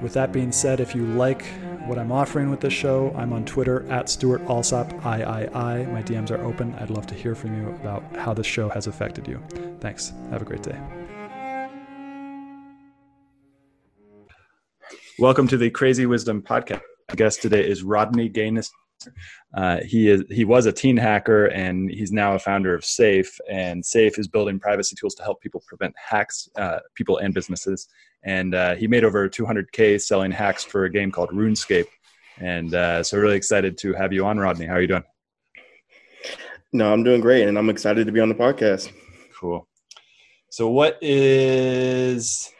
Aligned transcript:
with 0.00 0.12
that 0.14 0.32
being 0.32 0.52
said, 0.52 0.80
if 0.80 0.94
you 0.94 1.04
like 1.06 1.44
what 1.86 1.98
I'm 1.98 2.10
offering 2.10 2.50
with 2.50 2.60
this 2.60 2.72
show, 2.72 3.14
I'm 3.16 3.32
on 3.32 3.44
Twitter 3.44 3.90
at 3.90 4.08
Stuart 4.08 4.42
Alsop 4.42 4.92
III. 4.92 5.46
My 5.52 6.02
DMs 6.04 6.30
are 6.30 6.42
open. 6.42 6.74
I'd 6.74 6.90
love 6.90 7.06
to 7.08 7.14
hear 7.14 7.34
from 7.34 7.56
you 7.56 7.68
about 7.70 8.02
how 8.16 8.34
this 8.34 8.46
show 8.46 8.68
has 8.70 8.86
affected 8.86 9.28
you. 9.28 9.42
Thanks. 9.80 10.12
Have 10.30 10.42
a 10.42 10.44
great 10.44 10.62
day. 10.62 10.78
Welcome 15.18 15.46
to 15.48 15.56
the 15.56 15.70
Crazy 15.70 16.06
Wisdom 16.06 16.42
Podcast. 16.42 16.80
Our 17.10 17.16
guest 17.16 17.42
today 17.42 17.64
is 17.68 17.82
Rodney 17.82 18.28
Gaines. 18.28 18.70
Uh, 19.54 19.80
he 19.84 20.08
is 20.08 20.24
he 20.30 20.44
was 20.44 20.66
a 20.66 20.72
teen 20.72 20.96
hacker 20.96 21.46
and 21.46 21.90
he's 21.90 22.10
now 22.10 22.34
a 22.34 22.38
founder 22.38 22.74
of 22.74 22.84
Safe. 22.84 23.38
And 23.50 23.84
Safe 23.84 24.18
is 24.18 24.26
building 24.26 24.58
privacy 24.58 24.96
tools 24.98 25.14
to 25.16 25.22
help 25.22 25.40
people 25.40 25.62
prevent 25.68 25.94
hacks, 25.96 26.48
uh, 26.56 26.80
people 26.94 27.18
and 27.18 27.32
businesses 27.32 27.88
and 28.24 28.54
uh, 28.54 28.74
he 28.74 28.86
made 28.86 29.04
over 29.04 29.28
200k 29.28 30.00
selling 30.00 30.30
hacks 30.30 30.64
for 30.64 30.84
a 30.84 30.90
game 30.90 31.12
called 31.12 31.30
RuneScape. 31.30 31.86
And 32.38 32.74
uh, 32.74 33.02
so, 33.02 33.18
really 33.18 33.36
excited 33.36 33.78
to 33.78 33.92
have 33.92 34.12
you 34.12 34.26
on, 34.26 34.38
Rodney. 34.38 34.66
How 34.66 34.74
are 34.74 34.80
you 34.80 34.88
doing? 34.88 35.04
No, 36.72 36.92
I'm 36.92 37.04
doing 37.04 37.20
great, 37.20 37.46
and 37.46 37.56
I'm 37.56 37.70
excited 37.70 38.06
to 38.06 38.12
be 38.12 38.18
on 38.18 38.28
the 38.28 38.34
podcast. 38.34 38.90
Cool. 39.38 39.68
So, 40.50 40.68
what 40.68 40.98
is 41.00 42.50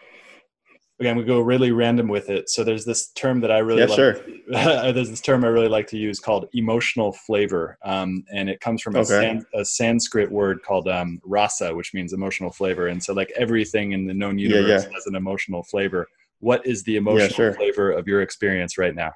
again, 1.05 1.19
we 1.19 1.25
go 1.25 1.41
really 1.41 1.71
random 1.71 2.09
with 2.09 2.31
it. 2.31 2.49
So 2.49 2.65
there's 2.65 2.87
this 2.87 3.09
term 3.09 3.43
that 3.43 3.51
I 3.51 3.59
really 3.59 3.81
yeah, 3.81 3.89
like. 3.89 3.97
sure. 3.97 4.13
there's 4.93 5.11
this 5.11 5.21
term 5.21 5.45
I 5.45 5.49
really 5.49 5.69
like 5.69 5.87
to 5.89 5.99
use 5.99 6.19
called 6.19 6.49
emotional 6.55 7.13
flavor, 7.13 7.77
um, 7.85 8.25
and 8.33 8.49
it 8.49 8.61
comes 8.61 8.81
from 8.81 8.97
a, 8.97 9.05
San, 9.05 9.45
a 9.53 9.67
Sanskrit 9.67 10.33
word 10.33 10.63
called 10.63 10.89
um, 10.89 11.21
rasa, 11.23 11.75
which 11.75 11.93
means 11.93 12.15
emotional 12.15 12.51
flavor. 12.51 12.87
And 12.87 13.03
so, 13.03 13.13
like 13.13 13.31
everything 13.37 13.93
in 13.93 14.07
the 14.07 14.15
known 14.15 14.39
universe 14.39 14.67
yeah, 14.67 14.89
yeah. 14.89 14.95
has 14.95 15.07
an 15.07 15.15
emotional 15.15 15.63
flavor. 15.63 16.09
What 16.41 16.67
is 16.67 16.83
the 16.85 16.97
emotional 16.97 17.29
sure. 17.29 17.53
flavor 17.53 17.93
of 17.93 18.09
your 18.09 18.23
experience 18.23 18.79
right 18.79 18.95
now? 18.95 19.13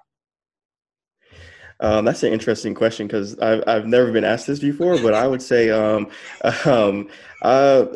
Um, 1.81 2.05
that's 2.05 2.23
an 2.23 2.33
interesting 2.35 2.75
question 2.75 3.07
because 3.07 3.39
I've 3.39 3.65
I've 3.67 3.87
never 3.87 4.13
been 4.13 4.25
asked 4.25 4.47
this 4.47 4.59
before, 4.59 4.99
but 4.99 5.15
I 5.15 5.27
would 5.27 5.41
say 5.41 5.71
um, 5.71 6.11
um, 6.67 7.09
uh, 7.41 7.87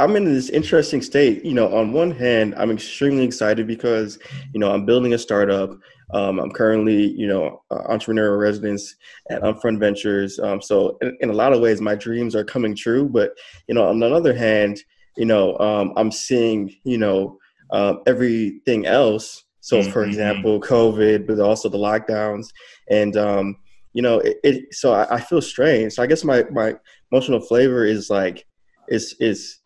I'm 0.00 0.16
in 0.16 0.24
this 0.24 0.48
interesting 0.48 1.02
state. 1.02 1.44
You 1.44 1.54
know, 1.54 1.72
on 1.74 1.92
one 1.92 2.10
hand, 2.10 2.54
I'm 2.56 2.70
extremely 2.70 3.24
excited 3.24 3.66
because, 3.66 4.18
you 4.54 4.60
know, 4.60 4.72
I'm 4.72 4.86
building 4.86 5.12
a 5.12 5.18
startup. 5.18 5.76
Um, 6.12 6.40
I'm 6.40 6.50
currently, 6.50 7.08
you 7.12 7.26
know, 7.26 7.62
uh, 7.70 7.86
entrepreneurial 7.88 8.40
residence 8.40 8.96
at 9.30 9.42
Upfront 9.42 9.78
Ventures. 9.78 10.38
Um, 10.40 10.60
so, 10.60 10.98
in, 11.02 11.16
in, 11.20 11.30
a 11.30 11.34
lot 11.34 11.52
of 11.52 11.60
ways, 11.60 11.80
my 11.80 11.94
dreams 11.94 12.34
are 12.34 12.44
coming 12.44 12.74
true. 12.74 13.08
But, 13.08 13.32
you 13.68 13.74
know, 13.74 13.86
on 13.86 14.00
the 14.00 14.12
other 14.12 14.34
hand, 14.34 14.80
you 15.16 15.26
know, 15.26 15.56
um, 15.58 15.92
I'm 15.96 16.10
seeing, 16.10 16.74
you 16.84 16.98
know, 16.98 17.38
uh, 17.70 17.94
everything 18.06 18.86
else. 18.86 19.44
So, 19.60 19.78
mm-hmm. 19.78 19.90
for 19.90 20.04
example, 20.04 20.60
COVID, 20.60 21.26
but 21.26 21.38
also 21.38 21.68
the 21.68 21.78
lockdowns, 21.78 22.46
and 22.88 23.16
um, 23.16 23.56
you 23.92 24.02
know, 24.02 24.18
it, 24.20 24.38
it 24.42 24.74
so 24.74 24.94
I, 24.94 25.16
I 25.16 25.20
feel 25.20 25.42
strange. 25.42 25.92
So, 25.92 26.02
I 26.02 26.06
guess 26.06 26.24
my 26.24 26.44
my 26.50 26.74
emotional 27.12 27.40
flavor 27.40 27.84
is 27.84 28.08
like, 28.08 28.46
is 28.88 29.14
is 29.20 29.59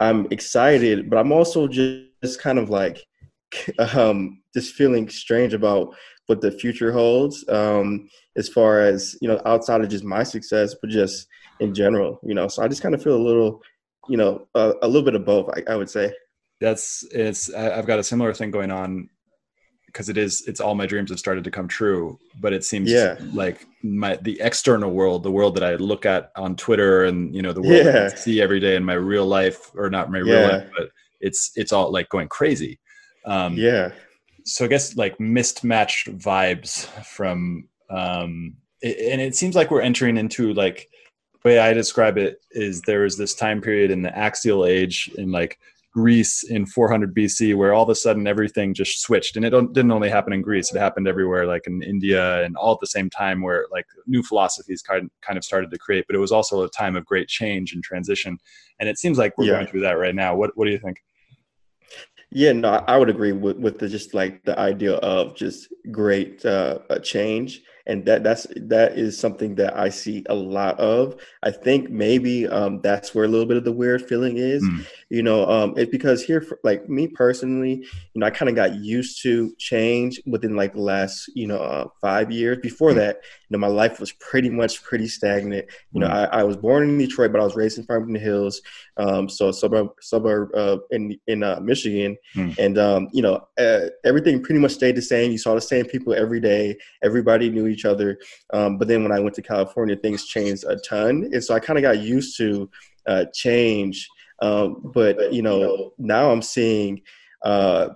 I'm 0.00 0.26
excited, 0.30 1.10
but 1.10 1.18
I'm 1.18 1.32
also 1.32 1.68
just, 1.68 2.40
kind 2.40 2.58
of 2.58 2.70
like 2.70 3.04
um, 3.94 4.42
just 4.54 4.74
feeling 4.74 5.08
strange 5.08 5.54
about 5.54 5.94
what 6.26 6.40
the 6.40 6.52
future 6.52 6.92
holds 6.92 7.44
um, 7.48 8.08
as 8.36 8.48
far 8.48 8.80
as 8.80 9.16
you 9.20 9.28
know 9.28 9.40
outside 9.46 9.80
of 9.80 9.88
just 9.88 10.04
my 10.04 10.22
success, 10.22 10.74
but 10.80 10.90
just 10.90 11.26
in 11.60 11.74
general. 11.74 12.18
You 12.22 12.34
know, 12.34 12.48
so 12.48 12.62
I 12.62 12.68
just 12.68 12.82
kind 12.82 12.94
of 12.94 13.02
feel 13.02 13.16
a 13.16 13.26
little, 13.26 13.62
you 14.08 14.16
know, 14.16 14.46
a, 14.54 14.74
a 14.82 14.86
little 14.86 15.02
bit 15.02 15.14
of 15.14 15.24
both. 15.24 15.50
I, 15.54 15.72
I 15.72 15.76
would 15.76 15.90
say. 15.90 16.12
That's 16.60 17.04
it's. 17.10 17.52
I've 17.54 17.86
got 17.86 17.98
a 17.98 18.04
similar 18.04 18.34
thing 18.34 18.50
going 18.50 18.70
on 18.70 19.08
because 19.92 20.08
it 20.08 20.16
is 20.16 20.44
it's 20.46 20.60
all 20.60 20.74
my 20.74 20.86
dreams 20.86 21.10
have 21.10 21.18
started 21.18 21.44
to 21.44 21.50
come 21.50 21.66
true 21.66 22.18
but 22.40 22.52
it 22.52 22.64
seems 22.64 22.90
yeah. 22.90 23.16
like 23.32 23.66
my 23.82 24.16
the 24.22 24.40
external 24.40 24.90
world 24.90 25.22
the 25.22 25.30
world 25.30 25.54
that 25.54 25.64
i 25.64 25.74
look 25.76 26.06
at 26.06 26.30
on 26.36 26.54
twitter 26.56 27.04
and 27.04 27.34
you 27.34 27.42
know 27.42 27.52
the 27.52 27.60
world 27.60 27.84
yeah. 27.84 28.08
i 28.10 28.14
see 28.14 28.40
every 28.40 28.60
day 28.60 28.76
in 28.76 28.84
my 28.84 28.94
real 28.94 29.26
life 29.26 29.70
or 29.74 29.90
not 29.90 30.10
my 30.10 30.18
real 30.18 30.40
yeah. 30.40 30.46
life 30.46 30.70
but 30.76 30.90
it's 31.20 31.50
it's 31.56 31.72
all 31.72 31.92
like 31.92 32.08
going 32.08 32.28
crazy 32.28 32.78
um 33.24 33.54
yeah 33.54 33.90
so 34.44 34.64
i 34.64 34.68
guess 34.68 34.96
like 34.96 35.18
mismatched 35.18 36.08
vibes 36.18 36.86
from 37.04 37.68
um 37.90 38.54
it, 38.82 39.12
and 39.12 39.20
it 39.20 39.34
seems 39.34 39.54
like 39.54 39.70
we're 39.70 39.82
entering 39.82 40.16
into 40.16 40.52
like 40.54 40.88
the 41.32 41.48
way 41.48 41.58
i 41.58 41.72
describe 41.72 42.16
it 42.16 42.40
is 42.52 42.80
there 42.82 43.04
is 43.04 43.16
this 43.16 43.34
time 43.34 43.60
period 43.60 43.90
in 43.90 44.02
the 44.02 44.16
axial 44.16 44.64
age 44.64 45.10
in 45.16 45.30
like 45.30 45.58
Greece 45.92 46.44
in 46.44 46.66
400 46.66 47.14
BC, 47.14 47.56
where 47.56 47.74
all 47.74 47.82
of 47.82 47.88
a 47.88 47.94
sudden 47.94 48.26
everything 48.26 48.74
just 48.74 49.00
switched, 49.00 49.36
and 49.36 49.44
it 49.44 49.50
didn't 49.50 49.90
only 49.90 50.08
happen 50.08 50.32
in 50.32 50.42
Greece; 50.42 50.72
it 50.72 50.78
happened 50.78 51.08
everywhere, 51.08 51.46
like 51.46 51.66
in 51.66 51.82
India, 51.82 52.44
and 52.44 52.56
all 52.56 52.74
at 52.74 52.80
the 52.80 52.86
same 52.86 53.10
time, 53.10 53.42
where 53.42 53.66
like 53.72 53.86
new 54.06 54.22
philosophies 54.22 54.82
kind 54.82 55.10
kind 55.20 55.36
of 55.36 55.44
started 55.44 55.70
to 55.70 55.78
create. 55.78 56.04
But 56.06 56.16
it 56.16 56.20
was 56.20 56.32
also 56.32 56.62
a 56.62 56.68
time 56.70 56.96
of 56.96 57.04
great 57.04 57.28
change 57.28 57.72
and 57.72 57.82
transition, 57.82 58.38
and 58.78 58.88
it 58.88 58.98
seems 58.98 59.18
like 59.18 59.36
we're 59.36 59.46
yeah. 59.46 59.52
going 59.54 59.66
through 59.66 59.82
that 59.82 59.98
right 59.98 60.14
now. 60.14 60.36
What 60.36 60.52
What 60.54 60.66
do 60.66 60.70
you 60.70 60.78
think? 60.78 60.98
Yeah, 62.30 62.52
no, 62.52 62.84
I 62.86 62.96
would 62.96 63.10
agree 63.10 63.32
with 63.32 63.56
with 63.56 63.78
the 63.78 63.88
just 63.88 64.14
like 64.14 64.44
the 64.44 64.56
idea 64.58 64.94
of 64.94 65.34
just 65.34 65.72
great 65.90 66.44
uh, 66.44 66.78
change 67.02 67.62
and 67.86 68.04
that 68.06 68.22
that's 68.22 68.46
that 68.56 68.98
is 68.98 69.18
something 69.18 69.54
that 69.56 69.76
I 69.76 69.88
see 69.88 70.24
a 70.28 70.34
lot 70.34 70.78
of. 70.78 71.20
I 71.42 71.50
think 71.50 71.90
maybe 71.90 72.46
um, 72.46 72.80
that's 72.82 73.14
where 73.14 73.24
a 73.24 73.28
little 73.28 73.46
bit 73.46 73.56
of 73.56 73.64
the 73.64 73.72
weird 73.72 74.06
feeling 74.08 74.36
is. 74.36 74.62
Mm. 74.62 74.86
You 75.08 75.22
know, 75.22 75.48
um, 75.48 75.74
it's 75.76 75.90
because 75.90 76.22
here, 76.22 76.40
for, 76.40 76.58
like 76.62 76.88
me 76.88 77.08
personally, 77.08 77.84
you 78.14 78.20
know, 78.20 78.26
I 78.26 78.30
kind 78.30 78.48
of 78.48 78.54
got 78.54 78.76
used 78.76 79.22
to 79.22 79.52
change 79.56 80.20
within 80.26 80.56
like 80.56 80.74
the 80.74 80.82
last 80.82 81.30
you 81.34 81.46
know 81.46 81.58
uh, 81.58 81.88
five 82.00 82.30
years. 82.30 82.58
Before 82.62 82.92
mm. 82.92 82.96
that, 82.96 83.20
you 83.48 83.56
know, 83.56 83.58
my 83.58 83.66
life 83.66 83.98
was 83.98 84.12
pretty 84.12 84.50
much 84.50 84.82
pretty 84.82 85.08
stagnant. 85.08 85.66
You 85.92 86.00
mm. 86.00 86.02
know, 86.02 86.08
I, 86.08 86.40
I, 86.40 86.44
was 86.44 86.56
born 86.56 86.88
in 86.88 86.98
Detroit, 86.98 87.32
but 87.32 87.40
I 87.40 87.44
was 87.44 87.56
raised 87.56 87.78
in 87.78 87.84
Farmington 87.84 88.22
Hills, 88.22 88.60
um, 88.98 89.28
so 89.28 89.48
a 89.48 89.52
suburb 89.52 89.88
suburb 90.00 90.50
uh, 90.54 90.78
in 90.90 91.18
in 91.26 91.42
uh, 91.42 91.60
Michigan, 91.60 92.16
mm. 92.36 92.56
and 92.58 92.78
um, 92.78 93.08
you 93.12 93.22
know, 93.22 93.46
uh, 93.58 93.86
everything 94.04 94.42
pretty 94.42 94.60
much 94.60 94.72
stayed 94.72 94.96
the 94.96 95.02
same. 95.02 95.32
You 95.32 95.38
saw 95.38 95.54
the 95.54 95.60
same 95.60 95.86
people 95.86 96.14
every 96.14 96.40
day. 96.40 96.76
Everybody 97.02 97.50
knew 97.50 97.69
each 97.70 97.84
other. 97.84 98.18
Um, 98.52 98.78
but 98.78 98.88
then 98.88 99.02
when 99.02 99.12
I 99.12 99.20
went 99.20 99.34
to 99.36 99.42
California, 99.42 99.96
things 99.96 100.26
changed 100.26 100.64
a 100.64 100.76
ton, 100.76 101.28
and 101.32 101.42
so 101.42 101.54
I 101.54 101.60
kind 101.60 101.78
of 101.78 101.82
got 101.82 102.00
used 102.00 102.36
to 102.38 102.70
uh, 103.06 103.24
change. 103.32 104.08
Um, 104.42 104.90
but 104.94 105.32
you 105.32 105.42
know, 105.42 105.92
now 105.98 106.30
I'm 106.30 106.42
seeing 106.42 107.02
uh, 107.44 107.90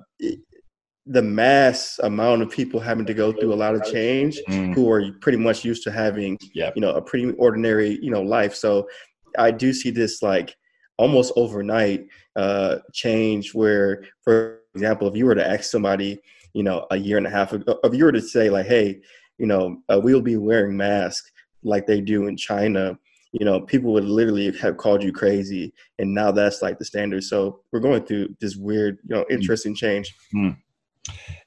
the 1.07 1.23
mass 1.23 1.99
amount 2.03 2.43
of 2.43 2.51
people 2.51 2.81
having 2.81 3.07
to 3.07 3.15
go 3.15 3.33
through 3.33 3.53
a 3.53 3.55
lot 3.55 3.75
of 3.75 3.85
change 3.85 4.41
mm. 4.49 4.75
who 4.75 4.91
are 4.91 5.13
pretty 5.21 5.39
much 5.39 5.65
used 5.65 5.83
to 5.85 5.91
having 5.91 6.39
yep. 6.55 6.75
you 6.75 6.81
know 6.81 6.95
a 6.95 7.03
pretty 7.03 7.31
ordinary 7.33 7.99
you 8.03 8.11
know 8.11 8.23
life. 8.23 8.55
So 8.55 8.89
I 9.39 9.51
do 9.51 9.73
see 9.73 9.91
this 9.91 10.23
like 10.23 10.57
almost 10.97 11.33
overnight 11.37 12.07
uh, 12.37 12.79
change 12.93 13.55
where, 13.55 14.05
for 14.23 14.61
example, 14.75 15.09
if 15.09 15.17
you 15.17 15.27
were 15.27 15.35
to 15.35 15.47
ask 15.47 15.65
somebody, 15.65 16.21
you 16.53 16.63
know, 16.63 16.87
a 16.91 16.97
year 16.97 17.19
and 17.19 17.27
a 17.27 17.31
half 17.31 17.53
ago, 17.53 17.79
if 17.83 17.95
you 17.95 18.05
were 18.05 18.13
to 18.13 18.23
say 18.23 18.51
like, 18.51 18.67
hey, 18.67 19.01
you 19.39 19.47
know, 19.47 19.79
uh, 19.89 20.01
we'll 20.03 20.21
be 20.21 20.37
wearing 20.37 20.77
masks 20.77 21.31
like 21.63 21.87
they 21.87 22.01
do 22.01 22.27
in 22.27 22.37
China, 22.37 22.99
you 23.33 23.45
know, 23.45 23.61
people 23.61 23.93
would 23.93 24.05
literally 24.05 24.57
have 24.59 24.77
called 24.77 25.03
you 25.03 25.13
crazy. 25.13 25.73
And 25.99 26.15
now 26.15 26.31
that's 26.31 26.63
like 26.63 26.79
the 26.79 26.85
standard. 26.85 27.25
So 27.25 27.61
we're 27.73 27.81
going 27.81 28.05
through 28.05 28.37
this 28.41 28.55
weird, 28.55 28.99
you 29.09 29.17
know, 29.17 29.25
interesting 29.29 29.75
change. 29.75 30.15
Mm. 30.33 30.57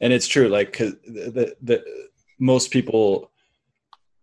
And 0.02 0.14
it's 0.14 0.28
true, 0.28 0.50
like, 0.50 0.74
cause 0.74 0.94
the, 1.06 1.56
the, 1.62 1.84
most 2.40 2.70
people 2.70 3.32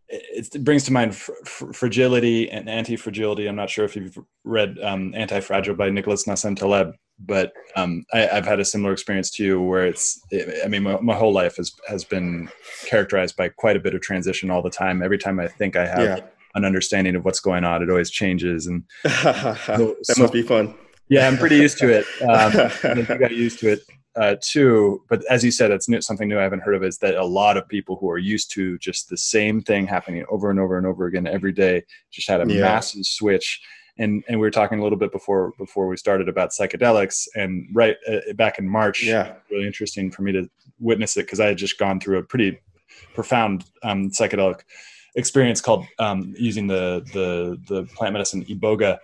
it 0.09 0.63
brings 0.63 0.85
to 0.85 0.93
mind 0.93 1.17
fr- 1.17 1.33
fr- 1.45 1.73
fragility 1.73 2.49
and 2.51 2.69
anti-fragility. 2.69 3.49
I'm 3.49 3.57
not 3.57 3.71
sure 3.71 3.85
if 3.85 3.97
you've 3.97 4.17
read 4.45 4.79
um, 4.81 5.13
Anti-Fragile 5.15 5.75
by 5.75 5.91
Nicholas 5.91 6.27
Nassim 6.27 6.57
Taleb, 6.57 6.95
but 7.19 7.53
um, 7.77 8.05
I, 8.13 8.21
have 8.21 8.47
had 8.47 8.61
a 8.61 8.65
similar 8.65 8.93
experience 8.93 9.31
to 9.33 9.45
you, 9.45 9.61
where 9.61 9.87
it's. 9.87 10.21
I 10.65 10.69
mean, 10.69 10.83
my, 10.83 10.99
my, 11.01 11.15
whole 11.15 11.33
life 11.33 11.57
has 11.57 11.73
has 11.89 12.05
been 12.05 12.49
characterized 12.87 13.37
by 13.37 13.49
quite 13.49 13.77
a 13.77 13.81
bit 13.81 13.95
of 13.95 14.01
transition 14.01 14.51
all 14.51 14.63
the 14.63 14.71
time. 14.71 15.03
Every 15.03 15.19
time 15.19 15.39
I 15.39 15.49
think 15.49 15.77
I 15.77 15.87
have 15.87 16.19
yeah. 16.19 16.21
an 16.55 16.65
understanding 16.65 17.15
of 17.15 17.25
what's 17.25 17.41
going 17.41 17.65
on, 17.65 17.83
it 17.83 17.91
always 17.91 18.11
changes, 18.11 18.67
and 18.67 18.83
that 19.05 19.97
so, 20.03 20.23
must 20.23 20.33
be 20.33 20.43
fun. 20.43 20.75
Yeah, 21.09 21.29
I'm 21.29 21.37
pretty 21.37 21.57
used 21.57 21.79
to 21.79 21.89
it. 21.89 22.07
Um, 22.23 23.09
I 23.09 23.19
got 23.19 23.33
used 23.33 23.61
to 23.61 23.73
it 23.73 23.81
uh, 24.17 24.37
too, 24.41 25.03
but 25.09 25.25
as 25.31 25.45
you 25.45 25.51
said, 25.51 25.71
it's 25.71 25.89
new, 25.89 26.01
something 26.01 26.29
new 26.29 26.39
I 26.39 26.43
haven't 26.43 26.63
heard 26.63 26.75
of. 26.75 26.83
Is 26.83 26.99
that 26.99 27.15
a 27.15 27.25
lot 27.25 27.57
of 27.57 27.69
people 27.69 27.97
who 27.97 28.11
are 28.11 28.19
used 28.19 28.51
to 28.53 28.79
just 28.79 29.09
the 29.09 29.17
same 29.17 29.61
thing 29.63 29.87
happening 29.87 30.25
over 30.31 30.51
and 30.51 30.59
over 30.59 30.79
and 30.79 30.87
over 30.87 31.07
again 31.07 31.27
every 31.27 31.53
day 31.53 31.85
just 32.11 32.29
had 32.29 32.41
a 32.41 32.53
yeah. 32.53 32.63
massive 32.63 33.05
switch. 33.05 33.61
And 33.97 34.25
and 34.29 34.41
we 34.41 34.47
were 34.47 34.51
talking 34.51 34.81
a 34.81 34.83
little 34.83 34.99
bit 34.99 35.13
before 35.13 35.53
before 35.57 35.87
we 35.87 35.97
started 35.97 36.29
about 36.29 36.51
psychedelics, 36.51 37.29
and 37.37 37.69
right 37.73 37.97
uh, 38.09 38.33
back 38.35 38.59
in 38.59 38.69
March, 38.69 39.05
yeah, 39.05 39.35
really 39.51 39.67
interesting 39.67 40.11
for 40.11 40.23
me 40.23 40.33
to 40.33 40.51
witness 40.81 41.17
it 41.17 41.27
because 41.27 41.39
I 41.39 41.47
had 41.47 41.59
just 41.59 41.79
gone 41.79 42.01
through 42.01 42.19
a 42.19 42.23
pretty 42.23 42.59
profound 43.15 43.65
um, 43.83 44.11
psychedelic 44.11 44.61
experience 45.15 45.61
called 45.61 45.87
um, 45.99 46.35
using 46.37 46.67
the 46.67 47.05
the 47.13 47.59
the 47.69 47.85
plant 47.95 48.13
medicine 48.13 48.45
iboga 48.47 48.99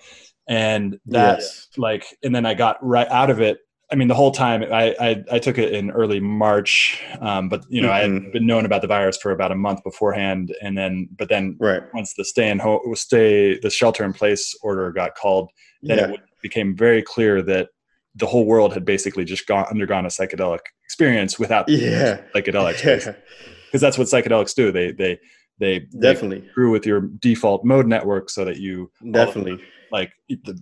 and 0.48 0.98
that 1.06 1.38
yes. 1.38 1.69
like 1.76 2.04
and 2.25 2.34
then 2.34 2.44
i 2.44 2.54
got 2.54 2.84
right 2.84 3.08
out 3.08 3.31
of 3.31 3.40
it 3.40 3.60
I 3.92 3.96
mean, 3.96 4.08
the 4.08 4.14
whole 4.14 4.31
time 4.31 4.62
I, 4.72 4.94
I, 5.00 5.25
I 5.32 5.38
took 5.40 5.58
it 5.58 5.72
in 5.72 5.90
early 5.90 6.20
March, 6.20 7.02
um, 7.20 7.48
but 7.48 7.64
you 7.69 7.82
know, 7.82 7.88
mm-hmm. 7.88 7.94
I 7.94 8.00
had 8.00 8.10
mm-hmm. 8.10 8.31
been 8.31 8.46
known 8.46 8.64
about 8.64 8.82
the 8.82 8.87
virus 8.87 9.16
for 9.16 9.32
about 9.32 9.50
a 9.50 9.56
month 9.56 9.82
beforehand. 9.82 10.54
And 10.62 10.78
then, 10.78 11.08
but 11.16 11.28
then 11.28 11.56
right. 11.58 11.82
once 11.92 12.14
the 12.14 12.25
stay 12.25 12.48
in 12.48 12.60
home, 12.60 12.81
stay, 12.94 13.58
the 13.58 13.70
shelter 13.70 14.04
in 14.04 14.12
place 14.12 14.54
order 14.62 14.92
got 14.92 15.16
called, 15.16 15.50
then 15.82 15.98
yeah. 15.98 16.14
it 16.14 16.20
became 16.40 16.76
very 16.76 17.02
clear 17.02 17.42
that 17.42 17.70
the 18.14 18.26
whole 18.26 18.44
world 18.44 18.72
had 18.72 18.84
basically 18.84 19.25
just 19.25 19.46
gone 19.46 19.66
undergone 19.70 20.04
a 20.04 20.08
psychedelic 20.08 20.60
experience 20.84 21.38
without 21.38 21.69
yeah. 21.69 22.20
psychedelics. 22.34 23.14
Because 23.70 23.82
yeah. 23.82 23.86
that's 23.86 23.98
what 23.98 24.08
psychedelics 24.08 24.52
do. 24.52 24.72
They, 24.72 24.90
they, 24.90 25.20
they 25.60 25.78
definitely 26.00 26.44
screw 26.50 26.72
with 26.72 26.84
your 26.84 27.02
default 27.02 27.64
mode 27.64 27.86
network 27.86 28.28
so 28.28 28.44
that 28.44 28.56
you 28.56 28.90
definitely 29.12 29.62
like 29.92 30.12
the 30.28 30.58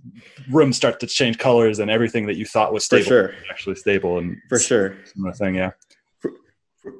rooms 0.51 0.77
start 0.77 1.01
to 1.01 1.07
change 1.07 1.39
colors 1.39 1.79
and 1.79 1.91
everything 1.91 2.27
that 2.27 2.37
you 2.37 2.45
thought 2.45 2.73
was 2.73 2.85
stable 2.85 3.07
sure. 3.07 3.35
actually 3.51 3.75
stable 3.75 4.19
and 4.19 4.37
for 4.49 4.59
sure 4.59 4.97
similar 5.05 5.33
thing 5.33 5.55
yeah 5.55 5.71
for, 6.19 6.33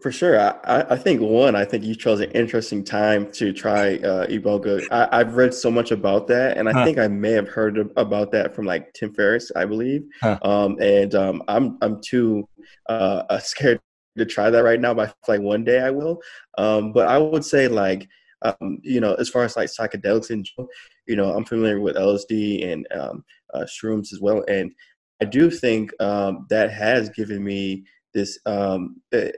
for 0.03 0.13
sure 0.13 0.39
I, 0.41 0.85
I 0.91 0.97
think 0.97 1.21
one 1.21 1.57
i 1.57 1.65
think 1.65 1.85
you 1.85 1.95
chose 1.95 2.21
an 2.21 2.31
interesting 2.33 2.85
time 2.85 3.31
to 3.33 3.53
try 3.53 3.97
uh 3.97 4.27
iboga 4.27 4.87
I, 4.91 5.19
have 5.19 5.37
read 5.37 5.55
so 5.55 5.71
much 5.71 5.91
about 5.91 6.27
that 6.29 6.57
and 6.57 6.69
i 6.69 6.73
huh. 6.73 6.85
think 6.85 6.99
i 6.99 7.09
may 7.09 7.33
have 7.33 7.49
heard 7.49 7.91
about 7.97 8.33
that 8.33 8.55
from 8.55 8.67
like 8.67 8.93
tim 8.95 9.13
ferriss 9.15 9.51
i 9.57 9.65
believe 9.65 10.05
huh. 10.21 10.39
um 10.43 10.77
and 10.81 11.15
um 11.15 11.43
i'm 11.49 11.79
i'm 11.83 12.01
too 12.01 12.49
uh, 12.89 13.39
scared 13.41 13.81
to 14.17 14.27
try 14.27 14.51
that 14.51 14.65
right 14.65 14.81
now 14.81 14.93
but 14.93 15.15
like 15.29 15.41
one 15.41 15.63
day 15.63 15.81
i 15.81 15.91
will 15.91 16.21
um 16.59 16.93
but 16.93 17.07
i 17.07 17.17
would 17.17 17.45
say 17.45 17.69
like 17.69 18.09
um, 18.43 18.79
you 18.83 19.01
know, 19.01 19.15
as 19.15 19.29
far 19.29 19.45
as 19.45 19.57
like 19.57 19.69
psychedelics 19.69 20.31
in 20.31 20.45
general, 20.45 20.71
you 21.09 21.17
know, 21.17 21.33
I'm 21.33 21.45
familiar 21.45 21.81
with 21.81 21.97
LSD 21.97 22.71
and 22.71 22.87
um, 22.93 23.25
uh, 23.55 23.65
shrooms 23.65 24.13
as 24.13 24.21
well, 24.21 24.45
and 24.49 24.73
I 25.21 25.25
do 25.25 25.51
think 25.51 25.91
um, 26.01 26.47
that 26.51 26.71
has 26.71 27.11
given 27.11 27.43
me 27.43 27.85
this. 28.15 28.39
Um, 28.47 29.01
eh, 29.13 29.33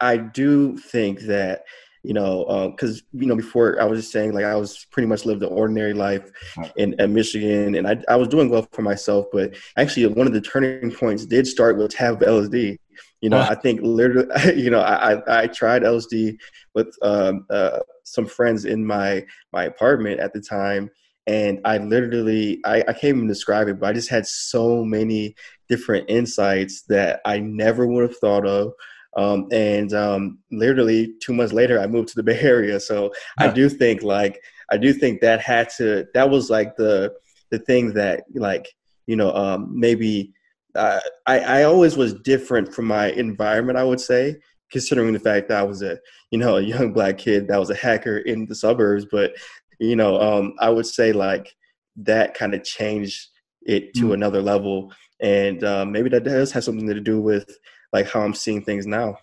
I 0.00 0.16
do 0.18 0.76
think 0.76 1.20
that 1.20 1.64
you 2.06 2.14
know, 2.14 2.70
because 2.70 3.00
um, 3.00 3.20
you 3.20 3.26
know, 3.26 3.34
before 3.34 3.80
I 3.80 3.84
was 3.84 3.98
just 3.98 4.12
saying, 4.12 4.32
like 4.32 4.44
I 4.44 4.54
was 4.54 4.86
pretty 4.92 5.08
much 5.08 5.24
lived 5.24 5.42
an 5.42 5.48
ordinary 5.48 5.92
life 5.92 6.30
in, 6.76 6.94
in 7.00 7.12
Michigan, 7.12 7.74
and 7.74 7.88
I, 7.88 8.00
I 8.08 8.14
was 8.14 8.28
doing 8.28 8.48
well 8.48 8.68
for 8.70 8.82
myself. 8.82 9.26
But 9.32 9.56
actually, 9.76 10.06
one 10.06 10.28
of 10.28 10.32
the 10.32 10.40
turning 10.40 10.92
points 10.92 11.26
did 11.26 11.48
start 11.48 11.76
with 11.76 11.90
tab 11.90 12.20
LSD. 12.20 12.78
You 13.22 13.30
know, 13.30 13.40
I 13.40 13.56
think 13.56 13.80
literally, 13.82 14.28
you 14.54 14.70
know, 14.70 14.82
I 14.82 15.42
I 15.42 15.46
tried 15.48 15.82
LSD 15.82 16.38
with 16.74 16.94
um, 17.02 17.44
uh, 17.50 17.80
some 18.04 18.26
friends 18.26 18.66
in 18.66 18.86
my 18.86 19.26
my 19.52 19.64
apartment 19.64 20.20
at 20.20 20.32
the 20.32 20.40
time, 20.40 20.88
and 21.26 21.60
I 21.64 21.78
literally 21.78 22.60
I, 22.64 22.80
I 22.80 22.92
can't 22.92 23.16
even 23.16 23.26
describe 23.28 23.68
it, 23.68 23.80
but 23.80 23.88
I 23.88 23.92
just 23.92 24.08
had 24.08 24.26
so 24.26 24.84
many 24.84 25.34
different 25.68 26.08
insights 26.08 26.82
that 26.82 27.20
I 27.24 27.40
never 27.40 27.86
would 27.86 28.02
have 28.02 28.18
thought 28.18 28.46
of. 28.46 28.72
Um, 29.16 29.48
and 29.50 29.92
um, 29.94 30.38
literally 30.52 31.14
two 31.22 31.32
months 31.32 31.52
later, 31.52 31.80
I 31.80 31.86
moved 31.86 32.08
to 32.08 32.16
the 32.16 32.22
Bay 32.22 32.38
Area. 32.38 32.78
So 32.78 33.12
I 33.38 33.48
do 33.48 33.68
think 33.68 34.02
like 34.02 34.40
I 34.70 34.76
do 34.76 34.92
think 34.92 35.20
that 35.20 35.40
had 35.40 35.70
to 35.78 36.06
that 36.14 36.30
was 36.30 36.50
like 36.50 36.76
the 36.76 37.14
the 37.50 37.58
thing 37.60 37.92
that 37.94 38.24
like 38.34 38.68
you 39.06 39.16
know 39.16 39.32
um, 39.34 39.68
maybe 39.72 40.32
uh, 40.74 41.00
I 41.26 41.40
I 41.40 41.62
always 41.64 41.96
was 41.96 42.14
different 42.14 42.72
from 42.74 42.86
my 42.86 43.10
environment. 43.12 43.78
I 43.78 43.84
would 43.84 44.00
say 44.00 44.36
considering 44.70 45.12
the 45.12 45.20
fact 45.20 45.48
that 45.48 45.60
I 45.60 45.62
was 45.62 45.82
a 45.82 45.98
you 46.30 46.38
know 46.38 46.56
a 46.56 46.62
young 46.62 46.92
black 46.92 47.18
kid 47.18 47.48
that 47.48 47.58
was 47.58 47.70
a 47.70 47.74
hacker 47.74 48.18
in 48.18 48.46
the 48.46 48.54
suburbs, 48.54 49.06
but 49.10 49.32
you 49.78 49.96
know, 49.96 50.20
um, 50.20 50.54
I 50.60 50.70
would 50.70 50.86
say 50.86 51.12
like 51.12 51.54
that 51.96 52.34
kind 52.34 52.54
of 52.54 52.64
changed 52.64 53.28
it 53.62 53.94
to 53.94 54.06
mm. 54.06 54.14
another 54.14 54.42
level, 54.42 54.92
and 55.20 55.62
uh, 55.64 55.84
maybe 55.84 56.08
that 56.10 56.24
does 56.24 56.52
have 56.52 56.64
something 56.64 56.86
to 56.86 57.00
do 57.00 57.20
with 57.20 57.58
like 57.92 58.08
how 58.08 58.20
I'm 58.20 58.34
seeing 58.34 58.62
things 58.62 58.86
now. 58.86 59.18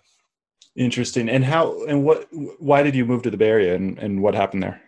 Interesting. 0.76 1.28
And 1.28 1.44
how 1.44 1.84
and 1.84 2.04
what? 2.04 2.28
Why 2.58 2.82
did 2.82 2.94
you 2.94 3.04
move 3.04 3.22
to 3.22 3.30
the 3.30 3.36
Bay 3.36 3.48
Area, 3.48 3.74
and 3.74 3.98
and 3.98 4.22
what 4.22 4.34
happened 4.34 4.62
there? 4.62 4.80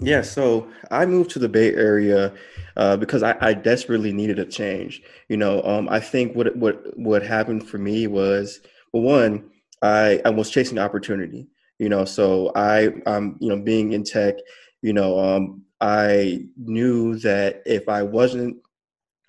Yeah, 0.00 0.22
so 0.22 0.68
I 0.90 1.06
moved 1.06 1.30
to 1.30 1.38
the 1.38 1.48
Bay 1.48 1.74
Area 1.74 2.32
uh, 2.76 2.96
because 2.96 3.22
I, 3.22 3.36
I, 3.40 3.54
desperately 3.54 4.12
needed 4.12 4.38
a 4.38 4.44
change. 4.44 5.02
You 5.28 5.36
know, 5.36 5.62
um, 5.62 5.88
I 5.88 6.00
think 6.00 6.36
what 6.36 6.54
what 6.56 6.96
what 6.96 7.22
happened 7.22 7.68
for 7.68 7.78
me 7.78 8.06
was 8.06 8.60
well, 8.92 9.02
one, 9.02 9.50
I 9.82 10.20
I 10.24 10.30
was 10.30 10.50
chasing 10.50 10.78
opportunity. 10.78 11.48
You 11.78 11.88
know, 11.88 12.04
so 12.04 12.52
I 12.54 12.88
um 13.06 13.36
you 13.40 13.48
know 13.48 13.60
being 13.60 13.92
in 13.92 14.04
tech, 14.04 14.36
you 14.82 14.92
know, 14.92 15.18
um, 15.18 15.62
I 15.80 16.46
knew 16.56 17.18
that 17.20 17.62
if 17.66 17.88
I 17.88 18.02
wasn't 18.02 18.56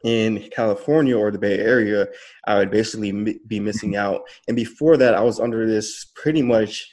in 0.04 0.50
California 0.52 1.18
or 1.18 1.32
the 1.32 1.40
Bay 1.40 1.60
Area, 1.60 2.08
I 2.46 2.58
would 2.58 2.70
basically 2.70 3.10
m- 3.10 3.40
be 3.48 3.60
missing 3.60 3.96
out. 3.96 4.22
And 4.48 4.56
before 4.56 4.98
that, 4.98 5.16
I 5.16 5.22
was 5.22 5.40
under 5.40 5.66
this 5.66 6.06
pretty 6.16 6.42
much 6.42 6.90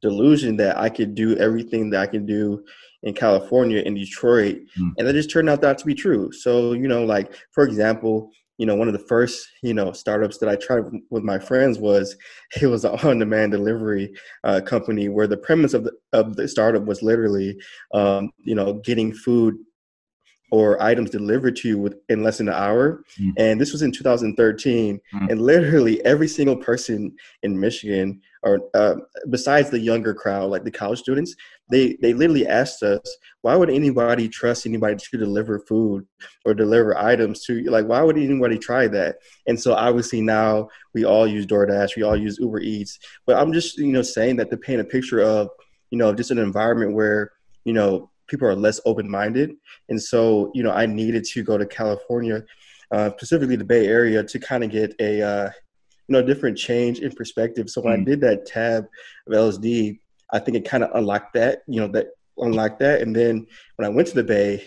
delusion 0.00 0.56
that 0.58 0.76
I 0.78 0.88
could 0.88 1.14
do 1.14 1.36
everything 1.36 1.90
that 1.90 2.00
I 2.00 2.06
can 2.06 2.26
do 2.26 2.64
in 3.02 3.14
California, 3.14 3.80
in 3.80 3.94
Detroit. 3.94 4.58
Mm. 4.78 4.92
And 4.96 5.06
that 5.06 5.14
just 5.14 5.30
turned 5.30 5.50
out 5.50 5.62
not 5.62 5.78
to 5.78 5.86
be 5.86 5.94
true. 5.94 6.30
So, 6.32 6.72
you 6.72 6.88
know, 6.88 7.04
like, 7.04 7.34
for 7.50 7.64
example, 7.64 8.30
you 8.58 8.66
know, 8.66 8.76
one 8.76 8.88
of 8.88 8.94
the 8.94 9.00
first, 9.00 9.48
you 9.62 9.74
know, 9.74 9.92
startups 9.92 10.38
that 10.38 10.48
I 10.48 10.56
tried 10.56 10.84
with 11.10 11.24
my 11.24 11.38
friends 11.38 11.78
was 11.78 12.16
it 12.60 12.66
was 12.66 12.84
an 12.84 12.98
on-demand 13.02 13.52
delivery 13.52 14.14
uh, 14.44 14.60
company 14.60 15.08
where 15.08 15.26
the 15.26 15.36
premise 15.36 15.74
of 15.74 15.84
the 15.84 15.92
of 16.12 16.36
the 16.36 16.46
startup 16.48 16.84
was 16.84 17.02
literally, 17.02 17.58
um, 17.92 18.30
you 18.38 18.54
know, 18.54 18.74
getting 18.74 19.12
food 19.12 19.56
or 20.54 20.80
items 20.80 21.10
delivered 21.10 21.56
to 21.56 21.68
you 21.68 21.78
within 21.78 22.22
less 22.22 22.38
than 22.38 22.48
an 22.48 22.54
hour. 22.54 23.02
Mm. 23.20 23.32
And 23.38 23.60
this 23.60 23.72
was 23.72 23.82
in 23.82 23.90
2013. 23.90 25.00
Mm. 25.12 25.30
And 25.30 25.40
literally 25.42 26.04
every 26.04 26.28
single 26.28 26.54
person 26.54 27.12
in 27.42 27.58
Michigan, 27.58 28.20
or 28.44 28.60
uh, 28.74 28.96
besides 29.30 29.70
the 29.70 29.78
younger 29.78 30.14
crowd, 30.14 30.50
like 30.50 30.64
the 30.64 30.70
college 30.70 31.00
students, 31.00 31.34
they 31.70 31.96
they 32.02 32.12
literally 32.12 32.46
asked 32.46 32.82
us, 32.82 33.00
why 33.40 33.56
would 33.56 33.70
anybody 33.70 34.28
trust 34.28 34.66
anybody 34.66 34.96
to 34.96 35.18
deliver 35.18 35.58
food 35.60 36.06
or 36.44 36.54
deliver 36.54 36.96
items 36.96 37.44
to 37.46 37.58
you? 37.58 37.70
like 37.70 37.86
why 37.86 38.02
would 38.02 38.18
anybody 38.18 38.58
try 38.58 38.86
that? 38.88 39.16
And 39.46 39.60
so 39.60 39.72
obviously 39.74 40.20
now 40.20 40.68
we 40.94 41.04
all 41.04 41.26
use 41.26 41.46
DoorDash, 41.46 41.96
we 41.96 42.02
all 42.02 42.16
use 42.16 42.38
Uber 42.38 42.60
Eats. 42.60 42.98
But 43.26 43.36
I'm 43.36 43.52
just, 43.52 43.78
you 43.78 43.92
know, 43.92 44.02
saying 44.02 44.36
that 44.36 44.50
to 44.50 44.56
paint 44.56 44.80
a 44.80 44.84
picture 44.84 45.20
of, 45.20 45.48
you 45.90 45.98
know, 45.98 46.14
just 46.14 46.30
an 46.30 46.38
environment 46.38 46.92
where, 46.92 47.32
you 47.64 47.72
know, 47.72 48.10
people 48.26 48.48
are 48.48 48.54
less 48.54 48.80
open-minded 48.86 49.52
and 49.90 50.02
so 50.02 50.50
you 50.54 50.62
know 50.62 50.70
i 50.70 50.86
needed 50.86 51.24
to 51.24 51.42
go 51.42 51.58
to 51.58 51.66
california 51.66 52.42
uh, 52.90 53.10
specifically 53.18 53.56
the 53.56 53.64
bay 53.64 53.86
area 53.86 54.22
to 54.22 54.38
kind 54.38 54.64
of 54.64 54.70
get 54.70 54.94
a 55.00 55.20
uh, 55.20 55.50
you 56.08 56.12
know 56.12 56.22
different 56.22 56.58
change 56.58 57.00
in 57.00 57.12
perspective. 57.12 57.70
So 57.70 57.80
when 57.80 57.98
mm. 57.98 58.02
i 58.02 58.04
did 58.04 58.20
that 58.22 58.46
tab 58.46 58.86
of 59.26 59.32
lsd 59.32 59.98
i 60.32 60.38
think 60.38 60.56
it 60.56 60.68
kind 60.68 60.84
of 60.84 60.90
unlocked 60.94 61.34
that 61.34 61.62
you 61.66 61.80
know 61.80 61.88
that 61.88 62.08
unlocked 62.38 62.80
that. 62.80 63.00
And 63.02 63.14
then 63.14 63.46
when 63.76 63.86
i 63.86 63.88
went 63.88 64.08
to 64.08 64.14
the 64.14 64.24
bay 64.24 64.66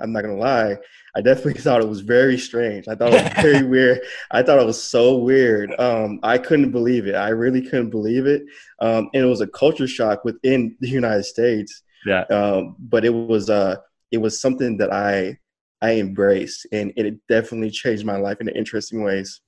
i'm 0.00 0.12
not 0.12 0.22
gonna 0.22 0.36
lie 0.36 0.76
i 1.16 1.20
definitely 1.20 1.54
thought 1.60 1.80
it 1.82 1.88
was 1.88 2.00
very 2.00 2.38
strange. 2.38 2.86
I 2.88 2.94
thought 2.94 3.12
it 3.12 3.22
was 3.22 3.42
very 3.42 3.66
weird. 3.74 4.00
I 4.30 4.42
thought 4.42 4.60
it 4.60 4.66
was 4.66 4.82
so 4.82 5.16
weird. 5.16 5.74
Um, 5.78 6.20
i 6.22 6.38
couldn't 6.38 6.70
believe 6.70 7.06
it. 7.06 7.14
I 7.14 7.30
really 7.30 7.62
couldn't 7.62 7.90
believe 7.90 8.26
it. 8.26 8.42
Um, 8.80 9.10
and 9.14 9.24
it 9.24 9.28
was 9.28 9.40
a 9.40 9.46
culture 9.46 9.88
shock 9.88 10.24
within 10.24 10.76
the 10.80 10.88
united 10.88 11.24
states. 11.24 11.82
Yeah. 12.06 12.22
Um, 12.30 12.76
but 12.78 13.04
it 13.04 13.10
was 13.10 13.50
uh, 13.50 13.76
it 14.10 14.18
was 14.18 14.40
something 14.40 14.76
that 14.78 14.92
I 14.92 15.38
I 15.80 15.98
embraced, 15.98 16.66
and 16.72 16.92
it 16.96 17.20
definitely 17.28 17.70
changed 17.70 18.04
my 18.04 18.16
life 18.16 18.40
in 18.40 18.48
interesting 18.48 19.02
ways. 19.02 19.40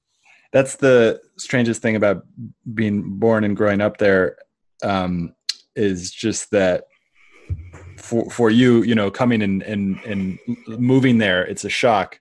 That's 0.53 0.77
the 0.77 1.21
strangest 1.37 1.81
thing 1.83 1.97
about 1.97 2.25
being 2.75 3.19
born 3.19 3.45
and 3.45 3.57
growing 3.57 3.81
up 3.81 3.99
there, 3.99 4.37
um, 4.83 5.35
is 5.77 6.11
just 6.11 6.51
that 6.51 6.85
for 7.97 8.29
for 8.31 8.51
you, 8.51 8.83
you 8.83 8.95
know, 8.95 9.11
coming 9.11 9.43
and 9.43 9.63
and 9.63 9.99
and 10.05 10.39
moving 10.67 11.19
there, 11.19 11.45
it's 11.45 11.65
a 11.65 11.71
shock. 11.71 12.19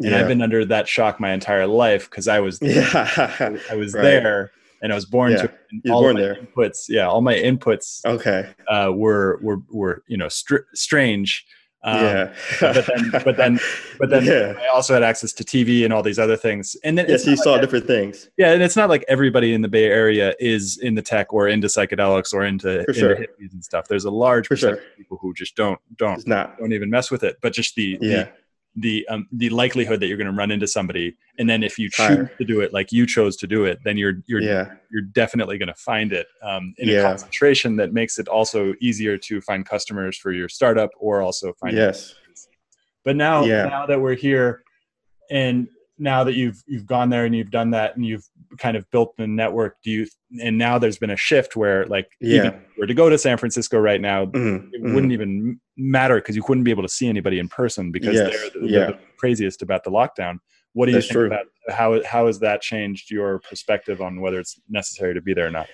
And 0.00 0.10
yeah. 0.10 0.20
I've 0.20 0.28
been 0.28 0.42
under 0.42 0.64
that 0.64 0.86
shock 0.86 1.18
my 1.18 1.32
entire 1.32 1.66
life 1.66 2.08
because 2.08 2.28
I 2.28 2.40
was 2.40 2.58
yeah. 2.62 3.58
I 3.70 3.74
was 3.76 3.94
right. 3.94 4.02
there 4.02 4.52
and 4.82 4.92
I 4.92 4.94
was 4.94 5.04
born 5.04 5.32
yeah. 5.32 5.42
to 5.42 5.52
all 5.90 6.02
born 6.02 6.16
there. 6.16 6.36
inputs. 6.36 6.86
Yeah, 6.88 7.08
all 7.08 7.20
my 7.20 7.34
inputs. 7.34 8.04
Okay. 8.04 8.48
Uh, 8.68 8.92
were 8.94 9.38
were 9.42 9.58
were 9.70 10.02
you 10.06 10.16
know 10.16 10.28
str- 10.28 10.66
strange. 10.74 11.44
Um, 11.84 12.04
yeah. 12.04 12.32
but 12.60 12.86
then, 12.86 13.10
but 13.24 13.36
then, 13.36 13.60
but 13.98 14.10
then, 14.10 14.24
yeah. 14.24 14.54
I 14.60 14.68
also 14.68 14.94
had 14.94 15.02
access 15.02 15.32
to 15.34 15.44
TV 15.44 15.84
and 15.84 15.92
all 15.92 16.02
these 16.02 16.18
other 16.18 16.36
things. 16.36 16.76
And 16.82 16.98
then, 16.98 17.06
yes, 17.08 17.24
you 17.24 17.36
saw 17.36 17.52
like, 17.52 17.60
different 17.60 17.86
things. 17.86 18.28
Yeah, 18.36 18.52
and 18.52 18.62
it's 18.62 18.76
not 18.76 18.88
like 18.88 19.04
everybody 19.06 19.54
in 19.54 19.62
the 19.62 19.68
Bay 19.68 19.84
Area 19.84 20.34
is 20.40 20.78
in 20.78 20.94
the 20.96 21.02
tech 21.02 21.32
or 21.32 21.48
into 21.48 21.68
psychedelics 21.68 22.34
or 22.34 22.44
into, 22.44 22.80
into 22.80 22.94
sure. 22.94 23.16
hippies 23.16 23.52
and 23.52 23.64
stuff. 23.64 23.86
There's 23.88 24.04
a 24.04 24.10
large 24.10 24.48
percentage 24.48 24.80
sure. 24.80 24.90
of 24.90 24.96
people 24.96 25.18
who 25.20 25.32
just 25.34 25.54
don't 25.54 25.80
don't 25.96 26.24
don't 26.26 26.72
even 26.72 26.90
mess 26.90 27.10
with 27.10 27.22
it. 27.22 27.38
But 27.40 27.52
just 27.52 27.76
the 27.76 27.96
yeah. 28.00 28.08
the 28.08 28.32
the 28.76 29.06
um, 29.08 29.26
the 29.32 29.50
likelihood 29.50 30.00
that 30.00 30.06
you're 30.06 30.16
going 30.16 30.30
to 30.30 30.36
run 30.36 30.50
into 30.50 30.66
somebody 30.66 31.16
and 31.38 31.48
then 31.48 31.62
if 31.62 31.78
you 31.78 31.88
choose 31.90 32.06
Higher. 32.06 32.32
to 32.38 32.44
do 32.44 32.60
it 32.60 32.72
like 32.72 32.92
you 32.92 33.06
chose 33.06 33.36
to 33.38 33.46
do 33.46 33.64
it 33.64 33.78
then 33.84 33.96
you're 33.96 34.22
you're 34.26 34.40
yeah. 34.40 34.72
you're 34.90 35.02
definitely 35.02 35.58
going 35.58 35.68
to 35.68 35.74
find 35.74 36.12
it 36.12 36.26
um, 36.42 36.74
in 36.78 36.88
yeah. 36.88 36.98
a 36.98 37.02
concentration 37.02 37.76
that 37.76 37.92
makes 37.92 38.18
it 38.18 38.28
also 38.28 38.74
easier 38.80 39.18
to 39.18 39.40
find 39.40 39.66
customers 39.66 40.16
for 40.16 40.32
your 40.32 40.48
startup 40.48 40.90
or 40.98 41.22
also 41.22 41.52
find 41.54 41.76
yes 41.76 42.14
but 43.04 43.16
now 43.16 43.44
yeah. 43.44 43.64
now 43.64 43.86
that 43.86 44.00
we're 44.00 44.14
here 44.14 44.62
and 45.30 45.68
now 45.98 46.22
that 46.24 46.34
you've 46.34 46.62
you've 46.66 46.86
gone 46.86 47.10
there 47.10 47.24
and 47.24 47.34
you've 47.34 47.50
done 47.50 47.70
that 47.70 47.96
and 47.96 48.06
you've 48.06 48.24
kind 48.58 48.76
of 48.76 48.88
built 48.90 49.16
the 49.16 49.26
network 49.26 49.76
do 49.82 49.90
you 49.90 50.06
and 50.40 50.56
now 50.56 50.78
there's 50.78 50.98
been 50.98 51.10
a 51.10 51.16
shift 51.16 51.56
where 51.56 51.84
like 51.86 52.08
yeah. 52.20 52.36
even 52.36 52.60
were 52.78 52.86
to 52.86 52.94
go 52.94 53.08
to 53.08 53.18
san 53.18 53.36
francisco 53.36 53.78
right 53.78 54.00
now 54.00 54.26
mm-hmm. 54.26 54.68
it 54.72 54.82
mm-hmm. 54.82 54.94
wouldn't 54.94 55.12
even 55.12 55.60
matter 55.78 56.16
because 56.16 56.36
you 56.36 56.42
couldn't 56.42 56.64
be 56.64 56.70
able 56.70 56.82
to 56.82 56.88
see 56.88 57.08
anybody 57.08 57.38
in 57.38 57.48
person 57.48 57.90
because 57.90 58.14
yes. 58.14 58.30
they're, 58.30 58.62
the, 58.62 58.68
yeah. 58.68 58.78
they're, 58.78 58.92
the, 58.92 58.98
craziest 59.16 59.62
about 59.62 59.82
the 59.84 59.90
lockdown 59.90 60.38
what 60.74 60.86
do 60.86 60.92
you 60.92 60.98
That's 60.98 61.06
think 61.06 61.14
true. 61.14 61.26
about 61.26 61.46
how 61.70 62.04
how 62.04 62.26
has 62.26 62.38
that 62.40 62.60
changed 62.60 63.10
your 63.10 63.40
perspective 63.40 64.00
on 64.00 64.20
whether 64.20 64.38
it's 64.38 64.60
necessary 64.68 65.14
to 65.14 65.20
be 65.20 65.34
there 65.34 65.46
or 65.46 65.50
not 65.50 65.66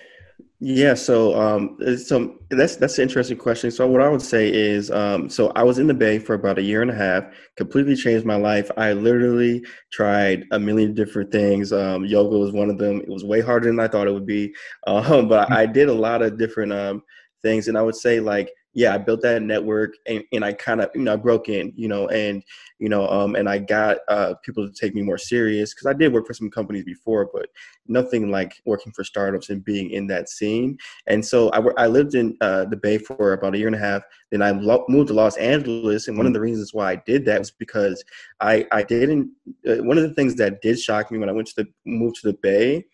yeah, 0.59 0.93
so 0.93 1.39
um, 1.39 1.77
so 1.97 2.39
that's 2.49 2.77
that's 2.77 2.97
an 2.97 3.03
interesting 3.03 3.37
question. 3.37 3.71
So 3.71 3.87
what 3.87 4.01
I 4.01 4.07
would 4.07 4.21
say 4.21 4.51
is, 4.51 4.89
um, 4.89 5.29
so 5.29 5.51
I 5.55 5.63
was 5.63 5.79
in 5.79 5.87
the 5.87 5.93
Bay 5.93 6.17
for 6.17 6.33
about 6.33 6.57
a 6.57 6.63
year 6.63 6.81
and 6.81 6.89
a 6.89 6.95
half. 6.95 7.25
Completely 7.57 7.95
changed 7.95 8.25
my 8.25 8.35
life. 8.35 8.71
I 8.77 8.93
literally 8.93 9.65
tried 9.91 10.45
a 10.51 10.59
million 10.59 10.93
different 10.93 11.31
things. 11.31 11.73
Um, 11.73 12.05
yoga 12.05 12.37
was 12.37 12.51
one 12.51 12.69
of 12.69 12.77
them. 12.77 13.01
It 13.01 13.09
was 13.09 13.23
way 13.23 13.41
harder 13.41 13.67
than 13.67 13.79
I 13.79 13.87
thought 13.87 14.07
it 14.07 14.13
would 14.13 14.25
be, 14.25 14.55
um, 14.87 15.27
but 15.27 15.51
I 15.51 15.65
did 15.65 15.89
a 15.89 15.93
lot 15.93 16.21
of 16.21 16.37
different 16.37 16.71
um, 16.71 17.03
things. 17.41 17.67
And 17.67 17.77
I 17.77 17.81
would 17.81 17.95
say 17.95 18.19
like 18.19 18.49
yeah, 18.75 18.93
I 18.93 18.97
built 18.97 19.21
that 19.21 19.41
network 19.41 19.93
and, 20.05 20.21
and 20.33 20.43
I 20.43 20.51
kind 20.51 20.81
of, 20.81 20.89
you 20.93 21.01
know, 21.01 21.13
I 21.13 21.15
broke 21.15 21.47
in, 21.47 21.71
you 21.77 21.87
know, 21.87 22.09
and, 22.09 22.43
you 22.77 22.89
know, 22.89 23.07
um, 23.07 23.35
and 23.35 23.47
I 23.47 23.57
got 23.57 23.99
uh, 24.09 24.33
people 24.43 24.67
to 24.67 24.73
take 24.73 24.93
me 24.93 25.01
more 25.01 25.17
serious 25.17 25.73
because 25.73 25.87
I 25.87 25.93
did 25.93 26.11
work 26.11 26.27
for 26.27 26.33
some 26.33 26.51
companies 26.51 26.83
before, 26.83 27.29
but 27.33 27.47
nothing 27.87 28.29
like 28.29 28.61
working 28.65 28.91
for 28.91 29.05
startups 29.05 29.49
and 29.49 29.63
being 29.63 29.91
in 29.91 30.07
that 30.07 30.27
scene. 30.27 30.77
And 31.07 31.25
so 31.25 31.49
I, 31.51 31.83
I 31.83 31.87
lived 31.87 32.15
in 32.15 32.35
uh, 32.41 32.65
the 32.65 32.75
Bay 32.75 32.97
for 32.97 33.31
about 33.31 33.55
a 33.55 33.57
year 33.57 33.67
and 33.67 33.77
a 33.77 33.79
half. 33.79 34.03
Then 34.29 34.41
I 34.41 34.51
lo- 34.51 34.85
moved 34.89 35.07
to 35.07 35.13
Los 35.13 35.37
Angeles. 35.37 36.09
And 36.09 36.17
one 36.17 36.27
of 36.27 36.33
the 36.33 36.41
reasons 36.41 36.73
why 36.73 36.91
I 36.91 37.01
did 37.05 37.23
that 37.25 37.39
was 37.39 37.51
because 37.51 38.03
I, 38.41 38.67
I 38.73 38.83
didn't, 38.83 39.31
uh, 39.65 39.77
one 39.85 39.97
of 39.97 40.03
the 40.03 40.13
things 40.13 40.35
that 40.35 40.61
did 40.61 40.77
shock 40.77 41.11
me 41.11 41.17
when 41.17 41.29
I 41.29 41.33
went 41.33 41.47
to 41.47 41.63
the, 41.63 41.67
moved 41.85 42.17
to 42.17 42.27
the 42.27 42.37
Bay 42.43 42.85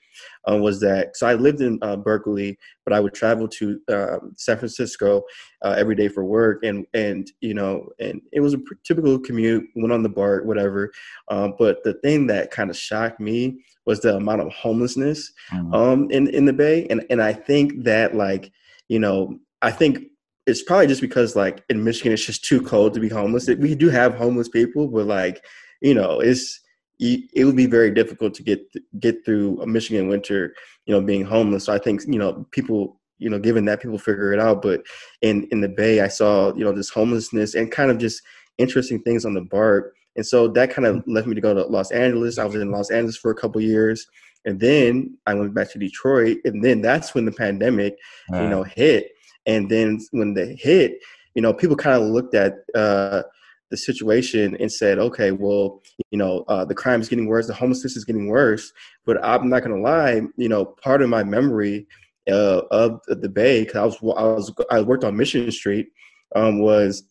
uh, 0.49 0.57
was 0.57 0.79
that 0.81 1.15
so 1.15 1.27
I 1.27 1.33
lived 1.33 1.61
in 1.61 1.79
uh, 1.81 1.97
Berkeley, 1.97 2.57
but 2.85 2.93
I 2.93 2.99
would 2.99 3.13
travel 3.13 3.47
to 3.47 3.79
um, 3.89 4.33
San 4.37 4.57
Francisco 4.57 5.23
uh, 5.63 5.75
every 5.77 5.95
day 5.95 6.07
for 6.07 6.25
work, 6.25 6.63
and 6.63 6.85
and 6.93 7.29
you 7.41 7.53
know, 7.53 7.87
and 7.99 8.21
it 8.31 8.39
was 8.39 8.53
a 8.53 8.59
typical 8.83 9.19
commute. 9.19 9.65
Went 9.75 9.91
on 9.91 10.03
the 10.03 10.09
BART, 10.09 10.45
whatever. 10.45 10.91
Um, 11.29 11.55
but 11.57 11.83
the 11.83 11.93
thing 11.95 12.27
that 12.27 12.51
kind 12.51 12.69
of 12.69 12.77
shocked 12.77 13.19
me 13.19 13.63
was 13.85 13.99
the 14.01 14.15
amount 14.15 14.41
of 14.41 14.51
homelessness 14.53 15.31
mm-hmm. 15.51 15.73
um, 15.73 16.11
in 16.11 16.27
in 16.27 16.45
the 16.45 16.53
Bay, 16.53 16.87
and 16.89 17.05
and 17.09 17.21
I 17.21 17.33
think 17.33 17.83
that 17.83 18.15
like 18.15 18.51
you 18.89 18.99
know, 18.99 19.39
I 19.61 19.71
think 19.71 20.03
it's 20.47 20.63
probably 20.63 20.87
just 20.87 21.01
because 21.01 21.35
like 21.35 21.63
in 21.69 21.83
Michigan 21.83 22.11
it's 22.11 22.25
just 22.25 22.43
too 22.43 22.61
cold 22.61 22.93
to 22.93 22.99
be 22.99 23.09
homeless. 23.09 23.47
We 23.47 23.75
do 23.75 23.89
have 23.89 24.15
homeless 24.15 24.49
people, 24.49 24.87
but 24.87 25.05
like 25.05 25.43
you 25.81 25.93
know, 25.93 26.19
it's 26.19 26.59
it 27.01 27.45
would 27.45 27.55
be 27.55 27.65
very 27.65 27.91
difficult 27.91 28.33
to 28.35 28.43
get 28.43 28.61
get 28.99 29.25
through 29.25 29.59
a 29.61 29.67
Michigan 29.67 30.07
winter, 30.07 30.53
you 30.85 30.93
know, 30.93 31.01
being 31.01 31.25
homeless. 31.25 31.65
So 31.65 31.73
I 31.73 31.79
think 31.79 32.03
you 32.07 32.19
know 32.19 32.45
people, 32.51 32.99
you 33.17 33.29
know, 33.29 33.39
given 33.39 33.65
that 33.65 33.81
people 33.81 33.97
figure 33.97 34.33
it 34.33 34.39
out. 34.39 34.61
But 34.61 34.81
in 35.21 35.47
in 35.51 35.61
the 35.61 35.69
Bay, 35.69 36.01
I 36.01 36.07
saw 36.07 36.53
you 36.53 36.63
know 36.63 36.71
this 36.71 36.89
homelessness 36.89 37.55
and 37.55 37.71
kind 37.71 37.89
of 37.91 37.97
just 37.97 38.21
interesting 38.59 39.01
things 39.01 39.25
on 39.25 39.33
the 39.33 39.41
BART, 39.41 39.93
and 40.15 40.25
so 40.25 40.47
that 40.49 40.71
kind 40.71 40.85
of 40.85 41.03
led 41.07 41.25
me 41.27 41.33
to 41.35 41.41
go 41.41 41.53
to 41.53 41.63
Los 41.65 41.91
Angeles. 41.91 42.37
I 42.37 42.45
was 42.45 42.55
in 42.55 42.71
Los 42.71 42.91
Angeles 42.91 43.17
for 43.17 43.31
a 43.31 43.35
couple 43.35 43.59
years, 43.61 44.05
and 44.45 44.59
then 44.59 45.17
I 45.25 45.33
went 45.33 45.55
back 45.55 45.71
to 45.71 45.79
Detroit, 45.79 46.37
and 46.45 46.63
then 46.63 46.81
that's 46.81 47.15
when 47.15 47.25
the 47.25 47.31
pandemic, 47.31 47.97
you 48.43 48.49
know, 48.49 48.63
hit. 48.63 49.07
And 49.47 49.69
then 49.69 49.99
when 50.11 50.35
the 50.35 50.45
hit, 50.45 50.99
you 51.33 51.41
know, 51.41 51.51
people 51.51 51.75
kind 51.75 52.01
of 52.01 52.07
looked 52.09 52.35
at. 52.35 52.57
uh 52.75 53.23
the 53.71 53.77
situation 53.77 54.55
and 54.59 54.71
said, 54.71 54.99
okay, 54.99 55.31
well, 55.31 55.81
you 56.11 56.17
know, 56.17 56.43
uh, 56.47 56.65
the 56.65 56.75
crime 56.75 57.01
is 57.01 57.09
getting 57.09 57.25
worse, 57.25 57.47
the 57.47 57.53
homelessness 57.53 57.95
is 57.95 58.05
getting 58.05 58.27
worse. 58.27 58.71
But 59.05 59.23
I'm 59.23 59.49
not 59.49 59.63
gonna 59.63 59.81
lie, 59.81 60.21
you 60.37 60.49
know, 60.49 60.65
part 60.65 61.01
of 61.01 61.09
my 61.09 61.23
memory 61.23 61.87
uh, 62.29 62.61
of 62.69 63.01
the 63.07 63.29
Bay, 63.29 63.63
because 63.63 63.75
I 63.77 63.85
was 63.85 63.97
I 64.17 64.23
was 64.23 64.53
I 64.69 64.81
worked 64.81 65.03
on 65.03 65.17
Mission 65.17 65.49
Street, 65.51 65.87
um, 66.35 66.59
was 66.59 67.03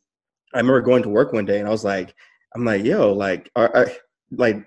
I 0.55 0.59
remember 0.59 0.81
going 0.81 1.03
to 1.03 1.09
work 1.09 1.33
one 1.33 1.47
day 1.47 1.59
and 1.59 1.67
I 1.67 1.71
was 1.71 1.85
like, 1.85 2.15
I'm 2.55 2.65
like, 2.65 2.85
yo, 2.85 3.13
like, 3.13 3.51
are, 3.57 3.75
are 3.75 3.91
like 4.33 4.65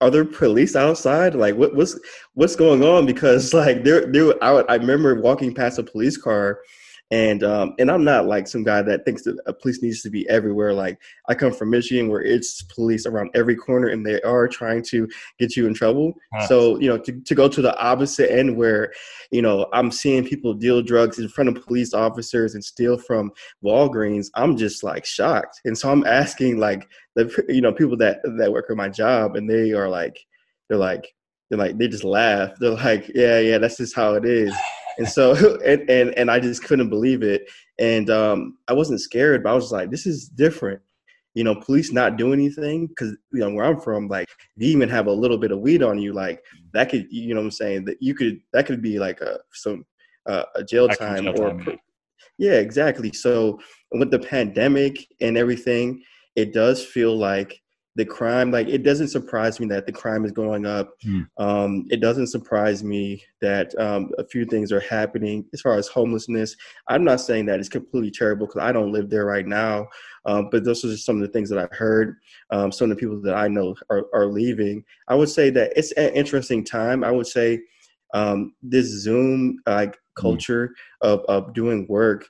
are 0.00 0.10
there 0.10 0.24
police 0.24 0.74
outside? 0.74 1.34
Like, 1.34 1.54
what, 1.54 1.74
what's 1.76 1.98
what's 2.34 2.56
going 2.56 2.82
on? 2.82 3.06
Because 3.06 3.54
like 3.62 3.84
there, 3.84 4.10
there, 4.10 4.32
I, 4.42 4.50
I 4.68 4.74
remember 4.74 5.20
walking 5.20 5.54
past 5.54 5.78
a 5.78 5.82
police 5.82 6.16
car 6.16 6.60
and 7.12 7.44
um, 7.44 7.74
and 7.78 7.90
I'm 7.90 8.04
not 8.04 8.24
like 8.24 8.48
some 8.48 8.64
guy 8.64 8.80
that 8.80 9.04
thinks 9.04 9.22
that 9.24 9.38
a 9.44 9.52
police 9.52 9.82
needs 9.82 10.00
to 10.00 10.08
be 10.08 10.26
everywhere. 10.30 10.72
Like 10.72 10.98
I 11.28 11.34
come 11.34 11.52
from 11.52 11.68
Michigan, 11.68 12.08
where 12.08 12.22
it's 12.22 12.62
police 12.62 13.04
around 13.04 13.30
every 13.34 13.54
corner, 13.54 13.88
and 13.88 14.04
they 14.04 14.20
are 14.22 14.48
trying 14.48 14.82
to 14.84 15.06
get 15.38 15.54
you 15.54 15.66
in 15.66 15.74
trouble. 15.74 16.14
Huh. 16.32 16.46
So 16.46 16.80
you 16.80 16.88
know, 16.88 16.96
to, 16.96 17.20
to 17.20 17.34
go 17.34 17.48
to 17.48 17.60
the 17.60 17.78
opposite 17.78 18.32
end, 18.32 18.56
where 18.56 18.94
you 19.30 19.42
know 19.42 19.66
I'm 19.74 19.92
seeing 19.92 20.24
people 20.24 20.54
deal 20.54 20.80
drugs 20.80 21.18
in 21.18 21.28
front 21.28 21.54
of 21.54 21.66
police 21.66 21.92
officers 21.92 22.54
and 22.54 22.64
steal 22.64 22.96
from 22.96 23.30
Walgreens, 23.62 24.28
I'm 24.34 24.56
just 24.56 24.82
like 24.82 25.04
shocked. 25.04 25.60
And 25.66 25.76
so 25.76 25.90
I'm 25.90 26.06
asking 26.06 26.60
like 26.60 26.88
the 27.14 27.44
you 27.46 27.60
know 27.60 27.74
people 27.74 27.98
that 27.98 28.22
that 28.38 28.52
work 28.52 28.70
at 28.70 28.76
my 28.78 28.88
job, 28.88 29.36
and 29.36 29.50
they 29.50 29.72
are 29.72 29.90
like 29.90 30.18
they're 30.70 30.78
like 30.78 31.14
they're 31.50 31.58
like 31.58 31.76
they 31.76 31.88
just 31.88 32.04
laugh. 32.04 32.52
They're 32.58 32.70
like, 32.70 33.10
yeah, 33.14 33.38
yeah, 33.38 33.58
that's 33.58 33.76
just 33.76 33.94
how 33.94 34.14
it 34.14 34.24
is 34.24 34.54
and 34.98 35.08
so 35.08 35.58
and, 35.66 35.88
and 35.88 36.16
and 36.18 36.30
I 36.30 36.40
just 36.40 36.64
couldn't 36.64 36.90
believe 36.90 37.22
it. 37.22 37.50
And 37.78 38.10
um, 38.10 38.58
I 38.68 38.72
wasn't 38.72 39.00
scared, 39.00 39.42
but 39.42 39.50
I 39.50 39.54
was 39.54 39.72
like, 39.72 39.90
this 39.90 40.06
is 40.06 40.28
different. 40.28 40.80
You 41.34 41.44
know, 41.44 41.54
police 41.54 41.92
not 41.92 42.18
doing 42.18 42.40
anything 42.40 42.88
because 42.88 43.16
you 43.32 43.40
know 43.40 43.50
where 43.50 43.64
I'm 43.64 43.80
from, 43.80 44.08
like 44.08 44.28
you 44.56 44.68
even 44.68 44.88
have 44.90 45.06
a 45.06 45.12
little 45.12 45.38
bit 45.38 45.50
of 45.50 45.60
weed 45.60 45.82
on 45.82 45.98
you, 45.98 46.12
like 46.12 46.44
that 46.74 46.90
could, 46.90 47.06
you 47.10 47.34
know, 47.34 47.40
what 47.40 47.46
I'm 47.46 47.50
saying 47.52 47.86
that 47.86 47.96
you 48.00 48.14
could 48.14 48.40
that 48.52 48.66
could 48.66 48.82
be 48.82 48.98
like 48.98 49.20
a 49.22 49.38
some 49.52 49.86
uh, 50.26 50.44
a 50.54 50.62
jail 50.62 50.88
time 50.88 51.26
or 51.28 51.34
time. 51.34 51.78
yeah, 52.38 52.52
exactly. 52.52 53.12
So 53.12 53.58
with 53.92 54.10
the 54.10 54.18
pandemic 54.18 55.06
and 55.22 55.38
everything, 55.38 56.02
it 56.36 56.52
does 56.52 56.84
feel 56.84 57.16
like 57.16 57.61
the 57.94 58.04
crime 58.04 58.50
like 58.50 58.68
it 58.68 58.82
doesn't 58.82 59.08
surprise 59.08 59.60
me 59.60 59.66
that 59.66 59.84
the 59.84 59.92
crime 59.92 60.24
is 60.24 60.32
going 60.32 60.64
up 60.64 60.94
mm. 61.04 61.26
um, 61.38 61.84
it 61.90 62.00
doesn't 62.00 62.28
surprise 62.28 62.82
me 62.82 63.22
that 63.40 63.78
um, 63.78 64.10
a 64.18 64.26
few 64.26 64.44
things 64.44 64.72
are 64.72 64.80
happening 64.80 65.44
as 65.52 65.60
far 65.60 65.74
as 65.74 65.88
homelessness 65.88 66.56
i'm 66.88 67.04
not 67.04 67.20
saying 67.20 67.44
that 67.44 67.60
it's 67.60 67.68
completely 67.68 68.10
terrible 68.10 68.46
because 68.46 68.62
i 68.62 68.72
don't 68.72 68.92
live 68.92 69.10
there 69.10 69.26
right 69.26 69.46
now 69.46 69.86
um, 70.24 70.48
but 70.50 70.64
those 70.64 70.84
are 70.84 70.88
just 70.88 71.04
some 71.04 71.16
of 71.16 71.22
the 71.22 71.32
things 71.32 71.50
that 71.50 71.58
i've 71.58 71.76
heard 71.76 72.16
um, 72.50 72.72
some 72.72 72.90
of 72.90 72.96
the 72.96 73.00
people 73.00 73.20
that 73.20 73.34
i 73.34 73.46
know 73.46 73.74
are, 73.90 74.06
are 74.14 74.26
leaving 74.26 74.82
i 75.08 75.14
would 75.14 75.28
say 75.28 75.50
that 75.50 75.72
it's 75.76 75.92
an 75.92 76.12
interesting 76.14 76.64
time 76.64 77.04
i 77.04 77.10
would 77.10 77.26
say 77.26 77.60
um, 78.14 78.54
this 78.62 78.86
zoom 78.86 79.58
like 79.66 79.94
hmm. 79.94 80.20
culture 80.20 80.68
mm. 80.68 81.08
of, 81.08 81.20
of 81.28 81.54
doing 81.54 81.86
work 81.88 82.26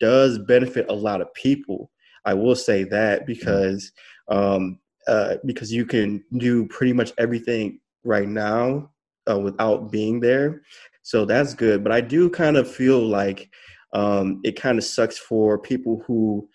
does 0.00 0.38
benefit 0.38 0.86
a 0.88 0.94
lot 0.94 1.20
of 1.20 1.32
people 1.34 1.90
i 2.26 2.34
will 2.34 2.56
say 2.56 2.84
that 2.84 3.20
hmm. 3.20 3.26
because 3.26 3.92
um, 4.28 4.78
uh, 5.06 5.36
because 5.44 5.72
you 5.72 5.86
can 5.86 6.24
do 6.38 6.66
pretty 6.66 6.92
much 6.92 7.12
everything 7.18 7.80
right 8.04 8.28
now 8.28 8.90
uh, 9.30 9.38
without 9.38 9.90
being 9.90 10.20
there. 10.20 10.62
So 11.02 11.24
that's 11.24 11.54
good. 11.54 11.82
But 11.84 11.92
I 11.92 12.00
do 12.00 12.28
kind 12.30 12.56
of 12.56 12.70
feel 12.70 13.00
like 13.00 13.50
um, 13.92 14.40
it 14.44 14.60
kind 14.60 14.78
of 14.78 14.84
sucks 14.84 15.18
for 15.18 15.58
people 15.58 16.02
who 16.06 16.48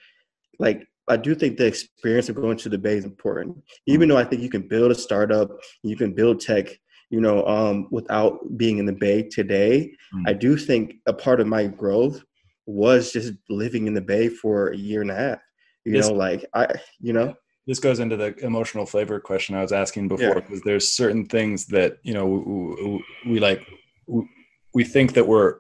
like. 0.59 0.87
I 1.07 1.17
do 1.17 1.35
think 1.35 1.57
the 1.57 1.65
experience 1.65 2.29
of 2.29 2.35
going 2.35 2.57
to 2.57 2.69
the 2.69 2.77
Bay 2.77 2.95
is 2.95 3.05
important. 3.05 3.57
Even 3.87 4.07
though 4.07 4.17
I 4.17 4.23
think 4.23 4.41
you 4.41 4.49
can 4.49 4.67
build 4.67 4.91
a 4.91 4.95
startup, 4.95 5.49
you 5.83 5.97
can 5.97 6.13
build 6.13 6.39
tech, 6.39 6.67
you 7.09 7.19
know, 7.19 7.45
um, 7.47 7.87
without 7.91 8.39
being 8.55 8.77
in 8.77 8.85
the 8.85 8.93
Bay 8.93 9.23
today. 9.23 9.91
Mm. 10.13 10.29
I 10.29 10.33
do 10.33 10.55
think 10.55 10.95
a 11.07 11.13
part 11.13 11.41
of 11.41 11.47
my 11.47 11.65
growth 11.65 12.23
was 12.65 13.11
just 13.11 13.33
living 13.49 13.87
in 13.87 13.93
the 13.93 14.01
Bay 14.01 14.29
for 14.29 14.69
a 14.69 14.77
year 14.77 15.01
and 15.01 15.11
a 15.11 15.15
half. 15.15 15.39
You 15.83 15.99
know, 15.99 16.13
like 16.13 16.45
I, 16.53 16.67
you 16.99 17.11
know, 17.11 17.33
this 17.67 17.79
goes 17.79 17.99
into 17.99 18.17
the 18.17 18.35
emotional 18.43 18.85
flavor 18.85 19.19
question 19.19 19.55
I 19.55 19.61
was 19.61 19.71
asking 19.71 20.07
before 20.07 20.35
because 20.35 20.57
yeah. 20.57 20.61
there's 20.65 20.89
certain 20.89 21.25
things 21.25 21.65
that 21.67 21.97
you 22.03 22.13
know 22.13 22.25
we, 22.25 23.03
we, 23.33 23.39
like 23.39 23.65
we, 24.73 24.83
think 24.83 25.13
that 25.13 25.27
we're 25.27 25.59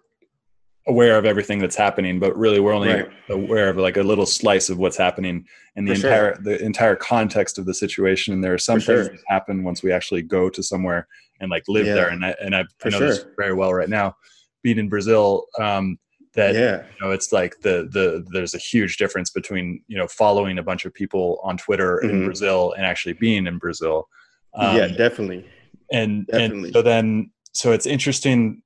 aware 0.87 1.17
of 1.17 1.25
everything 1.25 1.59
that's 1.59 1.75
happening, 1.75 2.19
but 2.19 2.35
really 2.35 2.59
we're 2.59 2.73
only 2.73 2.89
right. 2.89 3.09
aware 3.29 3.69
of 3.69 3.77
like 3.77 3.97
a 3.97 4.03
little 4.03 4.25
slice 4.25 4.69
of 4.69 4.79
what's 4.79 4.97
happening 4.97 5.45
in 5.75 5.85
the 5.85 5.95
For 5.95 6.07
entire 6.07 6.35
sure. 6.35 6.43
the 6.43 6.65
entire 6.65 6.95
context 6.95 7.59
of 7.59 7.65
the 7.65 7.73
situation. 7.73 8.33
And 8.33 8.43
there 8.43 8.53
are 8.53 8.57
some 8.57 8.79
For 8.79 8.95
things 8.95 9.07
sure. 9.07 9.15
that 9.15 9.23
happen 9.27 9.63
once 9.63 9.83
we 9.83 9.91
actually 9.91 10.23
go 10.23 10.49
to 10.49 10.63
somewhere 10.63 11.07
and 11.39 11.51
like 11.51 11.63
live 11.67 11.85
yeah. 11.85 11.93
there. 11.93 12.09
And 12.09 12.25
I 12.25 12.35
and 12.41 12.55
I, 12.55 12.65
I 12.83 12.89
know 12.89 12.97
sure. 12.97 13.07
this 13.07 13.25
very 13.37 13.53
well 13.53 13.73
right 13.73 13.89
now. 13.89 14.15
Being 14.63 14.79
in 14.79 14.89
Brazil, 14.89 15.45
um, 15.59 15.97
that 16.33 16.55
yeah. 16.55 16.83
you 16.83 17.05
know 17.05 17.11
it's 17.11 17.31
like 17.31 17.59
the 17.61 17.87
the 17.91 18.25
there's 18.31 18.53
a 18.53 18.57
huge 18.57 18.97
difference 18.97 19.29
between 19.29 19.83
you 19.87 19.97
know 19.97 20.07
following 20.07 20.57
a 20.57 20.63
bunch 20.63 20.85
of 20.85 20.93
people 20.93 21.39
on 21.43 21.57
Twitter 21.57 22.01
mm-hmm. 22.03 22.09
in 22.09 22.25
Brazil 22.25 22.73
and 22.77 22.85
actually 22.85 23.13
being 23.13 23.47
in 23.47 23.57
Brazil. 23.57 24.07
Um, 24.53 24.77
yeah, 24.77 24.87
definitely. 24.87 25.45
And 25.91 26.25
definitely. 26.27 26.65
and 26.65 26.73
so 26.73 26.81
then 26.81 27.31
so 27.53 27.71
it's 27.71 27.85
interesting 27.85 28.61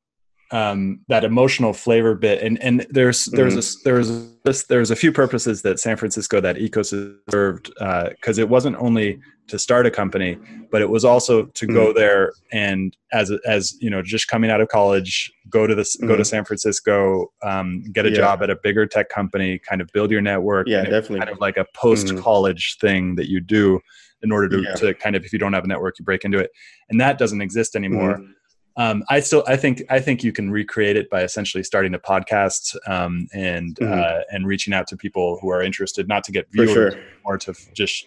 um, 0.55 1.01
that 1.09 1.25
emotional 1.25 1.73
flavor 1.73 2.15
bit 2.15 2.41
and 2.41 2.57
and 2.61 2.87
there's 2.89 3.25
there's 3.25 3.55
mm-hmm. 3.55 3.81
a, 3.81 3.83
there's 3.83 4.27
this 4.45 4.63
there's 4.67 4.89
a 4.89 4.95
few 4.95 5.11
purposes 5.11 5.63
that 5.63 5.79
San 5.79 5.97
Francisco 5.97 6.39
that 6.39 6.55
ecosystem 6.55 7.17
served 7.29 7.73
because 7.73 8.39
uh, 8.39 8.41
it 8.41 8.47
wasn't 8.47 8.77
only 8.77 9.19
to 9.47 9.59
start 9.59 9.85
a 9.85 9.91
company 9.91 10.37
but 10.71 10.81
it 10.81 10.89
was 10.89 11.03
also 11.03 11.43
to 11.43 11.65
mm-hmm. 11.65 11.75
go 11.75 11.93
there 11.93 12.31
and 12.53 12.95
as 13.11 13.33
as 13.45 13.75
you 13.81 13.89
know 13.89 14.01
just 14.01 14.29
coming 14.29 14.49
out 14.49 14.61
of 14.61 14.69
college 14.69 15.29
go 15.49 15.67
to 15.67 15.75
this 15.75 15.97
mm-hmm. 15.97 16.07
go 16.07 16.15
to 16.15 16.21
mm-hmm. 16.21 16.29
San 16.29 16.45
Francisco 16.45 17.33
um, 17.43 17.83
get 17.91 18.05
a 18.05 18.09
yeah. 18.09 18.15
job 18.15 18.41
at 18.41 18.49
a 18.49 18.55
bigger 18.63 18.85
tech 18.85 19.09
company 19.09 19.59
kind 19.59 19.81
of 19.81 19.89
build 19.91 20.09
your 20.09 20.21
network 20.21 20.69
yeah 20.69 20.83
definitely 20.85 21.19
kind 21.19 21.31
of 21.31 21.39
like 21.39 21.57
a 21.57 21.65
post 21.75 22.15
college 22.19 22.77
mm-hmm. 22.77 22.87
thing 22.87 23.15
that 23.15 23.27
you 23.27 23.41
do 23.41 23.77
in 24.21 24.31
order 24.31 24.47
to, 24.47 24.61
yeah. 24.61 24.73
to 24.75 24.93
kind 24.93 25.17
of 25.17 25.25
if 25.25 25.33
you 25.33 25.37
don't 25.37 25.51
have 25.51 25.65
a 25.65 25.67
network 25.67 25.99
you 25.99 26.05
break 26.05 26.23
into 26.23 26.39
it 26.39 26.49
and 26.89 27.01
that 27.01 27.17
doesn't 27.17 27.41
exist 27.41 27.75
anymore 27.75 28.19
mm-hmm 28.19 28.31
um, 28.77 29.03
I 29.09 29.19
still 29.21 29.43
I 29.47 29.55
think 29.55 29.83
I 29.89 29.99
think 29.99 30.23
you 30.23 30.31
can 30.31 30.51
recreate 30.51 30.97
it 30.97 31.09
by 31.09 31.23
essentially 31.23 31.63
starting 31.63 31.93
a 31.93 31.99
podcast 31.99 32.75
um, 32.87 33.27
and 33.33 33.75
mm-hmm. 33.75 33.93
uh, 33.93 34.21
and 34.31 34.45
reaching 34.45 34.73
out 34.73 34.87
to 34.87 34.97
people 34.97 35.37
who 35.41 35.49
are 35.49 35.61
interested, 35.61 36.07
not 36.07 36.23
to 36.25 36.31
get 36.31 36.47
viewers 36.51 36.73
sure. 36.73 37.03
or 37.23 37.37
to 37.37 37.53
just 37.73 38.05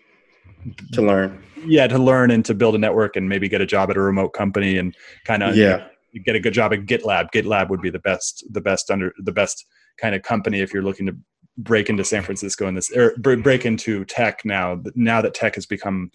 to 0.92 1.02
learn. 1.02 1.42
Yeah, 1.64 1.86
to 1.86 1.98
learn 1.98 2.30
and 2.30 2.44
to 2.44 2.54
build 2.54 2.74
a 2.74 2.78
network 2.78 3.16
and 3.16 3.28
maybe 3.28 3.48
get 3.48 3.60
a 3.60 3.66
job 3.66 3.90
at 3.90 3.96
a 3.96 4.00
remote 4.00 4.30
company 4.30 4.76
and 4.76 4.94
kind 5.24 5.42
of 5.42 5.56
yeah 5.56 5.86
you 6.12 6.20
know, 6.20 6.24
get 6.24 6.36
a 6.36 6.40
good 6.40 6.52
job 6.52 6.72
at 6.72 6.80
GitLab. 6.80 7.28
GitLab 7.34 7.70
would 7.70 7.80
be 7.80 7.90
the 7.90 7.98
best 7.98 8.44
the 8.50 8.60
best 8.60 8.90
under 8.90 9.12
the 9.18 9.32
best 9.32 9.64
kind 9.98 10.14
of 10.14 10.22
company 10.22 10.60
if 10.60 10.72
you're 10.72 10.82
looking 10.82 11.06
to 11.06 11.16
break 11.56 11.90
into 11.90 12.04
San 12.04 12.22
Francisco 12.22 12.68
in 12.68 12.74
this 12.74 12.90
or 12.94 13.16
break 13.16 13.64
into 13.64 14.04
tech 14.04 14.44
now. 14.44 14.80
Now 14.94 15.20
that 15.22 15.34
tech 15.34 15.54
has 15.54 15.66
become 15.66 16.10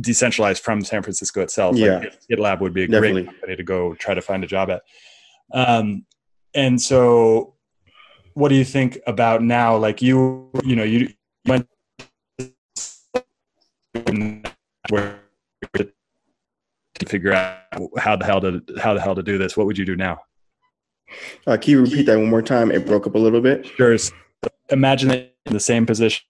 decentralized 0.00 0.62
from 0.62 0.82
San 0.82 1.02
Francisco 1.02 1.40
itself. 1.40 1.76
Yeah. 1.76 1.98
Like 1.98 2.20
GitLab 2.30 2.60
would 2.60 2.74
be 2.74 2.84
a 2.84 2.88
Definitely. 2.88 3.22
great 3.22 3.34
company 3.34 3.56
to 3.56 3.62
go 3.62 3.94
try 3.94 4.14
to 4.14 4.22
find 4.22 4.44
a 4.44 4.46
job 4.46 4.70
at. 4.70 4.82
Um, 5.52 6.04
and 6.54 6.80
so 6.80 7.54
what 8.34 8.48
do 8.48 8.54
you 8.54 8.64
think 8.64 8.98
about 9.06 9.42
now? 9.42 9.76
Like 9.76 10.02
you, 10.02 10.50
you 10.64 10.76
know, 10.76 10.84
you 10.84 11.12
went 11.46 11.68
where 14.88 15.20
to 15.74 17.06
figure 17.06 17.32
out 17.32 17.58
how 17.98 18.16
the 18.16 18.24
hell 18.24 18.40
to 18.40 18.62
how 18.78 18.94
the 18.94 19.00
hell 19.00 19.14
to 19.14 19.22
do 19.22 19.38
this. 19.38 19.56
What 19.56 19.66
would 19.66 19.78
you 19.78 19.84
do 19.84 19.96
now? 19.96 20.20
Uh, 21.46 21.56
can 21.56 21.72
you 21.72 21.82
repeat 21.82 22.06
that 22.06 22.18
one 22.18 22.30
more 22.30 22.42
time? 22.42 22.70
It 22.70 22.86
broke 22.86 23.06
up 23.06 23.16
a 23.16 23.18
little 23.18 23.40
bit. 23.40 23.66
Sure. 23.66 23.96
Imagine 24.70 25.10
it 25.10 25.36
in 25.46 25.52
the 25.52 25.60
same 25.60 25.84
position 25.84 26.24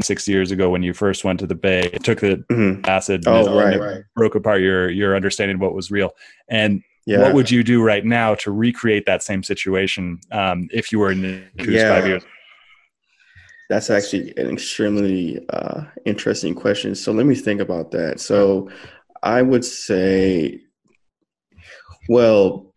six 0.00 0.28
years 0.28 0.50
ago 0.50 0.70
when 0.70 0.82
you 0.82 0.92
first 0.92 1.24
went 1.24 1.40
to 1.40 1.46
the 1.46 1.54
Bay, 1.54 1.90
it 1.92 2.04
took 2.04 2.20
the 2.20 2.36
mm-hmm. 2.50 2.84
acid, 2.84 3.24
oh, 3.26 3.58
right, 3.58 3.78
right. 3.78 4.02
broke 4.14 4.34
apart 4.34 4.60
your 4.60 4.90
your 4.90 5.16
understanding 5.16 5.56
of 5.56 5.60
what 5.60 5.74
was 5.74 5.90
real. 5.90 6.10
And 6.48 6.82
yeah. 7.06 7.22
what 7.22 7.34
would 7.34 7.50
you 7.50 7.62
do 7.62 7.82
right 7.82 8.04
now 8.04 8.34
to 8.36 8.50
recreate 8.50 9.06
that 9.06 9.22
same 9.22 9.42
situation 9.42 10.20
um, 10.32 10.68
if 10.72 10.92
you 10.92 10.98
were 10.98 11.12
in 11.12 11.44
yeah. 11.58 11.94
five 11.94 12.06
years? 12.06 12.22
That's 13.68 13.88
actually 13.88 14.36
an 14.36 14.50
extremely 14.50 15.46
uh, 15.50 15.84
interesting 16.04 16.54
question. 16.54 16.94
So 16.94 17.12
let 17.12 17.24
me 17.26 17.36
think 17.36 17.60
about 17.60 17.92
that. 17.92 18.18
So 18.18 18.68
I 19.22 19.42
would 19.42 19.64
say, 19.64 20.60
well, 22.08 22.69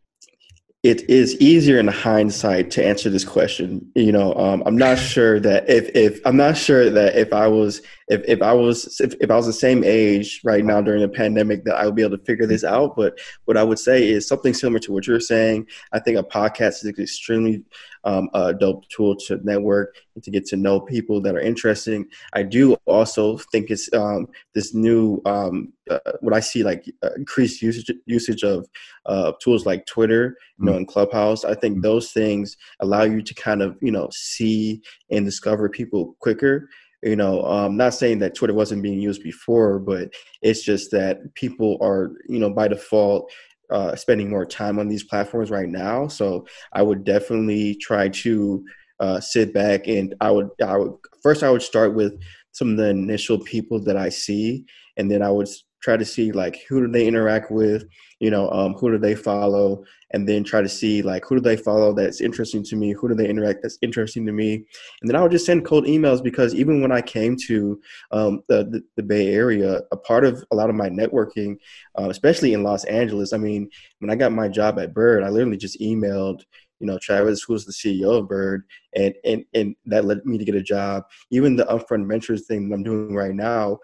it 0.84 1.10
is 1.10 1.36
easier 1.40 1.80
in 1.80 1.88
hindsight 1.88 2.70
to 2.72 2.86
answer 2.86 3.10
this 3.10 3.24
question. 3.24 3.90
You 3.96 4.12
know, 4.12 4.36
um, 4.36 4.62
I'm 4.66 4.78
not 4.78 5.00
sure 5.00 5.40
that 5.40 5.70
if, 5.70 5.90
if 5.96 6.20
I'm 6.26 6.36
not 6.36 6.58
sure 6.58 6.90
that 6.90 7.16
if 7.16 7.32
I 7.32 7.48
was 7.48 7.82
if, 8.08 8.22
if 8.28 8.42
I 8.42 8.54
was 8.54 9.00
if, 9.00 9.14
if 9.22 9.32
I 9.32 9.36
was 9.36 9.46
the 9.46 9.54
same 9.54 9.84
age 9.84 10.42
right 10.44 10.64
now 10.64 10.82
during 10.82 11.02
the 11.02 11.10
pandemic 11.10 11.64
that 11.66 11.76
I 11.76 11.86
would 11.86 11.96
be 11.96 12.04
able 12.04 12.18
to 12.18 12.24
figure 12.24 12.46
this 12.46 12.64
out. 12.64 12.96
But 12.96 13.20
what 13.46 13.58
I 13.58 13.64
would 13.64 13.80
say 13.80 14.08
is 14.10 14.28
something 14.28 14.54
similar 14.54 14.80
to 14.80 14.92
what 14.92 15.08
you're 15.08 15.20
saying. 15.20 15.68
I 15.92 16.00
think 16.00 16.18
a 16.18 16.24
podcast 16.24 16.84
is 16.84 16.86
an 16.86 16.96
extremely 17.00 17.64
um, 18.06 18.30
a 18.34 18.54
dope 18.54 18.88
tool 18.90 19.16
to 19.16 19.40
network 19.44 19.96
and 20.16 20.24
to 20.24 20.32
get 20.32 20.46
to 20.48 20.58
know 20.58 20.80
people 20.80 21.22
that 21.22 21.36
are 21.36 21.40
interesting. 21.40 22.06
I 22.34 22.44
do 22.44 22.76
also 22.86 23.38
think 23.38 23.70
it's 23.70 23.92
um, 23.94 24.28
this 24.54 24.74
new 24.74 25.22
um, 25.26 25.74
uh, 25.90 26.00
what 26.22 26.34
I 26.34 26.40
see 26.40 26.64
like 26.64 26.86
uh, 27.04 27.10
increased 27.16 27.62
usage 27.62 27.92
usage 28.06 28.44
of 28.44 28.68
uh, 29.06 29.34
tools 29.42 29.66
like 29.66 29.86
Twitter, 29.86 30.38
you 30.58 30.66
know, 30.66 30.72
mm-hmm. 30.72 30.80
and 30.80 30.88
Clubhouse. 30.88 31.46
I 31.46 31.56
think 31.56 31.76
mm-hmm. 31.76 31.82
those 31.82 32.12
things 32.12 32.58
allow 32.80 33.04
you 33.04 33.22
to 33.22 33.34
kind 33.34 33.62
of 33.62 33.78
you 33.82 33.92
know 33.92 34.10
see 34.12 34.82
and 35.10 35.26
discover 35.26 35.70
people 35.70 36.16
quicker 36.20 36.70
you 37.04 37.16
know 37.16 37.42
i'm 37.44 37.78
not 37.78 37.94
saying 37.94 38.20
that 38.20 38.36
twitter 38.36 38.54
wasn't 38.54 38.82
being 38.82 39.00
used 39.00 39.24
before 39.24 39.80
but 39.80 40.14
it's 40.42 40.64
just 40.64 40.92
that 40.92 41.18
people 41.36 41.78
are 41.82 42.12
you 42.28 42.40
know 42.40 42.50
by 42.50 42.68
default 42.68 43.32
uh, 43.72 43.96
spending 43.96 44.30
more 44.30 44.46
time 44.46 44.78
on 44.78 44.88
these 44.88 45.04
platforms 45.04 45.50
right 45.50 45.70
now. 45.70 46.08
So 46.08 46.46
i 46.74 46.82
would 46.82 47.04
definitely 47.04 47.76
try 47.76 48.08
to 48.10 48.64
uh, 49.00 49.20
sit 49.20 49.54
back 49.54 49.88
and 49.88 50.14
i 50.22 50.30
would 50.30 50.50
i 50.64 50.78
would 50.78 50.94
first 51.22 51.44
i 51.44 51.50
would 51.50 51.64
start 51.64 51.96
with 51.96 52.14
some 52.52 52.72
of 52.72 52.78
the 52.78 52.88
initial 52.90 53.40
people 53.40 53.84
that 53.84 53.98
i 53.98 54.08
see 54.08 54.64
and 54.98 55.10
then 55.10 55.22
i 55.24 55.30
would 55.30 55.48
try 55.84 55.98
to 55.98 56.06
see 56.06 56.32
like 56.32 56.62
who 56.70 56.82
do 56.82 56.92
they 56.92 57.06
interact 57.06 57.52
with 57.52 57.86
you 58.20 58.32
know 58.32 58.50
um, 58.52 58.74
who 58.74 58.90
do 58.90 58.98
they 58.98 59.14
follow 59.14 59.84
and 60.12 60.28
then 60.28 60.44
try 60.44 60.62
to 60.62 60.70
see 60.70 61.02
like 61.02 61.26
who 61.26 61.36
do 61.36 61.42
they 61.42 61.58
follow 61.58 61.94
that's 61.94 62.22
interesting 62.22 62.64
to 62.64 62.78
me 62.78 62.94
who 62.94 63.10
do 63.10 63.14
they 63.14 63.28
interact 63.28 63.60
that's 63.62 63.78
interesting 63.82 64.26
to 64.26 64.32
me. 64.32 64.64
And 65.02 65.10
then 65.10 65.16
i 65.16 65.22
would 65.22 65.32
just 65.32 65.46
send 65.46 65.66
cold 65.66 65.86
emails 65.86 66.24
because 66.24 66.56
even 66.56 66.82
when 66.82 66.92
i 66.92 67.02
came 67.02 67.36
to 67.48 67.80
um, 68.12 68.42
the, 68.48 68.64
the, 68.64 68.84
the, 68.96 69.04
bay 69.04 69.34
area 69.34 69.82
a 69.92 69.98
part 69.98 70.24
of 70.24 70.44
a 70.52 70.56
lot 70.56 70.70
of 70.70 70.76
my 70.76 70.90
networking 70.90 71.58
uh, 72.00 72.10
especially 72.10 72.54
in 72.54 72.64
los 72.64 72.86
angeles 72.86 73.34
i 73.34 73.38
mean 73.38 73.70
when 74.00 74.10
i 74.10 74.16
got 74.16 74.32
my 74.32 74.48
job 74.48 74.80
at 74.80 74.94
bird 74.94 75.24
i 75.24 75.30
literally 75.30 75.58
just 75.58 75.80
emailed 75.82 76.42
you 76.80 76.88
know 76.88 76.98
travis 77.02 77.44
who's 77.44 77.66
the 77.66 77.74
ceo 77.74 78.20
of 78.20 78.30
bird 78.30 78.64
and 78.96 79.14
and 79.26 79.44
and 79.54 79.76
that 79.86 80.06
led 80.06 80.26
me 80.26 80.38
to 80.38 80.46
get 80.46 80.56
a 80.56 80.62
job. 80.62 81.04
Even 81.32 81.56
the 81.56 81.66
upfront 81.66 82.08
ventures 82.08 82.46
thing 82.46 82.70
that 82.70 82.76
i'm 82.76 82.84
doing 82.84 83.14
right 83.14 83.36
now 83.36 83.78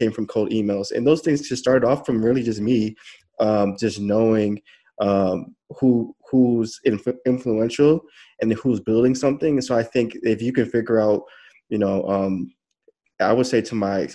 came 0.00 0.12
from 0.12 0.26
cold 0.26 0.50
emails 0.50 0.92
and 0.92 1.06
those 1.06 1.20
things 1.22 1.48
just 1.48 1.62
started 1.62 1.86
off 1.86 2.04
from 2.06 2.24
really 2.24 2.42
just 2.42 2.60
me 2.60 2.94
um, 3.40 3.76
just 3.78 4.00
knowing 4.00 4.60
um, 5.00 5.54
who 5.78 6.14
who's 6.30 6.80
inf- 6.84 7.18
influential 7.26 8.00
and 8.40 8.52
who's 8.54 8.80
building 8.80 9.14
something. 9.14 9.54
And 9.54 9.64
so 9.64 9.76
I 9.76 9.82
think 9.82 10.16
if 10.22 10.40
you 10.40 10.52
can 10.52 10.66
figure 10.66 11.00
out, 11.00 11.22
you 11.68 11.78
know, 11.78 12.08
um, 12.08 12.52
I 13.20 13.32
would 13.32 13.46
say 13.46 13.60
to 13.62 13.74
my, 13.74 14.08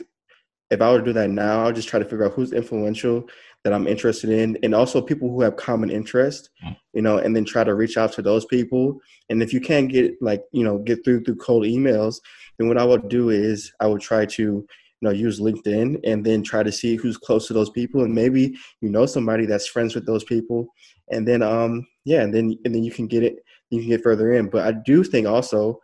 if 0.69 0.82
I 0.82 0.91
were 0.91 0.99
to 0.99 1.06
do 1.06 1.13
that 1.13 1.30
now, 1.30 1.63
I'll 1.63 1.71
just 1.71 1.88
try 1.88 1.99
to 1.99 2.06
figure 2.06 2.25
out 2.25 2.34
who's 2.34 2.53
influential 2.53 3.30
that 3.63 3.73
I'm 3.73 3.88
interested 3.88 4.30
in, 4.30 4.58
and 4.63 4.73
also 4.73 5.01
people 5.01 5.30
who 5.30 5.41
have 5.41 5.56
common 5.58 5.89
interest, 5.89 6.49
mm. 6.65 6.75
you 6.93 7.01
know, 7.01 7.17
and 7.17 7.36
then 7.36 7.45
try 7.45 7.63
to 7.63 7.75
reach 7.75 7.97
out 7.97 8.13
to 8.13 8.21
those 8.21 8.45
people. 8.45 8.99
And 9.30 9.41
if 9.41 9.53
you 9.53 9.62
can't 9.62 9.89
get 9.89 10.13
like, 10.21 10.43
you 10.51 10.63
know, 10.63 10.77
get 10.80 11.03
through 11.03 11.23
through 11.23 11.38
cold 11.38 11.63
emails, 11.63 12.19
then 12.58 12.67
what 12.67 12.77
I 12.77 12.86
would 12.86 13.10
do 13.10 13.30
is 13.30 13.71
I 13.80 13.88
would 13.88 14.01
try 14.01 14.25
to 14.25 14.65
know 15.01 15.12
use 15.12 15.39
linkedin 15.39 15.99
and 16.03 16.25
then 16.25 16.43
try 16.43 16.63
to 16.63 16.71
see 16.71 16.95
who's 16.95 17.17
close 17.17 17.47
to 17.47 17.53
those 17.53 17.69
people 17.69 18.03
and 18.03 18.13
maybe 18.13 18.57
you 18.81 18.89
know 18.89 19.05
somebody 19.05 19.45
that's 19.45 19.67
friends 19.67 19.95
with 19.95 20.05
those 20.05 20.23
people. 20.23 20.67
And 21.12 21.27
then 21.27 21.41
um 21.41 21.86
yeah 22.05 22.21
and 22.21 22.33
then 22.33 22.57
and 22.65 22.73
then 22.73 22.83
you 22.83 22.91
can 22.91 23.07
get 23.07 23.23
it 23.23 23.38
you 23.69 23.79
can 23.79 23.89
get 23.89 24.03
further 24.03 24.33
in. 24.33 24.49
But 24.49 24.65
i 24.67 24.71
do 24.86 25.03
think 25.03 25.27
also 25.27 25.79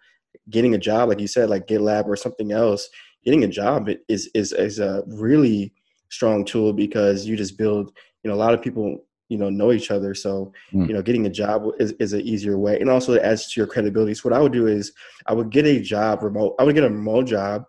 getting 0.50 0.74
a 0.74 0.78
job 0.78 1.10
like 1.10 1.20
you 1.20 1.28
said 1.28 1.50
like 1.50 1.68
gitlab 1.68 2.06
or 2.06 2.18
something 2.18 2.52
else 2.52 2.90
getting 3.24 3.44
a 3.44 3.48
job 3.48 3.90
is 4.10 4.30
is 4.34 4.52
is 4.54 4.80
a 4.80 5.04
really 5.08 5.74
strong 6.10 6.46
tool 6.46 6.74
because 6.74 7.26
you 7.26 7.36
just 7.36 7.58
build 7.58 7.92
you 8.24 8.30
know 8.30 8.36
a 8.36 8.44
lot 8.44 8.54
of 8.54 8.62
people 8.62 9.06
you 9.30 9.38
know 9.38 9.50
know 9.50 9.72
each 9.72 9.90
other. 9.90 10.14
So 10.14 10.52
mm. 10.74 10.88
you 10.88 10.94
know 10.94 11.02
getting 11.02 11.26
a 11.26 11.30
job 11.30 11.66
is, 11.80 11.94
is 11.94 12.14
an 12.14 12.22
easier 12.22 12.58
way. 12.58 12.80
And 12.80 12.90
also 12.90 13.14
it 13.14 13.24
adds 13.24 13.52
to 13.52 13.60
your 13.60 13.68
credibility. 13.68 14.14
So 14.14 14.30
what 14.30 14.38
i 14.38 14.42
would 14.42 14.52
do 14.52 14.68
is 14.68 14.92
i 15.28 15.34
would 15.34 15.50
get 15.50 15.66
a 15.66 15.80
job 15.80 16.24
remote 16.24 16.56
i 16.60 16.64
would 16.64 16.76
get 16.76 16.84
a 16.84 16.90
remote 16.90 17.26
job 17.26 17.64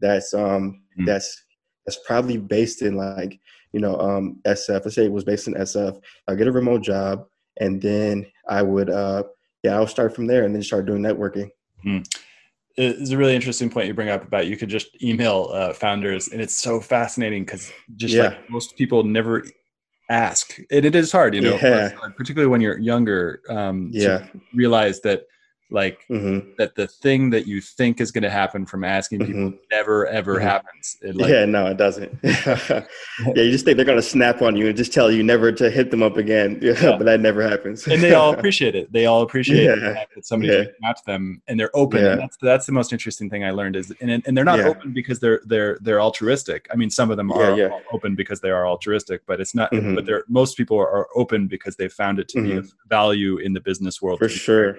that's 0.00 0.34
um 0.34 0.82
mm. 0.98 1.06
that's 1.06 1.44
that's 1.86 1.98
probably 2.06 2.38
based 2.38 2.82
in 2.82 2.96
like 2.96 3.38
you 3.72 3.80
know 3.80 3.98
um 3.98 4.40
SF. 4.46 4.84
Let's 4.84 4.94
say 4.94 5.04
it 5.04 5.12
was 5.12 5.24
based 5.24 5.48
in 5.48 5.54
SF. 5.54 6.00
I 6.28 6.34
get 6.34 6.48
a 6.48 6.52
remote 6.52 6.82
job, 6.82 7.26
and 7.58 7.80
then 7.80 8.26
I 8.48 8.62
would 8.62 8.90
uh 8.90 9.24
yeah, 9.62 9.74
I'll 9.74 9.86
start 9.86 10.14
from 10.14 10.26
there 10.26 10.44
and 10.44 10.54
then 10.54 10.62
start 10.62 10.86
doing 10.86 11.02
networking. 11.02 11.50
Hmm. 11.82 11.98
It's 12.76 13.10
a 13.10 13.16
really 13.16 13.34
interesting 13.34 13.68
point 13.68 13.88
you 13.88 13.94
bring 13.94 14.08
up 14.08 14.24
about 14.24 14.46
you 14.46 14.56
could 14.56 14.70
just 14.70 15.02
email 15.02 15.50
uh, 15.52 15.72
founders, 15.74 16.28
and 16.28 16.40
it's 16.40 16.54
so 16.54 16.80
fascinating 16.80 17.44
because 17.44 17.70
just 17.96 18.14
yeah. 18.14 18.28
like 18.28 18.50
most 18.50 18.76
people 18.76 19.02
never 19.02 19.44
ask, 20.08 20.56
and 20.70 20.84
it 20.84 20.94
is 20.94 21.12
hard, 21.12 21.34
you 21.34 21.42
know, 21.42 21.58
yeah. 21.62 21.90
particularly 22.16 22.48
when 22.48 22.60
you're 22.60 22.78
younger. 22.78 23.42
Um, 23.50 23.90
yeah, 23.92 24.26
realize 24.54 25.00
that 25.02 25.24
like 25.70 26.04
mm-hmm. 26.10 26.50
that 26.58 26.74
the 26.74 26.86
thing 26.86 27.30
that 27.30 27.46
you 27.46 27.60
think 27.60 28.00
is 28.00 28.10
going 28.10 28.22
to 28.22 28.30
happen 28.30 28.66
from 28.66 28.84
asking 28.84 29.20
people 29.20 29.34
mm-hmm. 29.34 29.56
never 29.70 30.06
ever 30.08 30.36
mm-hmm. 30.36 30.44
happens 30.44 30.96
it, 31.02 31.16
like, 31.16 31.30
yeah 31.30 31.44
no 31.44 31.66
it 31.66 31.76
doesn't 31.76 32.18
yeah 32.22 32.82
you 33.34 33.50
just 33.50 33.64
think 33.64 33.76
they're 33.76 33.86
going 33.86 33.98
to 33.98 34.02
snap 34.02 34.42
on 34.42 34.56
you 34.56 34.66
and 34.66 34.76
just 34.76 34.92
tell 34.92 35.10
you 35.10 35.22
never 35.22 35.52
to 35.52 35.70
hit 35.70 35.90
them 35.90 36.02
up 36.02 36.16
again 36.16 36.58
yeah, 36.60 36.72
yeah. 36.82 36.96
but 36.96 37.04
that 37.04 37.20
never 37.20 37.46
happens 37.46 37.86
and 37.86 38.02
they 38.02 38.14
all 38.14 38.34
appreciate 38.38 38.74
it 38.74 38.92
they 38.92 39.06
all 39.06 39.22
appreciate 39.22 39.64
yeah. 39.64 40.04
that 40.14 40.26
somebody's 40.26 40.66
yeah. 40.66 40.88
out 40.88 40.96
to 40.96 41.02
them 41.06 41.40
and 41.46 41.58
they're 41.58 41.74
open 41.74 42.04
and 42.04 42.20
that's 42.20 42.36
that's 42.38 42.66
the 42.66 42.72
most 42.72 42.92
interesting 42.92 43.30
thing 43.30 43.44
i 43.44 43.50
learned 43.50 43.76
is 43.76 43.92
and, 44.00 44.10
and 44.10 44.36
they're 44.36 44.44
not 44.44 44.60
open 44.60 44.92
because 44.92 45.20
they're 45.20 45.40
they're 45.46 45.78
they're 45.82 46.00
altruistic 46.00 46.66
i 46.72 46.76
mean 46.76 46.90
some 46.90 47.10
of 47.10 47.16
them 47.16 47.30
are 47.30 47.70
open 47.92 48.14
because 48.14 48.40
they 48.40 48.50
are 48.50 48.66
altruistic 48.66 49.24
but 49.26 49.40
it's 49.40 49.54
not 49.54 49.70
mm-hmm. 49.72 49.94
but 49.94 50.04
they're 50.06 50.24
most 50.28 50.56
people 50.56 50.76
are 50.76 51.08
open 51.14 51.46
because 51.46 51.76
they 51.76 51.88
found 51.88 52.18
it 52.18 52.28
to 52.28 52.42
be 52.42 52.52
of 52.52 52.64
mm-hmm. 52.64 52.88
value 52.88 53.38
in 53.38 53.52
the 53.52 53.60
business 53.60 54.02
world 54.02 54.18
for 54.18 54.28
sure 54.28 54.76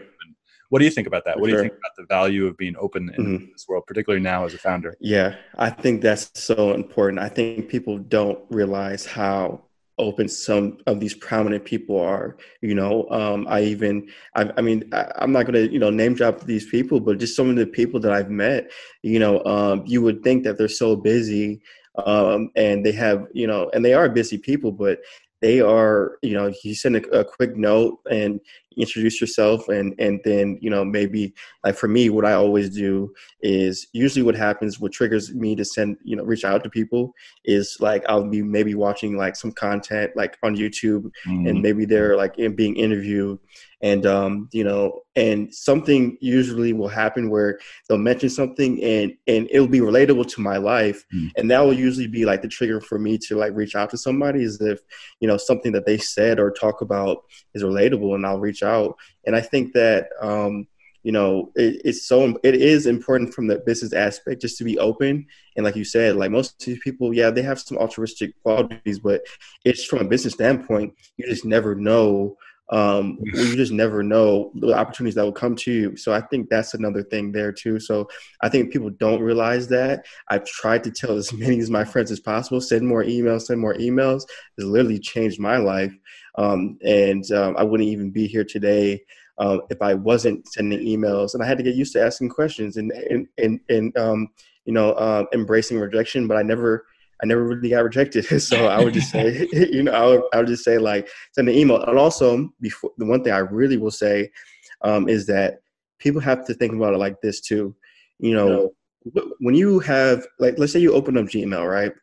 what 0.72 0.80
do 0.80 0.86
you 0.86 0.92
think 0.92 1.06
about 1.06 1.26
that? 1.26 1.38
what 1.38 1.48
do 1.48 1.54
you 1.54 1.60
think 1.60 1.74
about 1.74 1.92
the 1.98 2.06
value 2.06 2.48
of 2.48 2.56
being 2.56 2.78
open 2.80 3.14
in 3.18 3.26
mm-hmm. 3.26 3.46
this 3.52 3.68
world, 3.68 3.84
particularly 3.86 4.24
now 4.24 4.46
as 4.46 4.54
a 4.54 4.58
founder? 4.58 4.96
Yeah, 5.02 5.36
I 5.58 5.70
think 5.70 6.02
that's 6.02 6.32
so 6.34 6.72
important. 6.72 7.20
I 7.20 7.28
think 7.28 7.68
people 7.68 7.98
don't 7.98 8.40
realize 8.50 9.06
how 9.06 9.66
open 9.98 10.30
some 10.30 10.78
of 10.88 11.02
these 11.02 11.14
prominent 11.14 11.64
people 11.66 12.00
are 12.00 12.38
you 12.62 12.74
know 12.74 13.08
um, 13.12 13.46
i 13.50 13.62
even 13.62 14.10
I, 14.36 14.50
I 14.58 14.62
mean 14.62 14.90
I, 14.94 15.12
am 15.20 15.32
not 15.34 15.46
going 15.46 15.54
to 15.54 15.72
you 15.72 15.78
know 15.78 15.92
name 15.92 16.16
drop 16.16 16.42
these 16.42 16.66
people 16.66 17.00
but 17.00 17.20
just 17.20 17.36
some 17.36 17.50
of 17.50 17.56
the 17.58 17.68
people 17.68 18.00
that 18.00 18.12
i've 18.12 18.32
met 18.32 18.72
you 19.04 19.20
know 19.20 19.44
um, 19.44 19.84
you 19.86 20.02
would 20.02 20.24
think 20.24 20.44
that 20.46 20.58
they're 20.58 20.70
so 20.70 20.96
busy 20.96 21.62
um, 22.04 22.50
and 22.56 22.84
they 22.84 22.94
have 22.94 23.28
you 23.34 23.46
know 23.46 23.70
and 23.74 23.86
they 23.86 23.94
are 23.94 24.10
busy 24.10 24.38
people 24.38 24.72
but 24.72 25.02
they 25.42 25.60
are 25.60 26.18
you 26.22 26.34
know 26.34 26.54
you 26.64 26.74
send 26.74 26.96
a, 26.96 27.20
a, 27.20 27.26
quick 27.26 27.58
note 27.58 28.00
and 28.10 28.40
introduce 28.78 29.20
yourself 29.20 29.68
and 29.68 29.94
and 30.00 30.22
then 30.24 30.58
you 30.62 30.70
know 30.70 30.86
maybe 30.86 31.34
like 31.66 31.76
for 31.76 31.88
me 31.88 32.10
what 32.10 32.26
i 32.26 32.34
always 32.34 32.70
do 32.70 33.12
is 33.42 33.88
usually 33.92 34.24
what 34.24 34.36
happens 34.36 34.80
what 34.80 34.92
triggers 34.92 35.34
me 35.34 35.56
to 35.56 35.66
send 35.66 35.98
you 36.04 36.16
know 36.16 36.24
reach 36.24 36.46
out 36.46 36.64
to 36.64 36.70
people 36.70 37.14
is 37.44 37.76
like 37.80 38.04
i'll 38.08 38.30
be 38.30 38.42
maybe 38.42 38.76
watching 38.76 39.18
like 39.18 39.36
some 39.36 39.52
content 39.52 40.12
like 40.16 40.38
on 40.44 40.56
youtube 40.56 41.12
mm-hmm. 41.28 41.48
and 41.48 41.62
maybe 41.62 41.86
they're 41.86 42.16
like 42.16 42.38
in 42.38 42.56
being 42.56 42.76
interviewed 42.76 43.38
and 43.82 44.06
um, 44.06 44.48
you 44.52 44.64
know, 44.64 45.02
and 45.16 45.54
something 45.54 46.18
usually 46.22 46.74
will 46.74 46.88
happen 46.88 47.30
where 47.30 47.60
they'll 47.88 47.98
mention 47.98 48.30
something 48.30 48.84
and 48.84 49.14
and 49.28 49.48
it'll 49.52 49.68
be 49.68 49.80
relatable 49.80 50.28
to 50.34 50.42
my 50.42 50.58
life, 50.58 51.04
mm. 51.14 51.32
and 51.36 51.50
that 51.50 51.62
will 51.62 51.74
usually 51.74 52.08
be 52.08 52.26
like 52.26 52.42
the 52.42 52.48
trigger 52.48 52.80
for 52.80 53.00
me 53.00 53.18
to 53.18 53.36
like 53.36 53.54
reach 53.56 53.76
out 53.76 53.90
to 53.90 53.98
somebody 53.98 54.44
is 54.44 54.62
if 54.62 54.80
you 55.20 55.28
know 55.28 55.38
something 55.38 55.72
that 55.72 55.86
they 55.86 55.98
said 55.98 56.40
or 56.40 56.52
talk 56.52 56.82
about 56.82 57.24
is 57.54 57.64
relatable, 57.64 58.16
and 58.16 58.26
I'll 58.26 58.40
reach 58.40 58.64
out. 58.64 58.96
And 59.26 59.36
I 59.36 59.42
think 59.42 59.74
that 59.74 60.10
um, 60.22 60.68
you 61.04 61.12
know 61.12 61.52
it, 61.56 61.82
it's 61.84 62.08
so 62.08 62.38
it 62.44 62.56
is 62.56 62.86
important 62.86 63.34
from 63.34 63.48
the 63.48 63.60
business 63.60 63.94
aspect 63.94 64.42
just 64.42 64.58
to 64.58 64.64
be 64.64 64.78
open 64.78 65.26
and 65.56 65.66
like 65.66 65.76
you 65.76 65.84
said 65.84 66.16
like 66.16 66.32
most 66.32 66.62
of 66.62 66.66
these 66.66 66.80
people 66.84 67.14
yeah 67.14 67.30
they 67.30 67.42
have 67.42 67.60
some 67.60 67.78
altruistic 67.78 68.40
qualities 68.44 69.00
but 69.00 69.22
it's 69.66 69.84
from 69.84 70.00
a 70.00 70.06
business 70.06 70.34
standpoint 70.34 70.94
you 71.18 71.26
just 71.28 71.46
never 71.46 71.76
know 71.76 72.36
um, 72.72 73.20
you 73.24 73.56
just 73.56 73.72
never 73.72 74.02
know 74.02 74.52
the 74.56 74.74
opportunities 74.74 75.16
that 75.16 75.24
will 75.24 75.32
come 75.32 75.56
to 75.58 75.72
you. 75.72 75.98
So 75.98 76.14
I 76.14 76.22
think 76.22 76.50
that's 76.50 76.74
another 76.74 77.04
thing 77.04 77.32
there 77.32 77.52
too. 77.52 77.80
So 77.80 78.08
I 78.42 78.50
think 78.50 78.72
people 78.72 78.90
don't 78.90 79.22
realize 79.22 79.68
that. 79.70 80.06
I've 80.30 80.46
tried 80.46 80.84
to 80.86 80.92
tell 80.92 81.18
as 81.18 81.34
many 81.34 81.60
of 81.60 81.70
my 81.70 81.84
friends 81.84 82.12
as 82.12 82.20
possible, 82.20 82.62
send 82.62 82.88
more 82.88 83.04
emails, 83.04 83.44
send 83.44 83.60
more 83.60 83.76
emails. 83.76 84.24
It's 84.58 84.66
literally 84.66 85.00
changed 85.00 85.40
my 85.40 85.58
life. 85.58 85.94
Um, 86.38 86.78
and 86.86 87.30
um, 87.32 87.56
I 87.58 87.64
wouldn't 87.64 87.90
even 87.90 88.12
be 88.12 88.26
here 88.26 88.46
today 88.46 89.02
um, 89.38 89.62
if 89.70 89.82
I 89.82 89.94
wasn't 89.94 90.48
sending 90.48 90.80
emails. 90.80 91.34
And 91.34 91.44
I 91.44 91.48
had 91.48 91.58
to 91.58 91.64
get 91.64 91.76
used 91.76 91.94
to 91.94 92.04
asking 92.04 92.30
questions 92.30 92.78
and 92.78 92.92
and 92.92 93.28
and, 93.38 93.60
and 93.70 93.98
um, 93.98 94.30
you 94.66 94.74
know 94.74 94.92
uh, 94.94 95.26
embracing 95.34 95.80
rejection. 95.80 96.28
But 96.28 96.38
I 96.38 96.44
never 96.44 96.86
I 97.22 97.28
never 97.28 97.44
really 97.44 97.70
got 97.70 97.84
rejected. 97.84 98.26
so 98.42 98.68
I 98.68 98.84
would 98.84 98.94
just 98.94 99.12
say, 99.12 99.48
you 99.54 99.84
know, 99.84 99.92
I 99.92 100.06
would, 100.06 100.22
I 100.34 100.38
would 100.38 100.48
just 100.48 100.64
say 100.64 100.78
like 100.78 101.10
send 101.34 101.50
an 101.50 101.56
email. 101.56 101.82
And 101.82 101.98
also, 101.98 102.50
before 102.60 102.92
the 102.98 103.06
one 103.06 103.24
thing 103.24 103.34
I 103.34 103.40
really 103.40 103.78
will 103.78 103.92
say 103.92 104.32
um, 104.82 105.08
is 105.08 105.26
that 105.28 105.60
people 106.00 106.22
have 106.22 106.46
to 106.48 106.54
think 106.54 106.74
about 106.74 106.94
it 106.94 106.98
like 106.98 107.22
this 107.22 107.42
too. 107.42 107.76
You 108.20 108.36
know, 108.36 108.74
when 109.40 109.56
you 109.56 109.80
have 109.80 110.26
like, 110.40 110.58
let's 110.58 110.74
say 110.74 110.80
you 110.80 110.94
open 110.94 111.18
up 111.18 111.26
Gmail, 111.26 111.70
right? 111.70 111.94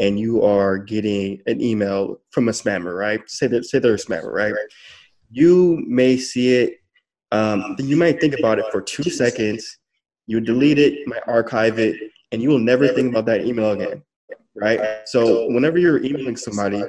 And 0.00 0.18
you 0.18 0.42
are 0.44 0.78
getting 0.78 1.42
an 1.46 1.60
email 1.60 2.20
from 2.30 2.48
a 2.48 2.52
spammer, 2.52 2.96
right? 2.96 3.20
Say 3.28 3.48
that 3.48 3.64
say 3.64 3.78
they're 3.78 3.94
a 3.94 3.98
spammer, 3.98 4.32
right? 4.32 4.54
You 5.30 5.82
may 5.86 6.16
see 6.16 6.54
it. 6.54 6.74
Um, 7.32 7.76
you 7.78 7.96
might 7.96 8.20
think 8.20 8.38
about 8.38 8.58
it 8.58 8.64
for 8.70 8.80
two 8.80 9.10
seconds. 9.10 9.78
You 10.26 10.40
delete 10.40 10.78
it, 10.78 11.06
might 11.06 11.26
archive 11.26 11.78
it, 11.78 11.96
and 12.32 12.40
you 12.40 12.48
will 12.48 12.58
never 12.58 12.88
think 12.88 13.10
about 13.10 13.26
that 13.26 13.44
email 13.44 13.72
again 13.72 14.02
right? 14.60 14.80
So 15.06 15.46
whenever 15.50 15.78
you're 15.78 16.02
emailing 16.04 16.36
somebody, 16.36 16.82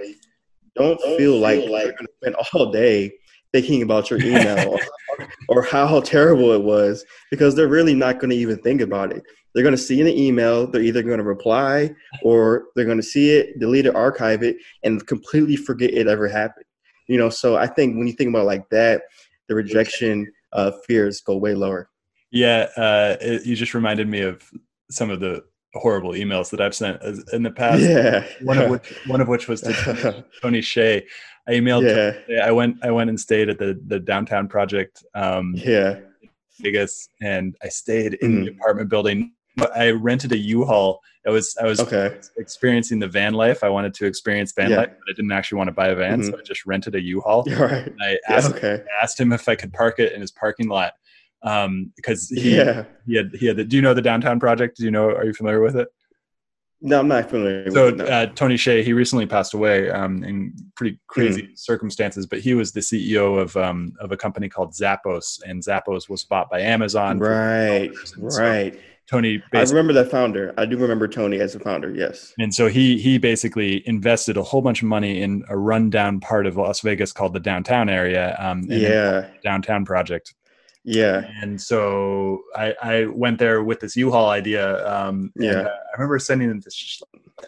don't 0.75 0.99
feel 1.17 1.38
like 1.39 1.60
you're 1.60 1.91
going 1.91 1.93
to 1.93 2.08
spend 2.21 2.36
all 2.53 2.71
day 2.71 3.12
thinking 3.51 3.82
about 3.82 4.10
your 4.10 4.21
email 4.21 4.77
or, 5.49 5.63
how 5.63 5.99
terrible 6.01 6.51
it 6.51 6.62
was 6.62 7.03
because 7.32 7.55
they're 7.55 7.67
really 7.67 7.95
not 7.95 8.19
going 8.19 8.29
to 8.29 8.36
even 8.36 8.58
think 8.60 8.82
about 8.82 9.12
it. 9.12 9.23
They're 9.53 9.63
going 9.63 9.75
to 9.75 9.82
see 9.82 9.99
in 9.99 10.05
the 10.05 10.21
email, 10.21 10.67
they're 10.67 10.82
either 10.82 11.01
going 11.01 11.17
to 11.17 11.23
reply 11.23 11.91
or 12.23 12.65
they're 12.75 12.86
going 12.86 12.97
to 12.97 13.03
see 13.03 13.32
it, 13.32 13.60
delete 13.60 13.88
it, 13.88 13.95
archive 13.95 14.43
it, 14.43 14.58
and 14.84 15.05
completely 15.08 15.55
forget 15.55 15.91
it 15.91 16.08
ever 16.08 16.27
happened. 16.27 16.65
You 17.08 17.17
know, 17.17 17.29
so 17.29 17.58
I 17.58 17.65
think 17.65 17.97
when 17.97 18.05
you 18.08 18.13
think 18.13 18.29
about 18.29 18.45
like 18.45 18.69
that, 18.69 19.01
the 19.47 19.55
rejection 19.55 20.32
uh, 20.53 20.71
fears 20.88 21.21
go 21.21 21.38
way 21.38 21.55
lower. 21.55 21.89
Yeah, 22.32 22.67
uh, 22.77 23.17
it, 23.19 23.45
you 23.45 23.55
just 23.55 23.73
reminded 23.73 24.08
me 24.08 24.21
of 24.21 24.47
some 24.91 25.10
of 25.10 25.19
the 25.19 25.43
horrible 25.73 26.12
emails 26.12 26.49
that 26.51 26.62
I've 26.62 26.75
sent 26.75 27.01
in 27.34 27.43
the 27.43 27.51
past. 27.51 27.82
Yeah. 27.82 28.25
One 28.41 28.58
of 28.58 28.69
which 28.71 28.99
one 29.08 29.21
of 29.21 29.27
which 29.27 29.47
was 29.47 29.62
to 29.62 30.25
Tony 30.41 30.62
Hsieh. 30.62 31.03
I 31.47 31.51
emailed. 31.51 31.84
Yeah. 32.27 32.45
I 32.45 32.51
went. 32.51 32.77
I 32.84 32.91
went 32.91 33.10
and 33.10 33.19
stayed 33.19 33.49
at 33.49 33.60
the 33.60 33.79
the 33.88 33.99
downtown 33.99 34.47
project. 34.47 35.03
Um, 35.15 35.53
yeah. 35.55 35.99
Vegas, 36.62 37.10
and 37.21 37.55
I 37.63 37.69
stayed 37.69 38.15
in 38.15 38.32
mm. 38.32 38.45
the 38.45 38.51
apartment 38.51 38.89
building. 38.89 39.32
I 39.75 39.91
rented 39.91 40.32
a 40.32 40.38
U-Haul. 40.38 41.01
I 41.27 41.32
was 41.32 41.55
I 41.62 41.65
was 41.65 41.79
okay. 41.79 42.17
experiencing 42.38 42.99
the 42.99 43.08
van 43.08 43.34
life. 43.34 43.63
I 43.63 43.69
wanted 43.69 43.93
to 43.95 44.05
experience 44.05 44.53
van 44.53 44.71
yeah. 44.71 44.77
life, 44.77 44.89
but 44.89 45.12
I 45.12 45.13
didn't 45.15 45.32
actually 45.32 45.58
want 45.58 45.67
to 45.67 45.73
buy 45.73 45.88
a 45.88 45.95
van, 45.95 46.21
mm-hmm. 46.21 46.32
so 46.32 46.38
I 46.38 46.41
just 46.43 46.65
rented 46.65 46.95
a 46.95 47.01
U-Haul. 47.01 47.45
Right. 47.60 47.91
I 48.01 48.17
asked, 48.29 48.51
yeah, 48.51 48.55
okay. 48.55 48.84
I 48.84 49.03
asked 49.03 49.19
him 49.19 49.34
if 49.34 49.49
I 49.49 49.55
could 49.55 49.73
park 49.73 49.99
it 49.99 50.13
in 50.13 50.21
his 50.21 50.32
parking 50.32 50.69
lot 50.69 50.93
um, 51.41 51.91
because 51.95 52.30
he, 52.30 52.58
yeah. 52.58 52.84
he 53.06 53.15
had 53.15 53.32
he 53.34 53.45
had 53.45 53.58
the, 53.58 53.63
do 53.63 53.75
you 53.75 53.82
know 53.82 53.93
the 53.93 54.02
downtown 54.02 54.39
project 54.39 54.78
do 54.78 54.84
you 54.84 54.91
know 54.91 55.06
are 55.10 55.25
you 55.25 55.34
familiar 55.34 55.62
with 55.62 55.75
it 55.75 55.88
no 56.82 56.99
i'm 56.99 57.08
not 57.08 57.30
familiar 57.30 57.69
so 57.71 57.88
it, 57.88 57.97
no. 57.97 58.06
uh, 58.06 58.25
tony 58.28 58.56
hsieh 58.56 58.84
he 58.84 58.93
recently 58.93 59.25
passed 59.25 59.54
away 59.54 59.89
um, 59.89 60.23
in 60.23 60.54
pretty 60.75 60.99
crazy 61.08 61.43
mm. 61.43 61.58
circumstances 61.58 62.25
but 62.25 62.39
he 62.39 62.54
was 62.54 62.71
the 62.71 62.80
ceo 62.80 63.39
of 63.39 63.56
um, 63.58 63.93
of 63.99 64.12
a 64.12 64.17
company 64.17 64.49
called 64.49 64.73
zappos 64.73 65.39
and 65.45 65.63
zappos 65.63 66.10
was 66.10 66.23
bought 66.23 66.49
by 66.49 66.60
amazon 66.60 67.19
right 67.19 67.91
right 68.17 68.73
so 68.73 68.80
Tony. 69.10 69.41
I 69.54 69.63
remember 69.63 69.91
that 69.93 70.12
founder. 70.12 70.54
I 70.58 70.65
do 70.65 70.78
remember 70.78 71.08
Tony 71.08 71.39
as 71.39 71.56
a 71.56 71.60
founder. 71.60 71.91
Yes. 71.91 72.32
And 72.38 72.54
so 72.54 72.67
he 72.67 72.99
he 72.99 73.17
basically 73.17 73.88
invested 73.88 74.38
a 74.38 74.43
whole 74.43 74.62
bunch 74.62 74.84
of 74.84 74.88
money 74.88 75.23
in 75.23 75.43
a 75.49 75.58
rundown 75.58 76.19
part 76.19 76.45
of 76.45 76.58
Las 76.58 76.82
Vegas 76.82 77.12
called 77.12 77.34
the 77.34 77.39
downtown 77.39 77.89
area. 77.89 78.36
Um, 78.38 78.65
yeah. 78.67 79.28
Downtown 79.43 79.84
project. 79.84 80.36
Yeah. 80.83 81.29
And 81.41 81.61
so 81.61 82.41
I, 82.55 82.73
I 82.81 83.05
went 83.05 83.39
there 83.39 83.63
with 83.63 83.79
this 83.79 83.95
U-Haul 83.95 84.29
idea. 84.29 84.87
Um, 84.87 85.31
yeah. 85.35 85.51
And, 85.51 85.67
uh, 85.67 85.71
I 85.71 85.97
remember 85.97 86.19
sending 86.19 86.49
him 86.49 86.59
this, 86.61 87.01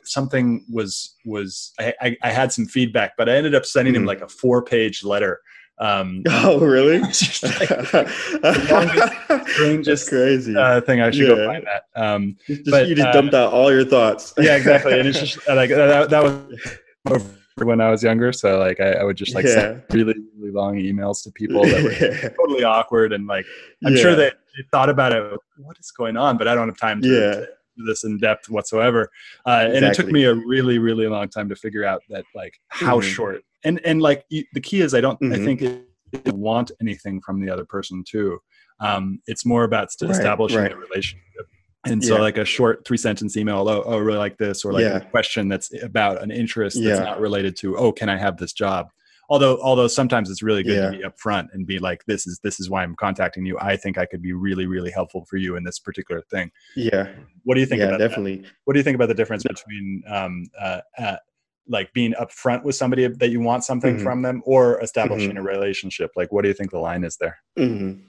something 0.04 0.65
was, 0.70 1.15
was, 1.26 1.74
I, 1.80 1.94
I, 2.02 2.17
I, 2.24 2.32
had 2.32 2.52
some 2.52 2.65
feedback, 2.65 3.13
but 3.17 3.30
I 3.30 3.36
ended 3.36 3.56
up 3.56 3.65
sending 3.65 3.94
mm. 3.94 3.98
him 3.98 4.06
like 4.06 4.22
a 4.22 4.28
four 4.28 4.63
page 4.63 5.04
letter. 5.04 5.41
Um, 5.80 6.24
oh, 6.30 6.60
really? 6.60 7.00
just 7.08 7.44
like 7.44 7.70
the 7.70 8.67
longest, 8.70 9.54
strangest 9.54 10.10
crazy 10.10 10.56
uh, 10.56 10.82
thing. 10.82 11.02
I 11.02 11.12
should 11.12 11.30
yeah. 11.30 11.36
go 11.36 11.48
find 11.48 11.65
that. 11.65 12.02
Um, 12.02 12.38
just, 12.48 12.70
but, 12.70 12.88
you 12.89 12.96
just 12.96 13.08
uh, 13.08 13.13
dumped 13.13 13.34
out 13.34 13.54
all 13.54 13.72
your 13.72 13.86
thoughts. 13.86 14.34
yeah, 14.38 14.56
exactly. 14.56 15.00
And 15.00 15.08
it's 15.08 15.20
just 15.20 15.48
like, 15.48 15.70
that, 15.70 16.10
that 16.10 16.24
was 16.24 17.41
when 17.63 17.82
I 17.82 17.89
was 17.89 18.04
younger. 18.04 18.32
So 18.34 18.60
like 18.60 18.80
I, 18.80 18.93
I 18.93 19.04
would 19.04 19.17
just 19.17 19.36
like 19.36 19.45
yeah. 19.45 19.54
send 19.54 19.84
really, 19.91 20.15
really 20.38 20.52
long 20.52 20.76
emails 20.76 21.24
to 21.24 21.32
people 21.32 21.63
that 21.63 21.84
were 21.84 21.91
yeah. 22.02 22.30
totally 22.30 22.63
awkward 22.63 23.13
and 23.13 23.28
like 23.28 23.45
I'm 23.86 23.95
yeah. 23.95 24.02
sure 24.02 24.15
they, 24.15 24.30
they, 24.30 24.63
thought 24.71 24.89
about 24.89 25.13
it. 25.13 25.39
What 25.58 25.78
is 25.80 25.91
going 25.91 26.17
on? 26.17 26.38
But 26.38 26.47
I 26.47 26.56
don't 26.56 26.67
have 26.67 26.78
time 26.78 27.02
to, 27.02 27.08
to 27.08 27.47
do 27.78 27.84
this 27.86 28.04
in 28.04 28.17
depth 28.17 28.50
whatsoever. 28.50 29.10
Uh, 29.47 29.52
exactly. 29.52 29.78
And 29.78 29.86
it 29.86 29.93
took 29.93 30.08
me 30.08 30.26
a 30.26 30.34
really, 30.34 30.78
really 30.78 31.08
long 31.08 31.30
time 31.30 31.50
to 31.50 31.56
figure 31.56 31.86
out 31.86 32.02
that 32.10 32.26
like 32.36 32.54
how 32.69 33.00
mm-hmm. 33.00 33.10
short 33.10 33.43
and 33.63 33.80
and 33.86 34.02
like 34.02 34.26
the 34.30 34.62
key 34.62 34.82
is 34.82 34.93
I 34.93 35.02
don't 35.02 35.19
mm-hmm. 35.19 35.34
I 35.34 35.45
think 35.45 35.86
want 36.28 36.71
anything 36.82 37.21
from 37.21 37.43
the 37.43 37.52
other 37.52 37.65
person 37.65 38.04
too. 38.08 38.39
Um, 38.80 39.21
it's 39.28 39.45
more 39.45 39.63
about 39.63 39.89
right, 40.02 40.10
establishing 40.10 40.60
right. 40.60 40.71
a 40.71 40.76
relationship. 40.76 41.21
And 41.86 42.04
so, 42.04 42.15
yeah. 42.15 42.22
like 42.22 42.38
a 42.38 42.46
short 42.46 42.86
three 42.86 42.98
sentence 42.98 43.36
email, 43.36 43.67
oh, 43.67 43.84
oh, 43.86 43.96
I 43.96 43.98
really 43.98 44.20
like 44.20 44.38
this, 44.38 44.63
or 44.63 44.72
like 44.72 44.84
yeah. 44.84 44.98
a 44.98 45.06
question 45.10 45.48
that's 45.48 45.72
about 45.82 46.22
an 46.22 46.30
interest 46.30 46.78
that's 46.78 47.00
yeah. 47.00 47.04
not 47.04 47.20
related 47.20 47.56
to, 47.58 47.76
oh, 47.76 47.91
can 47.91 48.08
I 48.08 48.17
have 48.17 48.38
this 48.38 48.54
job? 48.54 48.89
Although, 49.30 49.58
although 49.62 49.88
sometimes 49.88 50.30
it's 50.30 50.44
really 50.44 50.62
good 50.62 50.91
to 50.91 50.98
be 50.98 51.04
upfront 51.06 51.48
and 51.54 51.65
be 51.65 51.80
like, 51.80 52.04
this 52.06 52.28
is 52.28 52.39
this 52.44 52.60
is 52.60 52.70
why 52.70 52.84
I'm 52.84 52.96
contacting 52.96 53.46
you. 53.46 53.58
I 53.62 53.78
think 53.78 53.98
I 53.98 54.06
could 54.06 54.22
be 54.22 54.34
really, 54.34 54.65
really 54.65 54.91
helpful 54.91 55.26
for 55.30 55.38
you 55.38 55.56
in 55.56 55.63
this 55.63 55.80
particular 55.80 56.22
thing. 56.30 56.52
Yeah. 56.76 57.08
What 57.46 57.56
do 57.56 57.62
you 57.62 57.65
think? 57.65 57.80
Yeah, 57.80 57.88
about 57.88 58.00
definitely. 58.00 58.38
That? 58.38 58.52
What 58.65 58.74
do 58.74 58.80
you 58.80 58.84
think 58.84 58.96
about 58.96 59.08
the 59.08 59.13
difference 59.13 59.44
between 59.44 60.04
um, 60.08 60.48
uh, 60.60 60.82
uh, 61.00 61.15
like 61.67 61.94
being 61.94 62.13
upfront 62.20 62.63
with 62.63 62.76
somebody 62.76 63.08
that 63.08 63.30
you 63.30 63.39
want 63.39 63.63
something 63.63 63.96
mm-hmm. 63.96 64.04
from 64.04 64.22
them, 64.22 64.41
or 64.46 64.82
establishing 64.82 65.30
mm-hmm. 65.30 65.38
a 65.38 65.44
relationship? 65.44 66.12
Like, 66.17 66.34
what 66.34 66.41
do 66.41 66.50
you 66.50 66.54
think 66.54 66.72
the 66.72 66.80
line 66.80 67.06
is 67.06 67.15
there? 67.15 67.39
Mm-hmm. 67.58 68.02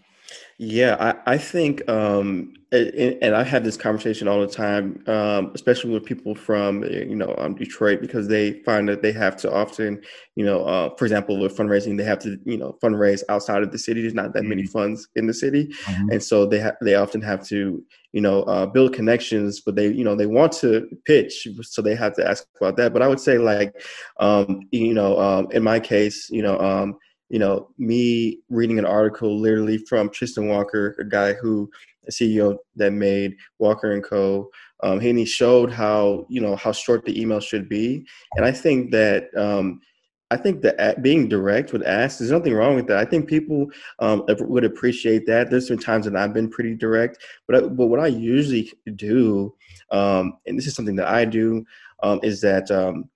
Yeah, 0.65 0.97
I, 1.27 1.33
I 1.33 1.39
think, 1.39 1.83
um, 1.91 2.55
and, 2.71 3.19
and, 3.21 3.35
I 3.35 3.43
have 3.43 3.65
this 3.65 3.77
conversation 3.77 4.29
all 4.29 4.41
the 4.41 4.47
time, 4.47 5.03
um, 5.09 5.51
especially 5.57 5.91
with 5.91 6.05
people 6.05 6.37
from, 6.37 6.85
you 6.85 7.17
know, 7.17 7.35
um, 7.39 7.57
Detroit, 7.57 8.01
because 8.01 8.29
they 8.29 8.63
find 8.63 8.89
that 8.89 9.03
they 9.03 9.11
have 9.11 9.37
to 9.39 9.53
often, 9.53 10.01
you 10.37 10.45
know, 10.45 10.63
uh, 10.65 10.95
for 10.95 11.05
example, 11.05 11.41
with 11.41 11.57
fundraising, 11.57 11.99
they 11.99 12.05
have 12.05 12.21
to, 12.21 12.39
you 12.45 12.57
know, 12.57 12.79
fundraise 12.81 13.25
outside 13.29 13.65
of 13.65 13.73
the 13.73 13.79
city. 13.79 14.03
There's 14.03 14.15
not 14.15 14.35
that 14.35 14.45
many 14.45 14.63
mm-hmm. 14.63 14.71
funds 14.71 15.09
in 15.17 15.27
the 15.27 15.35
city, 15.35 15.67
mm-hmm. 15.67 16.11
and 16.11 16.23
so 16.23 16.47
they 16.47 16.61
have 16.61 16.77
they 16.81 16.95
often 16.95 17.23
have 17.23 17.45
to, 17.49 17.85
you 18.13 18.21
know, 18.21 18.45
uh, 18.45 18.65
build 18.65 18.95
connections, 18.95 19.61
but 19.61 19.75
they, 19.75 19.89
you 19.89 20.05
know, 20.05 20.15
they 20.15 20.27
want 20.27 20.53
to 20.61 20.87
pitch, 21.07 21.49
so 21.63 21.83
they 21.83 21.97
have 21.97 22.15
to 22.15 22.29
ask 22.29 22.47
about 22.61 22.77
that. 22.77 22.93
But 22.93 23.03
I 23.03 23.09
would 23.09 23.21
say, 23.21 23.37
like, 23.37 23.83
um, 24.21 24.61
you 24.71 24.95
know, 24.95 25.19
um, 25.19 25.49
in 25.51 25.65
my 25.65 25.81
case, 25.81 26.31
you 26.31 26.43
know. 26.43 26.97
You 27.33 27.39
know, 27.39 27.71
me 27.79 28.41
reading 28.51 28.79
an 28.79 28.85
article 28.85 29.41
literally 29.41 29.79
from 29.79 30.11
Tristan 30.11 30.49
Walker, 30.49 30.95
a 31.01 31.05
guy 31.05 31.33
who 31.33 31.71
a 32.07 32.11
CEO 32.11 32.59
that 32.77 32.93
made 32.93 33.37
Walker 33.59 33.93
and 33.93 34.05
Co. 34.05 34.51
Um, 34.83 35.01
and 35.01 35.19
he 35.19 35.25
showed 35.25 35.73
how 35.73 36.27
you 36.29 36.41
know 36.41 36.57
how 36.57 36.73
short 36.73 37.05
the 37.05 37.21
email 37.21 37.41
should 37.41 37.69
be, 37.69 38.07
and 38.37 38.45
I 38.45 38.53
think 38.53 38.91
that 38.91 39.35
um, 39.37 39.81
I 40.33 40.37
think 40.37 40.63
that 40.63 41.03
being 41.03 41.29
direct 41.29 41.73
with 41.73 41.87
asks, 41.87 42.19
there's 42.19 42.31
nothing 42.31 42.55
wrong 42.55 42.75
with 42.75 42.87
that. 42.89 42.97
I 42.97 43.05
think 43.05 43.29
people 43.29 43.67
um, 43.99 44.25
would 44.27 44.65
appreciate 44.65 45.27
that. 45.27 45.51
There's 45.51 45.69
been 45.69 45.79
times 45.79 46.07
that 46.07 46.17
I've 46.17 46.33
been 46.33 46.49
pretty 46.49 46.75
direct, 46.75 47.19
but 47.47 47.57
I, 47.57 47.61
but 47.69 47.87
what 47.87 48.01
I 48.01 48.07
usually 48.07 48.73
do, 48.97 49.55
um, 49.91 50.39
and 50.47 50.59
this 50.59 50.67
is 50.67 50.75
something 50.75 50.97
that 50.97 51.09
I 51.09 51.27
do, 51.27 51.65
um, 52.03 52.19
is 52.23 52.41
that 52.41 52.71
um, 52.71 53.11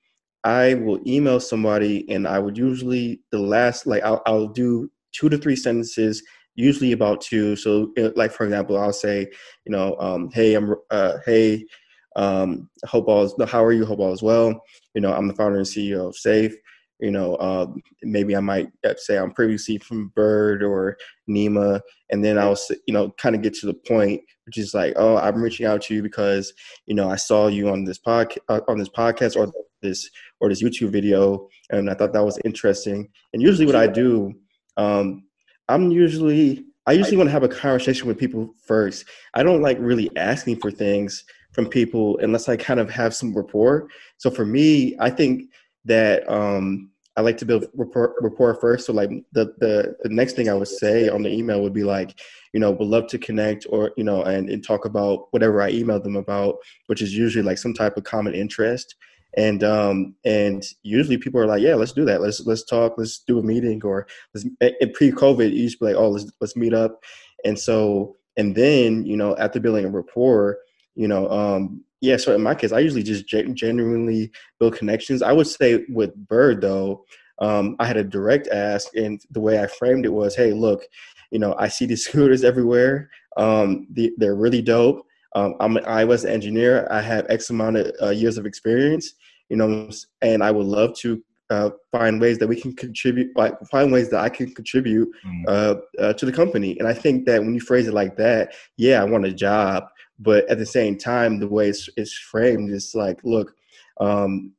I 0.47 0.75
will 0.75 1.01
email 1.05 1.41
somebody 1.41 2.09
and 2.09 2.27
I 2.27 2.39
would 2.39 2.57
usually 2.57 3.21
the 3.33 3.41
last 3.41 3.85
like 3.85 4.05
I'll, 4.05 4.23
I'll 4.27 4.47
do 4.47 4.89
two 5.13 5.29
to 5.29 5.37
three 5.37 5.57
sentences 5.57 6.23
usually 6.55 6.93
about 6.93 7.21
two. 7.21 7.57
So 7.57 7.93
uh, 7.99 8.11
like 8.15 8.31
for 8.31 8.45
example 8.45 8.79
I'll 8.79 8.93
say 8.93 9.27
you 9.65 9.73
know 9.73 9.97
um, 9.99 10.31
hey 10.33 10.55
I'm 10.55 10.73
uh, 10.93 11.15
hey 11.27 11.67
um, 12.15 12.71
hope 12.85 13.09
all 13.09 13.25
is 13.25 13.35
how 13.51 13.65
are 13.65 13.73
you? 13.73 13.85
Hope 13.85 13.99
all 13.99 14.13
is 14.13 14.23
well. 14.23 14.63
You 14.95 15.01
know 15.01 15.13
I'm 15.13 15.27
the 15.27 15.35
founder 15.35 15.59
and 15.59 15.67
CEO 15.67 16.07
of 16.09 16.17
Safe 16.17 16.55
you 17.01 17.11
know 17.11 17.35
uh, 17.37 17.67
maybe 18.03 18.37
I 18.37 18.41
might 18.41 18.71
uh, 18.85 18.95
say 18.97 19.19
I'm 19.19 19.33
previously 19.33 19.79
from 19.79 20.09
Bird 20.09 20.63
or 20.63 20.97
Nima 21.29 21.81
and 22.11 22.25
then 22.25 22.39
I'll 22.39 22.57
you 22.87 22.95
know 22.95 23.11
kind 23.19 23.35
of 23.35 23.43
get 23.43 23.55
to 23.55 23.67
the 23.67 23.75
point 23.75 24.21
which 24.45 24.59
is 24.59 24.75
like 24.75 24.95
oh 24.97 25.17
I'm 25.17 25.43
reaching 25.43 25.67
out 25.67 25.83
to 25.83 25.95
you 25.95 26.03
because 26.03 26.53
you 26.87 26.95
know 26.95 27.11
I 27.11 27.17
saw 27.17 27.49
you 27.49 27.69
on 27.69 27.85
this 27.85 27.99
podcast 27.99 28.39
uh, 28.49 28.61
on 28.69 28.79
this 28.79 28.89
podcast 28.89 29.37
or 29.37 29.53
this 29.83 30.11
or 30.41 30.49
this 30.49 30.63
YouTube 30.63 30.91
video, 30.91 31.49
and 31.71 31.91
I 31.91 31.95
thought 31.95 32.13
that 32.13 32.25
was 32.25 32.39
interesting. 32.45 33.09
And 33.33 33.43
usually, 33.43 33.67
what 33.67 33.77
I 33.77 33.87
do, 33.87 34.35
um, 34.77 35.25
I'm 35.69 35.91
usually 35.91 36.65
I 36.87 36.93
usually 36.93 37.17
want 37.17 37.29
to 37.29 37.33
have 37.33 37.43
a 37.43 37.49
conversation 37.49 38.07
with 38.07 38.19
people 38.19 38.55
first. 38.65 39.07
I 39.35 39.43
don't 39.43 39.63
like 39.63 39.79
really 39.81 40.11
asking 40.17 40.61
for 40.61 40.71
things 40.71 41.25
from 41.53 41.67
people 41.67 42.19
unless 42.19 42.49
I 42.49 42.57
kind 42.57 42.79
of 42.79 42.91
have 42.91 43.15
some 43.15 43.35
rapport. 43.35 43.89
So 44.19 44.31
for 44.31 44.45
me, 44.45 44.97
I 45.01 45.11
think 45.11 45.51
that 45.87 46.29
um, 46.31 46.91
I 47.17 47.23
like 47.23 47.39
to 47.39 47.47
build 47.47 47.67
rapport, 47.75 48.15
rapport 48.21 48.55
first. 48.55 48.87
So 48.87 48.93
like 48.93 49.11
the, 49.33 49.47
the 49.59 49.97
the 50.03 50.11
next 50.11 50.35
thing 50.35 50.49
I 50.49 50.55
would 50.55 50.69
say 50.69 51.09
on 51.09 51.23
the 51.23 51.33
email 51.33 51.63
would 51.63 51.73
be 51.73 51.85
like, 51.85 52.21
you 52.53 52.61
know, 52.61 52.71
would 52.71 52.89
love 52.89 53.07
to 53.09 53.19
connect 53.19 53.67
or 53.71 53.93
you 53.97 54.05
know 54.05 54.23
and, 54.23 54.51
and 54.51 54.63
talk 54.63 54.85
about 54.85 55.29
whatever 55.31 55.63
I 55.63 55.73
emailed 55.73 56.03
them 56.05 56.17
about, 56.17 56.57
which 56.87 57.01
is 57.01 57.17
usually 57.17 57.45
like 57.45 57.59
some 57.59 57.73
type 57.73 57.97
of 57.97 58.05
common 58.05 58.35
interest. 58.35 58.97
And 59.39 59.65
um 59.65 60.15
and 60.25 60.63
usually 60.83 61.19
people 61.19 61.41
are 61.41 61.47
like 61.47 61.63
yeah 61.63 61.75
let's 61.75 61.93
do 61.93 62.05
that. 62.05 62.21
Let's 62.21 62.45
let's 62.47 62.65
talk. 62.65 62.95
Let's 62.99 63.21
do 63.21 63.39
a 63.39 63.43
meeting 63.43 63.83
or 63.83 64.07
let's 64.35 64.47
in 64.61 64.93
pre-covid 64.93 65.51
you 65.51 65.63
used 65.63 65.79
to 65.79 65.85
be 65.87 65.93
like 65.93 66.01
oh 66.01 66.11
let's 66.11 66.31
let's 66.41 66.57
meet 66.57 66.75
up. 66.75 67.03
And 67.45 67.59
so 67.59 68.17
and 68.37 68.55
then 68.55 69.07
you 69.07 69.17
know 69.17 69.37
after 69.37 69.59
building 69.59 69.87
a 69.87 69.91
rapport 69.91 70.59
you 70.95 71.09
know 71.09 71.31
um 71.31 71.83
yeah 72.01 72.17
so 72.17 72.35
in 72.35 72.43
my 72.43 72.55
case 72.55 72.73
i 72.73 72.79
usually 72.79 73.03
just 73.03 73.27
genuinely 73.27 74.31
build 74.59 74.77
connections 74.77 75.23
i 75.23 75.33
would 75.33 75.47
say 75.47 75.85
with 75.89 76.15
bird 76.29 76.61
though 76.61 77.05
um, 77.39 77.77
I 77.79 77.85
had 77.85 77.99
a 77.99 78.03
direct 78.03 78.49
ask, 78.49 78.97
and 78.97 79.21
the 79.31 79.41
way 79.41 79.63
I 79.63 79.67
framed 79.67 80.07
it 80.07 80.13
was, 80.13 80.35
"Hey, 80.35 80.55
look, 80.55 80.87
you 81.31 81.39
know, 81.39 81.55
I 81.59 81.69
see 81.69 81.87
these 81.87 82.05
scooters 82.07 82.45
everywhere. 82.45 83.11
Um, 83.37 83.87
the, 83.91 84.13
they're 84.17 84.37
really 84.37 84.63
dope. 84.63 85.07
Um, 85.35 85.55
I'm 85.61 85.77
an 85.77 85.85
iOS 85.85 86.25
engineer. 86.25 86.89
I 86.91 87.01
have 87.03 87.27
X 87.29 87.51
amount 87.51 87.77
of 87.77 87.93
uh, 88.03 88.11
years 88.11 88.39
of 88.39 88.47
experience, 88.47 89.13
you 89.51 89.57
know, 89.57 89.91
and 90.23 90.43
I 90.43 90.51
would 90.51 90.67
love 90.67 90.97
to 91.01 91.23
uh, 91.51 91.71
find 91.93 92.21
ways 92.21 92.39
that 92.39 92.49
we 92.49 92.59
can 92.59 92.75
contribute, 92.75 93.37
like 93.37 93.55
find 93.71 93.93
ways 93.93 94.09
that 94.11 94.21
I 94.21 94.31
can 94.31 94.55
contribute 94.55 95.09
mm. 95.25 95.45
uh, 95.47 95.77
uh, 96.01 96.13
to 96.15 96.25
the 96.25 96.33
company. 96.33 96.79
And 96.79 96.89
I 96.89 96.95
think 96.95 97.27
that 97.27 97.43
when 97.43 97.53
you 97.55 97.61
phrase 97.61 97.87
it 97.87 97.95
like 97.95 98.17
that, 98.17 98.55
yeah, 98.79 99.01
I 99.01 99.05
want 99.05 99.27
a 99.27 99.33
job, 99.33 99.85
but 100.19 100.49
at 100.49 100.59
the 100.59 100.67
same 100.67 100.97
time, 100.97 101.39
the 101.39 101.49
way 101.49 101.69
it's, 101.69 101.89
it's 101.97 102.17
framed 102.17 102.71
is 102.71 102.95
like, 102.95 103.21
look, 103.25 103.55
um, 104.01 104.53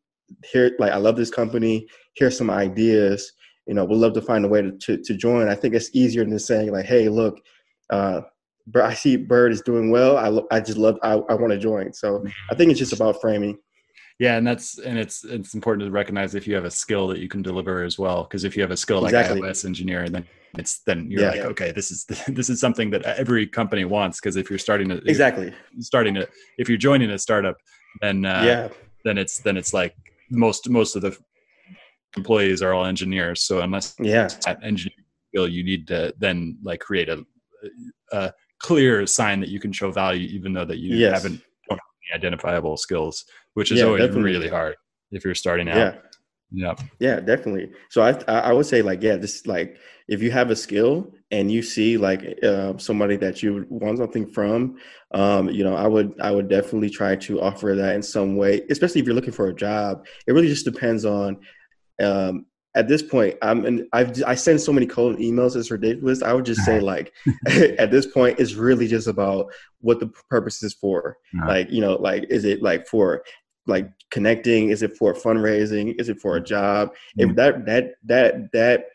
here, 0.51 0.75
like 0.79 0.91
I 0.91 0.97
love 0.97 1.15
this 1.15 1.31
company. 1.31 1.87
Here's 2.15 2.37
some 2.37 2.49
ideas. 2.49 3.33
You 3.65 3.73
know, 3.73 3.85
we'd 3.85 3.97
love 3.97 4.13
to 4.13 4.21
find 4.21 4.45
a 4.45 4.47
way 4.47 4.61
to, 4.61 4.71
to, 4.71 4.97
to 4.97 5.13
join. 5.15 5.47
I 5.47 5.55
think 5.55 5.73
it's 5.73 5.89
easier 5.93 6.23
than 6.23 6.39
saying 6.39 6.71
like, 6.71 6.85
hey, 6.85 7.09
look, 7.09 7.41
uh, 7.89 8.21
I 8.75 8.93
see 8.93 9.15
Bird 9.15 9.51
is 9.51 9.61
doing 9.61 9.91
well. 9.91 10.17
I, 10.17 10.55
I 10.55 10.59
just 10.59 10.77
love, 10.77 10.97
I, 11.03 11.13
I 11.13 11.33
want 11.33 11.51
to 11.51 11.57
join. 11.57 11.93
So 11.93 12.25
I 12.51 12.55
think 12.55 12.71
it's 12.71 12.79
just 12.79 12.93
about 12.93 13.21
framing. 13.21 13.57
Yeah, 14.19 14.37
and 14.37 14.47
that's 14.47 14.79
and 14.79 14.97
it's 14.97 15.23
it's 15.23 15.53
important 15.53 15.87
to 15.87 15.91
recognize 15.91 16.33
if 16.33 16.47
you 16.47 16.55
have 16.55 16.65
a 16.65 16.71
skill 16.71 17.07
that 17.09 17.19
you 17.19 17.27
can 17.27 17.43
deliver 17.43 17.83
as 17.83 17.99
well. 17.99 18.23
Because 18.23 18.45
if 18.45 18.55
you 18.55 18.63
have 18.63 18.71
a 18.71 18.77
skill 18.77 19.01
like 19.01 19.13
exactly. 19.13 19.41
iOS 19.41 19.63
engineer, 19.63 20.09
then 20.09 20.25
it's 20.59 20.79
then 20.79 21.09
you're 21.09 21.21
yeah, 21.21 21.27
like, 21.29 21.37
yeah. 21.37 21.45
okay, 21.45 21.71
this 21.71 21.91
is 21.91 22.05
this 22.27 22.49
is 22.49 22.59
something 22.59 22.89
that 22.91 23.03
every 23.03 23.47
company 23.47 23.85
wants. 23.85 24.19
Because 24.19 24.35
if 24.35 24.49
you're 24.49 24.59
starting 24.59 24.89
to 24.89 24.97
exactly 25.05 25.53
starting 25.79 26.13
to 26.15 26.27
if 26.57 26.69
you're 26.69 26.77
joining 26.77 27.11
a 27.11 27.19
startup, 27.19 27.57
then 28.01 28.25
uh, 28.25 28.43
yeah, 28.45 28.69
then 29.03 29.17
it's 29.17 29.39
then 29.39 29.57
it's 29.57 29.73
like 29.73 29.95
most 30.29 30.69
most 30.69 30.95
of 30.95 31.01
the 31.01 31.17
employees 32.15 32.61
are 32.61 32.73
all 32.73 32.85
engineers. 32.85 33.43
So 33.43 33.61
unless 33.61 33.95
yeah 33.99 34.27
that 34.45 34.59
engineering 34.63 35.05
skill, 35.29 35.47
you 35.47 35.63
need 35.63 35.87
to 35.87 36.13
then 36.17 36.57
like 36.63 36.79
create 36.79 37.09
a, 37.09 37.25
a 38.11 38.33
clear 38.59 39.05
sign 39.05 39.39
that 39.39 39.49
you 39.49 39.59
can 39.59 39.71
show 39.71 39.91
value, 39.91 40.27
even 40.27 40.53
though 40.53 40.65
that 40.65 40.77
you 40.77 40.95
yes. 40.95 41.13
haven't 41.13 41.41
don't 41.69 41.79
have 41.79 41.79
any 42.11 42.17
identifiable 42.17 42.77
skills, 42.77 43.25
which 43.53 43.71
is 43.71 43.79
yeah, 43.79 43.85
always 43.85 44.01
definitely. 44.01 44.23
really 44.31 44.49
hard 44.49 44.75
if 45.11 45.23
you're 45.23 45.35
starting 45.35 45.69
out. 45.69 45.99
Yeah. 46.51 46.75
Yeah. 46.99 47.19
Definitely. 47.19 47.71
So 47.89 48.01
I 48.01 48.11
I 48.27 48.53
would 48.53 48.65
say 48.65 48.81
like 48.81 49.03
yeah, 49.03 49.17
just 49.17 49.47
like 49.47 49.77
if 50.07 50.21
you 50.21 50.31
have 50.31 50.49
a 50.49 50.55
skill 50.55 51.13
and 51.31 51.51
you 51.51 51.61
see 51.61 51.97
like 51.97 52.39
uh, 52.43 52.77
somebody 52.77 53.17
that 53.17 53.43
you 53.43 53.65
want 53.69 53.97
something 53.97 54.25
from, 54.25 54.77
um, 55.11 55.49
you 55.49 55.63
know, 55.63 55.75
I 55.75 55.87
would 55.87 56.13
I 56.21 56.31
would 56.31 56.47
definitely 56.47 56.89
try 56.89 57.15
to 57.17 57.41
offer 57.41 57.75
that 57.75 57.95
in 57.95 58.01
some 58.01 58.37
way, 58.37 58.61
especially 58.69 59.01
if 59.01 59.07
you're 59.07 59.15
looking 59.15 59.33
for 59.33 59.47
a 59.47 59.55
job. 59.55 60.05
It 60.25 60.31
really 60.31 60.47
just 60.47 60.65
depends 60.65 61.03
on 61.03 61.37
um, 62.01 62.45
at 62.75 62.87
this 62.87 63.01
point, 63.01 63.35
I'm 63.41 63.65
and 63.65 63.87
I've 63.91 64.21
I 64.23 64.35
send 64.35 64.61
so 64.61 64.71
many 64.71 64.85
cold 64.85 65.17
emails. 65.17 65.55
It's 65.55 65.71
ridiculous. 65.71 66.21
I 66.21 66.31
would 66.33 66.45
just 66.45 66.63
say 66.63 66.79
like, 66.93 67.11
at 67.47 67.89
this 67.89 68.05
point, 68.05 68.39
it's 68.39 68.53
really 68.53 68.87
just 68.87 69.07
about 69.07 69.51
what 69.81 69.99
the 69.99 70.07
purpose 70.29 70.61
is 70.61 70.75
for. 70.75 71.17
Like 71.47 71.71
you 71.71 71.81
know, 71.81 71.95
like 71.95 72.25
is 72.29 72.45
it 72.45 72.61
like 72.61 72.87
for 72.87 73.23
like 73.67 73.89
connecting? 74.09 74.69
Is 74.69 74.81
it 74.81 74.95
for 74.97 75.13
fundraising? 75.13 75.99
Is 75.99 76.09
it 76.09 76.19
for 76.19 76.37
a 76.37 76.43
job? 76.43 76.89
Mm-hmm. 76.89 77.29
If 77.29 77.35
that 77.35 77.65
that 77.65 77.93
that 78.05 78.51
that 78.53 78.85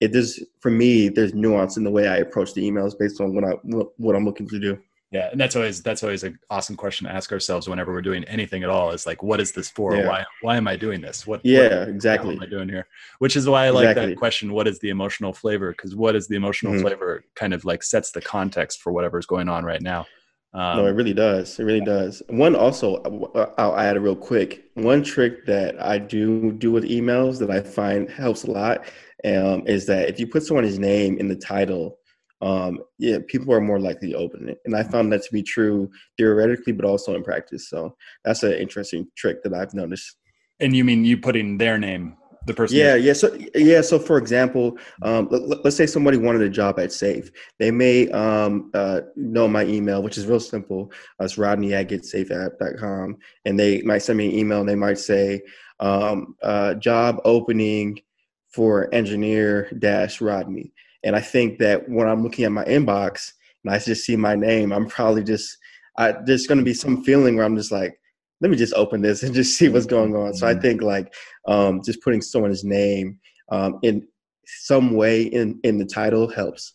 it 0.00 0.14
is 0.14 0.44
for 0.60 0.70
me, 0.70 1.08
there's 1.08 1.34
nuance 1.34 1.76
in 1.76 1.84
the 1.84 1.90
way 1.90 2.08
I 2.08 2.18
approach 2.18 2.54
the 2.54 2.68
emails 2.68 2.98
based 2.98 3.20
on 3.20 3.34
what 3.34 3.44
I 3.44 3.52
what 3.96 4.16
I'm 4.16 4.24
looking 4.24 4.48
to 4.48 4.60
do. 4.60 4.78
Yeah, 5.12 5.28
and 5.30 5.40
that's 5.40 5.54
always 5.54 5.82
that's 5.82 6.02
always 6.02 6.24
an 6.24 6.38
awesome 6.50 6.76
question 6.76 7.06
to 7.06 7.12
ask 7.12 7.30
ourselves 7.30 7.68
whenever 7.68 7.92
we're 7.92 8.02
doing 8.02 8.24
anything 8.24 8.64
at 8.64 8.68
all. 8.68 8.90
Is 8.90 9.06
like, 9.06 9.22
what 9.22 9.40
is 9.40 9.52
this 9.52 9.70
for? 9.70 9.94
Yeah. 9.96 10.08
Why 10.08 10.24
why 10.42 10.56
am 10.56 10.66
I 10.66 10.76
doing 10.76 11.00
this? 11.00 11.26
What 11.26 11.40
yeah, 11.44 11.80
what, 11.80 11.88
exactly. 11.88 12.34
What 12.34 12.42
am 12.42 12.48
I 12.48 12.50
doing 12.50 12.68
here? 12.68 12.88
Which 13.20 13.36
is 13.36 13.48
why 13.48 13.66
I 13.66 13.70
like 13.70 13.84
exactly. 13.84 14.06
that 14.10 14.18
question. 14.18 14.52
What 14.52 14.66
is 14.66 14.80
the 14.80 14.90
emotional 14.90 15.32
flavor? 15.32 15.70
Because 15.70 15.94
what 15.94 16.16
is 16.16 16.26
the 16.26 16.34
emotional 16.34 16.72
mm-hmm. 16.72 16.82
flavor 16.82 17.24
kind 17.36 17.54
of 17.54 17.64
like 17.64 17.84
sets 17.84 18.10
the 18.10 18.20
context 18.20 18.82
for 18.82 18.92
whatever's 18.92 19.26
going 19.26 19.48
on 19.48 19.64
right 19.64 19.80
now. 19.80 20.06
Um, 20.54 20.78
no, 20.78 20.86
it 20.86 20.92
really 20.92 21.12
does. 21.12 21.58
It 21.58 21.64
really 21.64 21.84
does. 21.84 22.22
One 22.28 22.56
also, 22.56 22.96
uh, 22.96 23.52
I'll 23.58 23.76
add 23.76 23.96
a 23.96 24.00
real 24.00 24.16
quick. 24.16 24.64
One 24.74 25.02
trick 25.02 25.44
that 25.46 25.80
I 25.82 25.98
do 25.98 26.52
do 26.52 26.72
with 26.72 26.84
emails 26.84 27.38
that 27.40 27.50
I 27.50 27.60
find 27.60 28.08
helps 28.08 28.44
a 28.44 28.50
lot, 28.50 28.86
um, 29.24 29.66
is 29.66 29.86
that 29.86 30.08
if 30.08 30.18
you 30.18 30.26
put 30.26 30.44
someone's 30.44 30.78
name 30.78 31.18
in 31.18 31.28
the 31.28 31.36
title, 31.36 31.98
um, 32.40 32.80
yeah, 32.98 33.18
people 33.26 33.52
are 33.52 33.60
more 33.60 33.80
likely 33.80 34.12
to 34.12 34.16
open 34.16 34.48
it. 34.48 34.58
And 34.64 34.74
I 34.76 34.82
found 34.82 35.12
that 35.12 35.22
to 35.24 35.32
be 35.32 35.42
true 35.42 35.90
theoretically, 36.16 36.72
but 36.72 36.84
also 36.84 37.14
in 37.14 37.22
practice. 37.22 37.68
So 37.68 37.96
that's 38.24 38.42
an 38.42 38.52
interesting 38.52 39.08
trick 39.16 39.42
that 39.42 39.54
I've 39.54 39.74
noticed. 39.74 40.16
And 40.60 40.74
you 40.74 40.84
mean 40.84 41.04
you 41.04 41.18
putting 41.18 41.58
their 41.58 41.76
name, 41.78 42.16
the 42.46 42.54
person? 42.54 42.78
Yeah, 42.78 42.94
yeah. 42.94 43.12
So 43.12 43.36
yeah, 43.54 43.80
so 43.80 43.98
for 43.98 44.18
example, 44.18 44.78
um, 45.02 45.28
let, 45.30 45.64
us 45.66 45.76
say 45.76 45.86
somebody 45.86 46.16
wanted 46.16 46.42
a 46.42 46.48
job 46.48 46.78
at 46.78 46.92
Safe. 46.92 47.30
They 47.58 47.70
may 47.70 48.08
um, 48.10 48.70
uh, 48.74 49.02
know 49.16 49.48
my 49.48 49.64
email, 49.64 50.02
which 50.02 50.16
is 50.16 50.26
real 50.26 50.40
simple. 50.40 50.90
Uh, 51.20 51.24
it's 51.24 51.38
Rodney 51.38 51.74
at 51.74 51.88
getsafeapp.com. 51.88 53.16
And 53.44 53.58
they 53.58 53.82
might 53.82 53.98
send 53.98 54.18
me 54.18 54.26
an 54.26 54.38
email 54.38 54.60
and 54.60 54.68
they 54.68 54.74
might 54.74 54.98
say, 54.98 55.42
um, 55.80 56.36
uh, 56.42 56.74
job 56.74 57.20
opening 57.24 58.00
for 58.48 58.92
engineer 58.94 59.70
dash 59.78 60.20
Rodney. 60.20 60.72
And 61.04 61.14
I 61.14 61.20
think 61.20 61.58
that 61.58 61.88
when 61.88 62.08
I'm 62.08 62.22
looking 62.22 62.44
at 62.44 62.52
my 62.52 62.64
inbox 62.64 63.32
and 63.64 63.74
I 63.74 63.78
just 63.78 64.04
see 64.04 64.16
my 64.16 64.34
name, 64.34 64.72
I'm 64.72 64.86
probably 64.86 65.22
just, 65.22 65.58
I, 65.98 66.12
there's 66.24 66.46
going 66.46 66.58
to 66.58 66.64
be 66.64 66.74
some 66.74 67.04
feeling 67.04 67.36
where 67.36 67.44
I'm 67.44 67.56
just 67.56 67.72
like, 67.72 67.98
let 68.40 68.50
me 68.50 68.56
just 68.56 68.74
open 68.74 69.00
this 69.00 69.22
and 69.22 69.34
just 69.34 69.56
see 69.56 69.68
what's 69.68 69.86
going 69.86 70.14
on. 70.14 70.34
So 70.34 70.46
I 70.46 70.52
mm-hmm. 70.52 70.62
think 70.62 70.82
like 70.82 71.14
um, 71.46 71.82
just 71.84 72.02
putting 72.02 72.20
someone's 72.20 72.64
name 72.64 73.18
um, 73.50 73.78
in 73.82 74.06
some 74.46 74.94
way 74.94 75.22
in 75.22 75.60
in 75.64 75.78
the 75.78 75.84
title 75.84 76.28
helps. 76.28 76.74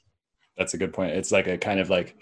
That's 0.57 0.73
a 0.73 0.77
good 0.77 0.93
point. 0.93 1.11
It's 1.11 1.31
like 1.31 1.47
a 1.47 1.57
kind 1.57 1.79
of 1.79 1.89
like 1.89 2.15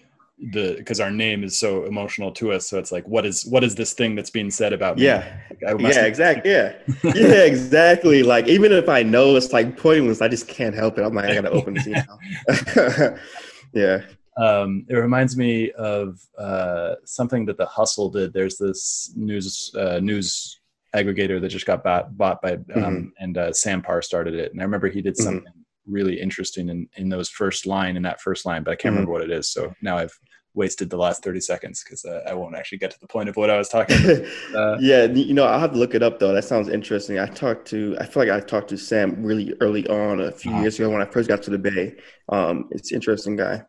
the 0.51 0.75
because 0.77 0.99
our 0.99 1.11
name 1.11 1.43
is 1.43 1.59
so 1.59 1.85
emotional 1.85 2.31
to 2.33 2.51
us. 2.53 2.67
So 2.67 2.79
it's 2.79 2.91
like, 2.91 3.07
what 3.07 3.25
is 3.25 3.45
what 3.45 3.63
is 3.63 3.75
this 3.75 3.93
thing 3.93 4.15
that's 4.15 4.29
being 4.29 4.49
said 4.51 4.73
about 4.73 4.97
me? 4.97 5.05
Yeah, 5.05 5.39
yeah, 5.61 6.05
exactly. 6.05 6.51
Yeah, 6.51 6.75
yeah, 7.03 7.43
exactly. 7.43 8.23
Like 8.23 8.47
even 8.47 8.71
if 8.71 8.87
I 8.87 9.03
know 9.03 9.35
it's 9.35 9.51
like 9.51 9.77
pointless, 9.77 10.21
I 10.21 10.27
just 10.27 10.47
can't 10.47 10.75
help 10.75 10.97
it. 10.97 11.03
I'm 11.03 11.13
like, 11.13 11.25
I 11.25 11.35
gotta 11.35 11.49
open 11.49 11.73
this 11.73 11.87
email. 11.87 13.17
yeah. 13.73 14.01
Um, 14.37 14.85
it 14.87 14.95
reminds 14.95 15.35
me 15.35 15.71
of 15.71 16.17
uh, 16.37 16.95
something 17.03 17.45
that 17.45 17.57
the 17.57 17.65
Hustle 17.65 18.09
did. 18.09 18.31
There's 18.31 18.57
this 18.57 19.11
news 19.15 19.73
uh, 19.75 19.99
news 20.01 20.58
aggregator 20.95 21.39
that 21.41 21.49
just 21.49 21.65
got 21.65 21.83
bought, 21.83 22.17
bought 22.17 22.41
by 22.41 22.53
um, 22.53 22.61
mm-hmm. 22.67 23.07
and 23.19 23.37
uh, 23.37 23.53
Sam 23.53 23.81
Parr 23.81 24.01
started 24.01 24.33
it. 24.33 24.51
And 24.51 24.61
I 24.61 24.63
remember 24.63 24.89
he 24.89 25.01
did 25.01 25.15
mm-hmm. 25.15 25.23
something 25.23 25.43
mm-hmm. 25.43 25.93
really 25.93 26.19
interesting 26.19 26.69
in 26.69 26.87
in 26.97 27.09
those 27.09 27.29
first 27.29 27.65
line 27.65 27.95
in 27.95 28.03
that 28.03 28.21
first 28.21 28.45
line, 28.45 28.63
but 28.63 28.71
I 28.71 28.75
can't 28.75 28.93
mm-hmm. 28.93 29.05
remember 29.05 29.11
what 29.11 29.21
it 29.21 29.31
is. 29.31 29.51
So 29.51 29.73
now 29.81 29.97
I've 29.97 30.17
wasted 30.55 30.89
the 30.89 30.97
last 30.97 31.23
30 31.23 31.41
seconds 31.41 31.83
because 31.83 32.03
uh, 32.05 32.21
I 32.27 32.33
won't 32.33 32.55
actually 32.55 32.79
get 32.79 32.91
to 32.91 32.99
the 32.99 33.07
point 33.07 33.29
of 33.29 33.35
what 33.35 33.49
I 33.49 33.57
was 33.57 33.69
talking 33.69 34.03
about. 34.03 34.27
Uh, 34.55 34.77
yeah, 34.79 35.05
you 35.05 35.33
know, 35.33 35.45
I'll 35.45 35.59
have 35.59 35.73
to 35.73 35.77
look 35.77 35.93
it 35.93 36.01
up 36.01 36.19
though. 36.19 36.33
That 36.33 36.43
sounds 36.43 36.69
interesting. 36.69 37.19
I 37.19 37.27
talked 37.27 37.67
to, 37.67 37.95
I 37.99 38.05
feel 38.05 38.25
like 38.25 38.31
I 38.31 38.43
talked 38.43 38.69
to 38.69 38.77
Sam 38.77 39.23
really 39.23 39.53
early 39.61 39.87
on 39.87 40.19
a 40.21 40.31
few 40.31 40.51
uh-huh. 40.51 40.61
years 40.61 40.79
ago 40.79 40.89
when 40.89 41.01
I 41.01 41.05
first 41.05 41.29
got 41.29 41.43
to 41.43 41.51
the 41.51 41.59
Bay. 41.59 41.95
Um, 42.29 42.67
it's 42.71 42.91
interesting 42.91 43.35
guy. 43.35 43.63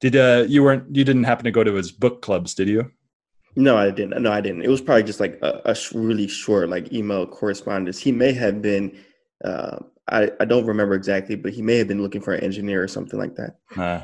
Did 0.00 0.16
uh, 0.16 0.44
you 0.46 0.62
weren't 0.62 0.94
you 0.94 1.04
didn't 1.04 1.24
happen 1.24 1.44
to 1.44 1.50
go 1.50 1.64
to 1.64 1.72
his 1.72 1.90
book 1.90 2.20
clubs, 2.20 2.54
did 2.54 2.68
you? 2.68 2.90
No, 3.56 3.76
I 3.76 3.90
didn't. 3.90 4.22
No, 4.22 4.30
I 4.30 4.40
didn't. 4.40 4.62
It 4.62 4.68
was 4.68 4.82
probably 4.82 5.04
just 5.04 5.18
like 5.18 5.38
a, 5.42 5.62
a 5.64 5.76
really 5.94 6.28
short 6.28 6.68
like 6.68 6.92
email 6.92 7.26
correspondence. 7.26 7.98
He 7.98 8.12
may 8.12 8.32
have 8.32 8.60
been 8.60 8.96
uh, 9.44 9.78
I, 10.08 10.30
I 10.38 10.44
don't 10.44 10.66
remember 10.66 10.94
exactly, 10.94 11.36
but 11.36 11.52
he 11.52 11.62
may 11.62 11.78
have 11.78 11.88
been 11.88 12.02
looking 12.02 12.20
for 12.20 12.34
an 12.34 12.44
engineer 12.44 12.82
or 12.82 12.88
something 12.88 13.18
like 13.18 13.34
that. 13.36 13.56
Uh, 13.76 14.02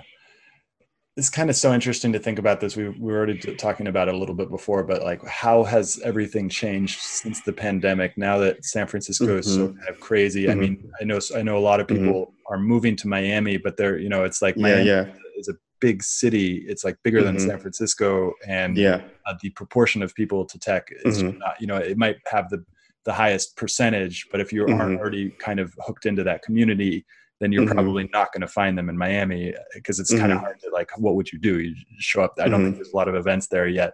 it's 1.16 1.28
kind 1.28 1.50
of 1.50 1.56
so 1.56 1.72
interesting 1.74 2.12
to 2.12 2.18
think 2.18 2.38
about 2.38 2.60
this. 2.60 2.74
We, 2.74 2.88
we 2.88 3.12
were 3.12 3.18
already 3.18 3.38
talking 3.56 3.86
about 3.86 4.08
it 4.08 4.14
a 4.14 4.16
little 4.16 4.34
bit 4.34 4.48
before, 4.48 4.82
but 4.82 5.02
like, 5.02 5.24
how 5.26 5.62
has 5.62 6.00
everything 6.02 6.48
changed 6.48 7.00
since 7.00 7.42
the 7.42 7.52
pandemic? 7.52 8.16
Now 8.16 8.38
that 8.38 8.64
San 8.64 8.86
Francisco 8.86 9.26
mm-hmm. 9.26 9.38
is 9.38 9.54
so 9.54 9.68
mm-hmm. 9.68 9.78
kind 9.78 9.88
of 9.90 10.00
crazy. 10.00 10.44
Mm-hmm. 10.44 10.50
I 10.50 10.54
mean, 10.54 10.92
I 11.00 11.04
know 11.04 11.20
I 11.36 11.42
know 11.42 11.58
a 11.58 11.60
lot 11.60 11.80
of 11.80 11.86
people 11.86 12.26
mm-hmm. 12.26 12.54
are 12.54 12.58
moving 12.58 12.96
to 12.96 13.08
Miami, 13.08 13.58
but 13.58 13.76
they're 13.76 13.98
you 13.98 14.08
know, 14.08 14.24
it's 14.24 14.40
like 14.40 14.56
Miami 14.56 14.86
yeah, 14.86 15.04
yeah. 15.06 15.12
is 15.36 15.48
a 15.48 15.54
big 15.82 16.02
city. 16.02 16.64
It's 16.66 16.84
like 16.84 16.96
bigger 17.02 17.22
than 17.22 17.36
mm-hmm. 17.36 17.48
San 17.48 17.58
Francisco, 17.58 18.32
and 18.48 18.78
yeah, 18.78 19.02
uh, 19.26 19.34
the 19.42 19.50
proportion 19.50 20.02
of 20.02 20.14
people 20.14 20.46
to 20.46 20.58
tech 20.58 20.88
is 21.04 21.22
not. 21.22 21.60
You 21.60 21.66
know, 21.66 21.76
it 21.76 21.98
might 21.98 22.16
have 22.26 22.48
the 22.48 22.64
the 23.04 23.12
highest 23.12 23.56
percentage, 23.56 24.28
but 24.30 24.40
if 24.40 24.52
you 24.52 24.66
aren't 24.66 24.98
already 24.98 25.30
kind 25.38 25.60
of 25.60 25.74
hooked 25.84 26.06
into 26.06 26.22
that 26.22 26.42
community 26.42 27.04
then 27.42 27.50
you're 27.50 27.64
mm-hmm. 27.64 27.72
probably 27.72 28.08
not 28.12 28.32
going 28.32 28.40
to 28.40 28.46
find 28.46 28.78
them 28.78 28.88
in 28.88 28.96
Miami 28.96 29.52
because 29.74 29.98
it's 29.98 30.12
mm-hmm. 30.12 30.20
kind 30.20 30.32
of 30.32 30.38
hard 30.38 30.60
to 30.60 30.70
like, 30.72 30.96
what 30.96 31.16
would 31.16 31.32
you 31.32 31.40
do? 31.40 31.58
You 31.58 31.74
show 31.98 32.22
up. 32.22 32.34
I 32.38 32.44
don't 32.44 32.52
mm-hmm. 32.52 32.66
think 32.66 32.76
there's 32.76 32.92
a 32.92 32.96
lot 32.96 33.08
of 33.08 33.16
events 33.16 33.48
there 33.48 33.66
yet. 33.66 33.92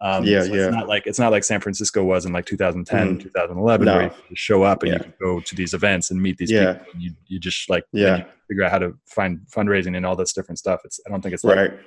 Um, 0.00 0.24
yeah, 0.24 0.42
so 0.42 0.52
yeah. 0.52 0.66
It's 0.66 0.76
not 0.76 0.88
like 0.88 1.06
it's 1.06 1.18
not 1.18 1.32
like 1.32 1.44
San 1.44 1.60
Francisco 1.60 2.02
was 2.04 2.26
in 2.26 2.32
like 2.32 2.46
2010, 2.46 3.18
2011, 3.18 3.84
no. 3.86 3.96
where 3.96 4.14
you 4.28 4.36
show 4.36 4.62
up 4.62 4.82
and 4.82 4.92
yeah. 4.92 4.98
you 4.98 5.04
can 5.04 5.14
go 5.20 5.40
to 5.40 5.54
these 5.54 5.72
events 5.72 6.10
and 6.10 6.20
meet 6.20 6.36
these 6.36 6.50
yeah. 6.50 6.74
people. 6.74 6.92
And 6.92 7.02
you 7.02 7.12
you 7.26 7.38
just 7.38 7.70
like 7.70 7.84
yeah 7.92 8.24
figure 8.48 8.64
out 8.64 8.70
how 8.70 8.78
to 8.78 8.94
find 9.06 9.40
fundraising 9.54 9.96
and 9.96 10.04
all 10.04 10.16
this 10.16 10.32
different 10.32 10.58
stuff. 10.58 10.80
It's 10.84 11.00
I 11.06 11.10
don't 11.10 11.22
think 11.22 11.34
it's 11.34 11.44
right. 11.44 11.70
Like 11.70 11.80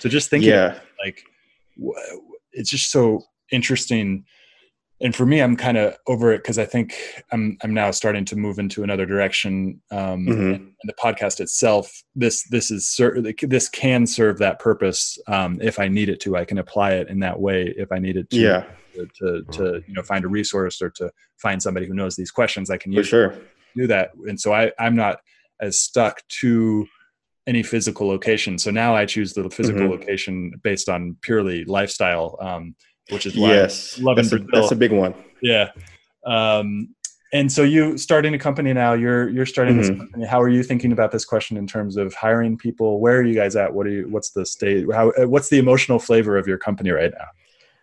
so 0.00 0.08
just 0.08 0.30
thinking 0.30 0.50
yeah. 0.50 0.78
like 1.04 1.22
it's 2.52 2.70
just 2.70 2.90
so 2.90 3.22
interesting 3.52 4.24
and 5.02 5.16
for 5.16 5.24
me, 5.24 5.40
I'm 5.40 5.56
kind 5.56 5.78
of 5.78 5.96
over 6.06 6.32
it 6.32 6.38
because 6.38 6.58
I 6.58 6.66
think 6.66 6.94
I'm 7.32 7.56
I'm 7.62 7.72
now 7.72 7.90
starting 7.90 8.24
to 8.26 8.36
move 8.36 8.58
into 8.58 8.82
another 8.82 9.06
direction. 9.06 9.80
Um, 9.90 10.26
mm-hmm. 10.26 10.40
and, 10.52 10.72
the 10.84 10.94
podcast 10.94 11.40
itself, 11.40 12.02
this 12.14 12.44
this 12.44 12.70
is 12.70 12.98
this 13.42 13.68
can 13.68 14.06
serve 14.06 14.38
that 14.38 14.58
purpose 14.58 15.18
um, 15.26 15.58
if 15.60 15.78
I 15.78 15.88
need 15.88 16.08
it 16.08 16.20
to. 16.20 16.36
I 16.36 16.44
can 16.44 16.58
apply 16.58 16.92
it 16.92 17.08
in 17.08 17.20
that 17.20 17.40
way 17.40 17.74
if 17.76 17.92
I 17.92 17.98
needed 17.98 18.30
to. 18.30 18.36
Yeah. 18.36 18.64
To, 18.94 19.06
to, 19.20 19.44
to 19.52 19.82
you 19.86 19.94
know 19.94 20.02
find 20.02 20.24
a 20.24 20.28
resource 20.28 20.82
or 20.82 20.90
to 20.90 21.12
find 21.36 21.62
somebody 21.62 21.86
who 21.86 21.94
knows 21.94 22.16
these 22.16 22.32
questions, 22.32 22.70
I 22.70 22.76
can 22.76 22.90
use 22.90 23.06
sure. 23.06 23.36
do 23.76 23.86
that. 23.86 24.10
And 24.26 24.38
so 24.38 24.52
I 24.52 24.72
I'm 24.80 24.96
not 24.96 25.20
as 25.60 25.78
stuck 25.78 26.26
to 26.40 26.86
any 27.46 27.62
physical 27.62 28.08
location. 28.08 28.58
So 28.58 28.70
now 28.70 28.94
I 28.94 29.06
choose 29.06 29.32
the 29.32 29.48
physical 29.48 29.82
mm-hmm. 29.82 29.92
location 29.92 30.52
based 30.62 30.88
on 30.88 31.16
purely 31.22 31.64
lifestyle. 31.64 32.36
Um, 32.40 32.74
which 33.10 33.26
is 33.26 33.36
why 33.36 33.48
yes, 33.48 33.98
I 33.98 34.02
love 34.02 34.16
that's, 34.16 34.32
a, 34.32 34.38
that's 34.38 34.72
a 34.72 34.76
big 34.76 34.92
one. 34.92 35.14
Yeah. 35.42 35.70
Um, 36.24 36.94
and 37.32 37.50
so 37.50 37.62
you 37.62 37.96
starting 37.96 38.34
a 38.34 38.38
company 38.38 38.72
now 38.72 38.92
you're 38.92 39.28
you're 39.28 39.46
starting 39.46 39.74
mm-hmm. 39.74 39.82
this 39.82 39.98
company 39.98 40.26
how 40.26 40.40
are 40.40 40.48
you 40.48 40.62
thinking 40.62 40.92
about 40.92 41.12
this 41.12 41.24
question 41.24 41.56
in 41.56 41.66
terms 41.66 41.96
of 41.96 42.12
hiring 42.14 42.56
people 42.56 43.00
where 43.00 43.18
are 43.18 43.22
you 43.22 43.34
guys 43.34 43.56
at 43.56 43.72
what 43.72 43.86
are 43.86 43.90
you 43.90 44.08
what's 44.08 44.30
the 44.30 44.44
state 44.44 44.86
how 44.92 45.12
what's 45.26 45.48
the 45.48 45.58
emotional 45.58 45.98
flavor 45.98 46.36
of 46.36 46.46
your 46.46 46.58
company 46.58 46.90
right 46.90 47.12
now 47.16 47.26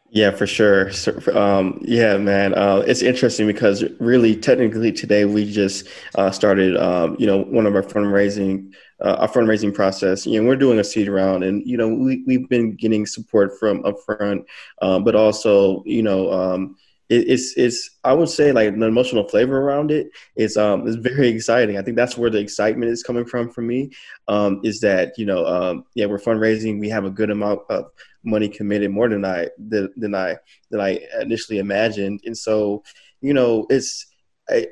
yeah 0.09 0.31
for 0.31 0.47
sure 0.47 0.89
um, 1.33 1.79
yeah 1.83 2.17
man 2.17 2.53
uh, 2.53 2.83
it's 2.87 3.01
interesting 3.01 3.45
because 3.45 3.83
really 3.99 4.35
technically 4.35 4.91
today 4.91 5.25
we 5.25 5.49
just 5.51 5.87
uh, 6.15 6.31
started 6.31 6.77
um, 6.77 7.15
you 7.19 7.27
know 7.27 7.43
one 7.43 7.65
of 7.65 7.75
our 7.75 7.83
fundraising 7.83 8.71
uh, 9.03 9.15
our 9.19 9.27
fundraising 9.27 9.73
process. 9.73 10.25
You 10.25 10.41
know, 10.41 10.47
we're 10.47 10.55
doing 10.55 10.79
a 10.79 10.83
seed 10.83 11.07
round, 11.07 11.43
and 11.43 11.61
you 11.65 11.77
know, 11.77 11.87
we 11.87 12.23
we've 12.25 12.49
been 12.49 12.75
getting 12.75 13.05
support 13.05 13.59
from 13.59 13.83
upfront, 13.83 14.45
um, 14.81 15.03
but 15.03 15.15
also, 15.15 15.83
you 15.85 16.01
know, 16.01 16.31
um, 16.31 16.75
it, 17.09 17.29
it's 17.29 17.53
it's 17.57 17.89
I 18.03 18.13
would 18.13 18.29
say 18.29 18.51
like 18.51 18.77
the 18.77 18.85
emotional 18.85 19.27
flavor 19.27 19.59
around 19.59 19.91
it. 19.91 20.09
is 20.35 20.57
um 20.57 20.87
is 20.87 20.95
very 20.95 21.27
exciting. 21.27 21.77
I 21.77 21.81
think 21.81 21.97
that's 21.97 22.17
where 22.17 22.29
the 22.29 22.39
excitement 22.39 22.91
is 22.91 23.03
coming 23.03 23.25
from 23.25 23.49
for 23.49 23.61
me. 23.61 23.91
Um, 24.27 24.61
is 24.63 24.79
that 24.81 25.17
you 25.17 25.25
know, 25.25 25.45
um, 25.45 25.85
yeah, 25.95 26.05
we're 26.05 26.19
fundraising. 26.19 26.79
We 26.79 26.89
have 26.89 27.05
a 27.05 27.09
good 27.09 27.29
amount 27.29 27.61
of 27.69 27.85
money 28.23 28.49
committed, 28.49 28.91
more 28.91 29.09
than 29.09 29.25
I 29.25 29.49
than, 29.57 29.89
than 29.95 30.15
I 30.15 30.37
than 30.71 30.81
I 30.81 30.99
initially 31.21 31.59
imagined, 31.59 32.21
and 32.25 32.37
so 32.37 32.83
you 33.21 33.33
know, 33.33 33.65
it's 33.69 34.07
I, 34.49 34.67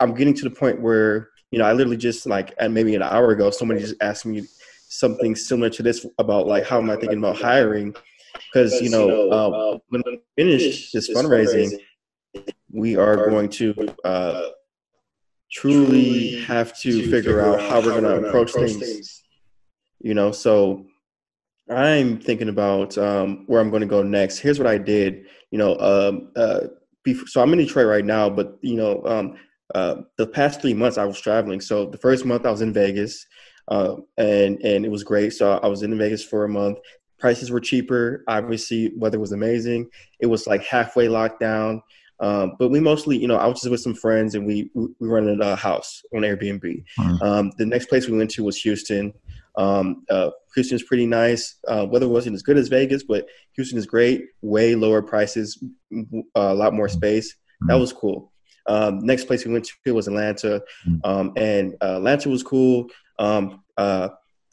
I'm 0.00 0.14
getting 0.14 0.34
to 0.34 0.48
the 0.48 0.54
point 0.54 0.80
where 0.80 1.30
you 1.50 1.58
know, 1.58 1.64
I 1.64 1.72
literally 1.72 1.96
just 1.96 2.26
like 2.26 2.54
maybe 2.70 2.94
an 2.94 3.02
hour 3.02 3.30
ago, 3.30 3.50
somebody 3.50 3.80
just 3.80 3.94
asked 4.00 4.26
me 4.26 4.42
something 4.88 5.34
similar 5.34 5.70
to 5.70 5.82
this 5.82 6.06
about 6.18 6.46
like 6.46 6.64
how 6.64 6.78
am 6.78 6.90
I 6.90 6.96
thinking 6.96 7.18
about 7.18 7.36
hiring? 7.36 7.94
Because 8.56 8.80
you 8.80 8.88
know, 8.88 9.28
uh, 9.28 9.78
when 9.90 10.02
we 10.06 10.18
finish 10.34 10.90
this 10.90 11.10
fundraising, 11.10 11.78
we 12.72 12.96
are 12.96 13.28
going 13.28 13.50
to 13.50 13.94
uh, 14.02 14.48
truly 15.52 16.40
have 16.44 16.74
to 16.80 17.10
figure 17.10 17.42
out 17.42 17.60
how 17.60 17.82
we're 17.82 18.00
going 18.00 18.22
to 18.22 18.28
approach 18.28 18.52
things. 18.52 19.22
You 20.00 20.14
know, 20.14 20.32
so 20.32 20.86
I'm 21.68 22.18
thinking 22.18 22.48
about 22.48 22.96
um, 22.96 23.44
where 23.46 23.60
I'm 23.60 23.68
going 23.68 23.82
to 23.82 23.86
go 23.86 24.02
next. 24.02 24.38
Here's 24.38 24.58
what 24.58 24.68
I 24.68 24.78
did. 24.78 25.26
You 25.50 25.58
know, 25.58 25.76
um, 25.78 26.32
uh, 26.34 26.60
before, 27.04 27.26
so 27.26 27.42
I'm 27.42 27.52
in 27.52 27.58
Detroit 27.58 27.88
right 27.88 28.06
now, 28.06 28.30
but 28.30 28.56
you 28.62 28.76
know, 28.76 29.04
um, 29.04 29.36
uh, 29.74 29.96
the 30.16 30.26
past 30.26 30.62
three 30.62 30.72
months 30.72 30.96
I 30.96 31.04
was 31.04 31.20
traveling. 31.20 31.60
So 31.60 31.84
the 31.84 31.98
first 31.98 32.24
month 32.24 32.46
I 32.46 32.50
was 32.50 32.62
in 32.62 32.72
Vegas, 32.72 33.26
uh, 33.68 33.96
and 34.16 34.58
and 34.62 34.86
it 34.86 34.90
was 34.90 35.04
great. 35.04 35.34
So 35.34 35.58
I 35.58 35.66
was 35.66 35.82
in 35.82 35.98
Vegas 35.98 36.24
for 36.24 36.44
a 36.44 36.48
month. 36.48 36.78
Prices 37.18 37.50
were 37.50 37.60
cheaper. 37.60 38.24
Obviously, 38.28 38.92
weather 38.96 39.18
was 39.18 39.32
amazing. 39.32 39.88
It 40.20 40.26
was 40.26 40.46
like 40.46 40.64
halfway 40.64 41.06
lockdown. 41.06 41.80
Um, 42.18 42.56
but 42.58 42.68
we 42.68 42.80
mostly, 42.80 43.18
you 43.18 43.28
know, 43.28 43.36
I 43.36 43.46
was 43.46 43.60
just 43.60 43.70
with 43.70 43.80
some 43.80 43.94
friends 43.94 44.34
and 44.34 44.46
we 44.46 44.70
we 44.74 44.88
rented 45.00 45.40
a 45.40 45.54
house 45.54 46.02
on 46.14 46.22
Airbnb. 46.22 46.62
Mm-hmm. 46.98 47.22
Um, 47.22 47.52
the 47.58 47.66
next 47.66 47.86
place 47.86 48.08
we 48.08 48.16
went 48.16 48.30
to 48.32 48.44
was 48.44 48.56
Houston. 48.58 49.12
Um, 49.56 50.04
uh, 50.10 50.30
Houston's 50.54 50.82
pretty 50.82 51.06
nice. 51.06 51.56
Uh, 51.66 51.86
weather 51.88 52.08
wasn't 52.08 52.34
as 52.34 52.42
good 52.42 52.56
as 52.56 52.68
Vegas, 52.68 53.02
but 53.02 53.26
Houston 53.52 53.78
is 53.78 53.86
great. 53.86 54.24
Way 54.42 54.74
lower 54.74 55.02
prices, 55.02 55.62
a 56.34 56.54
lot 56.54 56.74
more 56.74 56.88
space. 56.88 57.36
That 57.62 57.74
hmm. 57.74 57.80
was 57.80 57.92
cool. 57.92 58.32
Um, 58.66 59.00
next 59.00 59.24
place 59.24 59.44
we 59.44 59.52
went 59.52 59.68
to 59.84 59.94
was 59.94 60.08
Atlanta, 60.08 60.62
um, 61.04 61.32
and 61.36 61.74
uh, 61.80 61.96
Atlanta 61.96 62.28
was 62.28 62.42
cool. 62.42 62.88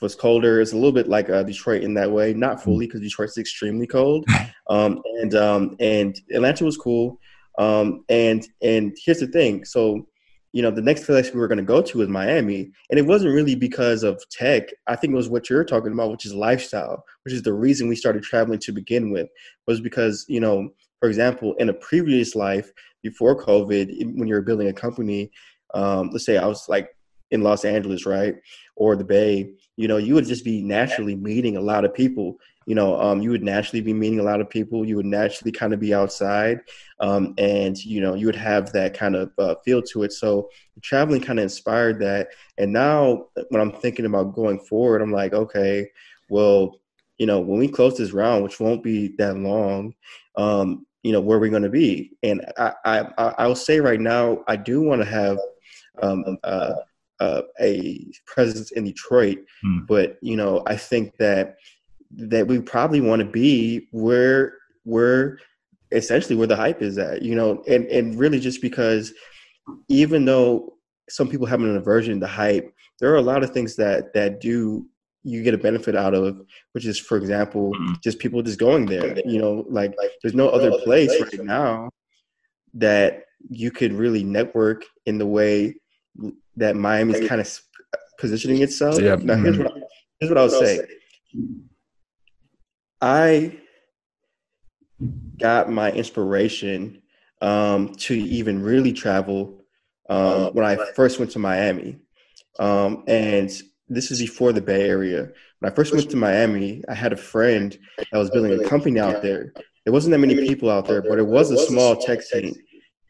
Was 0.04 0.16
colder. 0.16 0.60
It's 0.60 0.74
a 0.74 0.76
little 0.76 0.92
bit 0.92 1.08
like 1.08 1.30
uh, 1.30 1.44
Detroit 1.44 1.82
in 1.82 1.94
that 1.94 2.12
way, 2.12 2.34
not 2.34 2.58
hmm. 2.58 2.66
fully 2.66 2.88
because 2.88 3.02
Detroit's 3.02 3.38
extremely 3.38 3.88
cold. 3.88 4.26
Um, 4.70 5.02
and 5.20 5.36
um, 5.36 5.76
and 5.82 6.18
Atlanta 6.34 6.64
was 6.64 6.78
cool. 6.78 7.20
Um, 7.60 8.06
and 8.08 8.48
and 8.62 8.96
here's 9.04 9.20
the 9.20 9.28
thing. 9.28 9.66
So 9.66 10.08
you 10.54 10.62
know, 10.62 10.72
the 10.72 10.82
next 10.82 11.06
place 11.06 11.34
we 11.34 11.40
were 11.40 11.48
going 11.48 11.58
to 11.58 11.64
go 11.64 11.82
to 11.82 11.98
was 11.98 12.08
Miami. 12.08 12.72
And 12.90 13.00
it 13.00 13.08
wasn't 13.08 13.34
really 13.34 13.56
because 13.56 14.04
of 14.04 14.24
tech. 14.30 14.70
I 14.88 14.96
think 14.96 15.12
it 15.12 15.18
was 15.18 15.28
what 15.28 15.50
you're 15.50 15.66
talking 15.66 15.92
about, 15.92 16.12
which 16.12 16.26
is 16.26 16.34
lifestyle, 16.34 17.04
which 17.26 17.34
is 17.34 17.42
the 17.42 17.54
reason 17.54 17.90
we 17.90 17.96
started 17.96 18.24
traveling 18.24 18.60
to 18.60 18.72
begin 18.72 19.12
with, 19.12 19.28
was 19.68 19.82
because, 19.82 20.26
you 20.30 20.40
know, 20.40 20.70
for 21.00 21.10
example, 21.10 21.56
in 21.56 21.70
a 21.70 21.74
previous 21.74 22.36
life 22.36 22.72
before 23.02 23.38
COVID, 23.38 24.16
when 24.16 24.28
you 24.28 24.36
were 24.36 24.42
building 24.42 24.68
a 24.68 24.74
company, 24.74 25.32
um, 25.74 26.12
let's 26.12 26.26
say 26.26 26.38
I 26.38 26.46
was 26.46 26.70
like 26.70 26.88
in 27.32 27.42
Los 27.42 27.66
Angeles, 27.66 28.06
right? 28.06 28.36
Or 28.76 28.96
the 28.96 29.04
Bay, 29.04 29.54
you 29.76 29.88
know, 29.88 29.98
you 29.98 30.14
would 30.14 30.26
just 30.26 30.44
be 30.44 30.62
naturally 30.62 31.16
meeting 31.16 31.58
a 31.58 31.62
lot 31.62 31.86
of 31.86 31.94
people 31.94 32.38
you 32.66 32.76
know, 32.76 33.00
um, 33.00 33.22
you 33.22 33.30
would 33.32 33.44
naturally 33.44 33.82
be 33.82 33.94
meeting 33.94 34.20
a 34.20 34.24
lot 34.24 34.42
of 34.42 34.50
people. 34.50 34.86
You 34.86 34.96
would 34.98 35.06
naturally 35.06 35.52
kind 35.52 35.74
of 35.74 35.80
be 35.80 35.94
outside, 35.94 36.62
um, 37.00 37.34
and 37.38 37.78
you 37.84 38.02
know, 38.02 38.14
you 38.14 38.26
would 38.26 38.36
have 38.36 38.72
that 38.74 38.94
kind 38.94 39.16
of 39.16 39.32
uh, 39.38 39.56
feel 39.66 39.82
to 39.84 40.04
it. 40.04 40.14
So 40.14 40.50
traveling 40.82 41.22
kind 41.22 41.40
of 41.40 41.44
inspired 41.44 42.00
that. 42.00 42.30
And 42.58 42.72
now, 42.72 43.28
when 43.50 43.62
I'm 43.62 43.72
thinking 43.72 44.06
about 44.06 44.34
going 44.34 44.60
forward, 44.60 45.02
I'm 45.02 45.12
like, 45.12 45.34
okay, 45.34 45.90
well, 46.30 46.80
you 47.18 47.26
know, 47.26 47.40
when 47.40 47.60
we 47.60 47.68
close 47.68 47.98
this 47.98 48.14
round, 48.14 48.44
which 48.44 48.60
won't 48.60 48.84
be 48.84 49.10
that 49.18 49.38
long, 49.38 49.94
um, 50.38 50.86
you 51.04 51.12
know, 51.12 51.22
where 51.22 51.40
we're 51.40 51.50
going 51.50 51.64
to 51.64 51.70
be. 51.70 52.14
And 52.24 52.46
I, 52.58 52.74
I, 52.86 53.34
I'll 53.38 53.56
say 53.56 53.80
right 53.80 54.00
now, 54.00 54.44
I 54.48 54.56
do 54.56 54.82
want 54.82 55.02
to 55.02 55.08
have 55.08 55.38
um, 56.02 56.38
uh, 56.44 56.74
uh, 57.24 57.42
a 57.62 58.06
presence 58.26 58.72
in 58.72 58.84
Detroit, 58.84 59.40
hmm. 59.62 59.80
but 59.88 60.18
you 60.22 60.36
know, 60.36 60.64
I 60.68 60.76
think 60.76 61.16
that 61.18 61.56
that 62.16 62.48
we 62.48 62.60
probably 62.60 63.02
want 63.02 63.22
to 63.22 63.26
be 63.26 63.88
where 63.92 64.58
where 64.84 65.40
essentially 65.92 66.36
where 66.36 66.48
the 66.48 66.56
hype 66.56 66.82
is 66.82 66.98
at 66.98 67.22
you 67.22 67.36
know 67.36 67.64
and 67.68 67.86
and 67.86 68.20
really 68.20 68.40
just 68.40 68.62
because 68.62 69.14
even 69.88 70.26
though 70.26 70.74
some 71.10 71.28
people 71.28 71.48
have 71.48 71.62
an 71.62 71.78
aversion 71.78 72.20
to 72.20 72.28
hype 72.28 72.74
there 73.00 73.12
are 73.12 73.18
a 73.18 73.30
lot 73.32 73.44
of 73.44 73.52
things 73.52 73.76
that 73.76 74.14
that 74.14 74.42
do 74.42 74.86
you 75.24 75.42
get 75.42 75.54
a 75.54 75.58
benefit 75.58 75.96
out 75.96 76.14
of 76.14 76.42
which 76.74 76.86
is 76.86 77.00
for 77.00 77.18
example 77.18 77.72
mm-hmm. 77.74 77.94
just 78.04 78.20
people 78.20 78.42
just 78.42 78.60
going 78.60 78.86
there 78.86 79.18
you 79.26 79.40
know 79.40 79.66
like, 79.70 79.94
like 79.98 80.12
there's 80.22 80.36
no 80.36 80.50
other 80.50 80.72
place 80.84 81.12
right 81.22 81.44
now 81.44 81.90
that 82.74 83.24
you 83.50 83.72
could 83.72 83.94
really 83.94 84.24
network 84.24 84.84
in 85.06 85.18
the 85.18 85.26
way 85.26 85.76
that 86.58 86.76
Miami's 86.76 87.28
kind 87.28 87.42
of 87.42 87.62
positioning 88.20 88.62
itself. 88.62 89.00
Yeah. 89.00 89.16
Now 89.16 89.36
here's 89.36 89.58
mm-hmm. 89.58 89.64
what 89.64 89.78
I, 89.78 89.82
here's 90.20 90.30
what 90.30 90.38
I 90.38 90.42
would 90.44 90.52
say. 90.52 90.88
I 93.02 93.60
got 95.38 95.70
my 95.70 95.92
inspiration 95.92 97.02
um, 97.42 97.94
to 97.96 98.16
even 98.16 98.62
really 98.62 98.94
travel 98.94 99.64
um, 100.10 100.54
when 100.54 100.66
I 100.66 100.78
first 100.96 101.20
went 101.20 101.32
to 101.32 101.40
Miami. 101.40 101.98
Um, 102.60 103.04
and 103.08 103.52
this 103.90 104.12
is 104.12 104.20
before 104.20 104.54
the 104.54 104.62
Bay 104.62 104.88
Area. 104.88 105.30
When 105.60 105.72
I 105.72 105.76
first 105.76 105.94
went 105.94 106.10
to 106.10 106.18
Miami, 106.18 106.84
I 106.88 106.94
had 106.94 107.14
a 107.14 107.18
friend 107.18 107.78
that 107.98 108.18
was 108.18 108.30
building 108.30 108.60
a 108.64 108.68
company 108.68 109.00
out 109.00 109.22
there. 109.22 109.54
There 109.84 109.94
wasn't 109.94 110.12
that 110.12 110.20
many 110.20 110.36
people 110.48 110.70
out 110.70 110.88
there, 110.88 111.02
but 111.02 111.20
it 111.20 111.28
was 111.28 111.52
a 111.52 111.58
small 111.58 111.98
tech 111.98 112.22
scene. 112.22 112.56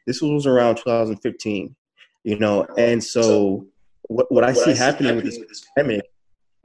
This 0.08 0.22
was 0.22 0.48
around 0.48 0.78
2015, 0.78 1.76
you 2.24 2.38
know. 2.38 2.66
And 2.78 3.04
so, 3.04 3.66
what, 4.04 4.32
what 4.32 4.44
I 4.44 4.54
see 4.54 4.76
happening 4.76 5.16
with 5.16 5.26
this 5.26 5.66
pandemic 5.76 6.06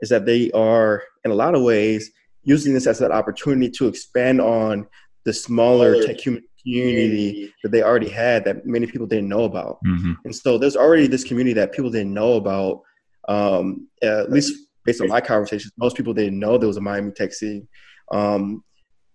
is 0.01 0.09
that 0.11 0.27
they 0.27 0.51
are, 0.53 1.03
in 1.25 1.31
a 1.31 1.35
lot 1.35 1.55
of 1.55 1.63
ways, 1.63 2.11
using 2.43 2.73
this 2.73 2.87
as 2.87 3.01
an 3.01 3.13
opportunity 3.13 3.71
to 3.71 3.89
expand 3.89 4.41
on 4.41 4.87
the 5.25 5.33
smaller 5.33 6.03
tech 6.03 6.19
community 6.19 7.53
that 7.63 7.71
they 7.71 7.83
already 7.83 8.09
had 8.09 8.45
that 8.45 8.67
many 8.67 8.87
people 8.87 9.07
didn't 9.07 9.29
know 9.29 9.45
about. 9.45 9.79
Mm-hmm. 9.87 10.13
And 10.25 10.35
so 10.35 10.59
there's 10.59 10.77
already 10.77 11.07
this 11.07 11.25
community 11.25 11.55
that 11.55 11.73
people 11.73 11.91
didn't 11.91 12.15
know 12.15 12.35
about. 12.35 12.83
Um, 13.29 13.89
at 14.03 14.33
least 14.33 14.55
based 14.85 15.03
on 15.03 15.09
my 15.09 15.21
conversations, 15.21 15.73
most 15.77 15.97
people 15.97 16.15
didn't 16.15 16.39
know 16.39 16.57
there 16.57 16.67
was 16.67 16.79
a 16.79 16.81
Miami 16.81 17.13
tech 17.13 17.35
scene. 17.35 17.69
Um, 18.11 18.65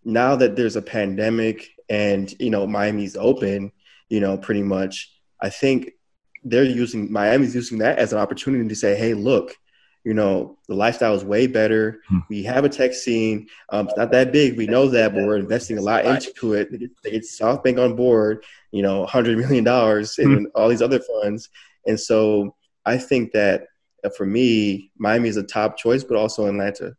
now 0.03 0.35
that 0.35 0.55
there's 0.55 0.75
a 0.75 0.81
pandemic 0.81 1.67
and 1.89 2.31
you 2.39 2.49
know 2.49 2.67
Miami's 2.67 3.15
open, 3.15 3.71
you 4.09 4.19
know, 4.19 4.37
pretty 4.37 4.61
much, 4.61 5.11
I 5.41 5.49
think 5.49 5.93
they're 6.43 6.63
using 6.63 7.11
Miami's 7.11 7.55
using 7.55 7.77
that 7.79 7.99
as 7.99 8.13
an 8.13 8.19
opportunity 8.19 8.67
to 8.67 8.75
say, 8.75 8.95
hey, 8.95 9.13
look, 9.13 9.55
you 10.03 10.13
know, 10.13 10.57
the 10.67 10.75
lifestyle 10.75 11.13
is 11.13 11.23
way 11.23 11.47
better. 11.47 12.01
Hmm. 12.09 12.19
We 12.29 12.43
have 12.43 12.65
a 12.65 12.69
tech 12.69 12.93
scene. 12.93 13.47
Um, 13.69 13.87
it's 13.87 13.97
not 13.97 14.11
that 14.11 14.33
big. 14.33 14.57
We 14.57 14.67
know 14.67 14.87
that, 14.89 15.13
but 15.13 15.23
we're 15.23 15.37
investing 15.37 15.77
a 15.77 15.81
lot 15.81 16.05
into 16.05 16.53
it. 16.53 16.71
They 17.03 17.11
get 17.11 17.23
SoftBank 17.23 17.81
on 17.83 17.95
board, 17.95 18.43
you 18.71 18.81
know, 18.81 19.05
$100 19.05 19.37
million 19.37 19.65
and 19.67 20.39
hmm. 20.39 20.45
all 20.55 20.67
these 20.67 20.81
other 20.81 20.99
funds. 20.99 21.49
And 21.85 21.99
so 21.99 22.55
I 22.85 22.97
think 22.97 23.31
that 23.31 23.67
uh, 24.03 24.09
for 24.09 24.25
me, 24.25 24.91
Miami 24.97 25.29
is 25.29 25.37
a 25.37 25.43
top 25.43 25.77
choice, 25.77 26.03
but 26.03 26.17
also 26.17 26.47
Atlanta. 26.47 26.95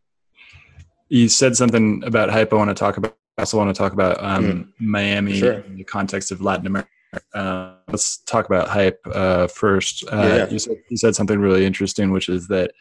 You 1.08 1.28
said 1.28 1.56
something 1.56 2.02
about 2.04 2.30
hype. 2.30 2.52
I 2.52 2.56
want 2.56 2.70
to 2.70 2.74
talk 2.74 2.96
about. 2.96 3.16
I 3.36 3.42
also 3.42 3.58
want 3.58 3.74
to 3.74 3.78
talk 3.78 3.92
about 3.92 4.22
um, 4.22 4.44
mm. 4.44 4.68
Miami 4.78 5.38
sure. 5.38 5.54
in 5.54 5.76
the 5.76 5.84
context 5.84 6.30
of 6.30 6.40
Latin 6.40 6.66
America. 6.66 6.88
Uh, 7.34 7.73
let's 7.88 8.18
talk 8.18 8.46
about 8.46 8.68
hype 8.68 9.00
uh, 9.12 9.46
first. 9.46 10.04
Uh, 10.10 10.16
yeah. 10.16 10.48
you, 10.48 10.58
said, 10.58 10.76
you 10.88 10.96
said 10.96 11.14
something 11.14 11.38
really 11.38 11.64
interesting, 11.64 12.10
which 12.10 12.28
is 12.28 12.48
that 12.48 12.72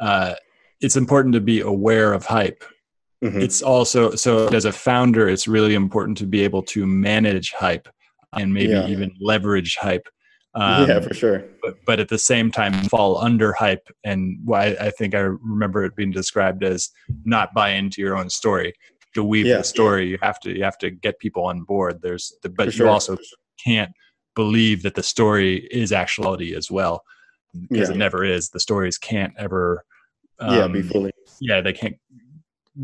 uh, 0.00 0.34
it's 0.80 0.96
important 0.96 1.34
to 1.34 1.40
be 1.40 1.60
aware 1.60 2.12
of 2.12 2.24
hype. 2.24 2.64
Mm-hmm. 3.22 3.40
It's 3.40 3.60
also 3.60 4.14
so 4.14 4.48
as 4.48 4.64
a 4.64 4.72
founder, 4.72 5.28
it's 5.28 5.46
really 5.46 5.74
important 5.74 6.16
to 6.18 6.26
be 6.26 6.40
able 6.40 6.62
to 6.62 6.86
manage 6.86 7.52
hype 7.52 7.88
and 8.32 8.52
maybe 8.52 8.72
yeah. 8.72 8.86
even 8.86 9.14
leverage 9.20 9.76
hype. 9.76 10.08
Um, 10.54 10.88
yeah, 10.88 11.00
for 11.00 11.14
sure. 11.14 11.44
But, 11.62 11.76
but 11.86 12.00
at 12.00 12.08
the 12.08 12.18
same 12.18 12.50
time, 12.50 12.72
fall 12.88 13.18
under 13.18 13.52
hype. 13.52 13.86
And 14.04 14.38
why 14.44 14.76
I 14.80 14.90
think 14.90 15.14
I 15.14 15.20
remember 15.20 15.84
it 15.84 15.94
being 15.94 16.10
described 16.10 16.64
as 16.64 16.90
not 17.24 17.54
buy 17.54 17.70
into 17.70 18.00
your 18.00 18.16
own 18.16 18.30
story. 18.30 18.72
To 19.14 19.24
weave 19.24 19.46
yeah. 19.46 19.58
the 19.58 19.64
story, 19.64 20.08
you 20.08 20.18
have 20.22 20.38
to 20.40 20.56
you 20.56 20.62
have 20.62 20.78
to 20.78 20.90
get 20.90 21.18
people 21.18 21.44
on 21.44 21.62
board. 21.62 22.00
There's 22.00 22.32
the, 22.42 22.48
but 22.48 22.66
for 22.66 22.70
you 22.70 22.72
sure. 22.72 22.88
also 22.88 23.18
can't 23.64 23.92
believe 24.34 24.82
that 24.82 24.94
the 24.94 25.02
story 25.02 25.68
is 25.70 25.92
actuality 25.92 26.54
as 26.54 26.70
well 26.70 27.02
because 27.68 27.88
yeah. 27.88 27.94
it 27.94 27.98
never 27.98 28.24
is. 28.24 28.50
The 28.50 28.60
stories 28.60 28.98
can't 28.98 29.32
ever, 29.38 29.84
um, 30.38 30.54
yeah, 30.54 30.68
be 30.68 30.82
fully. 30.82 31.12
Yeah, 31.40 31.60
they 31.60 31.72
can't 31.72 31.96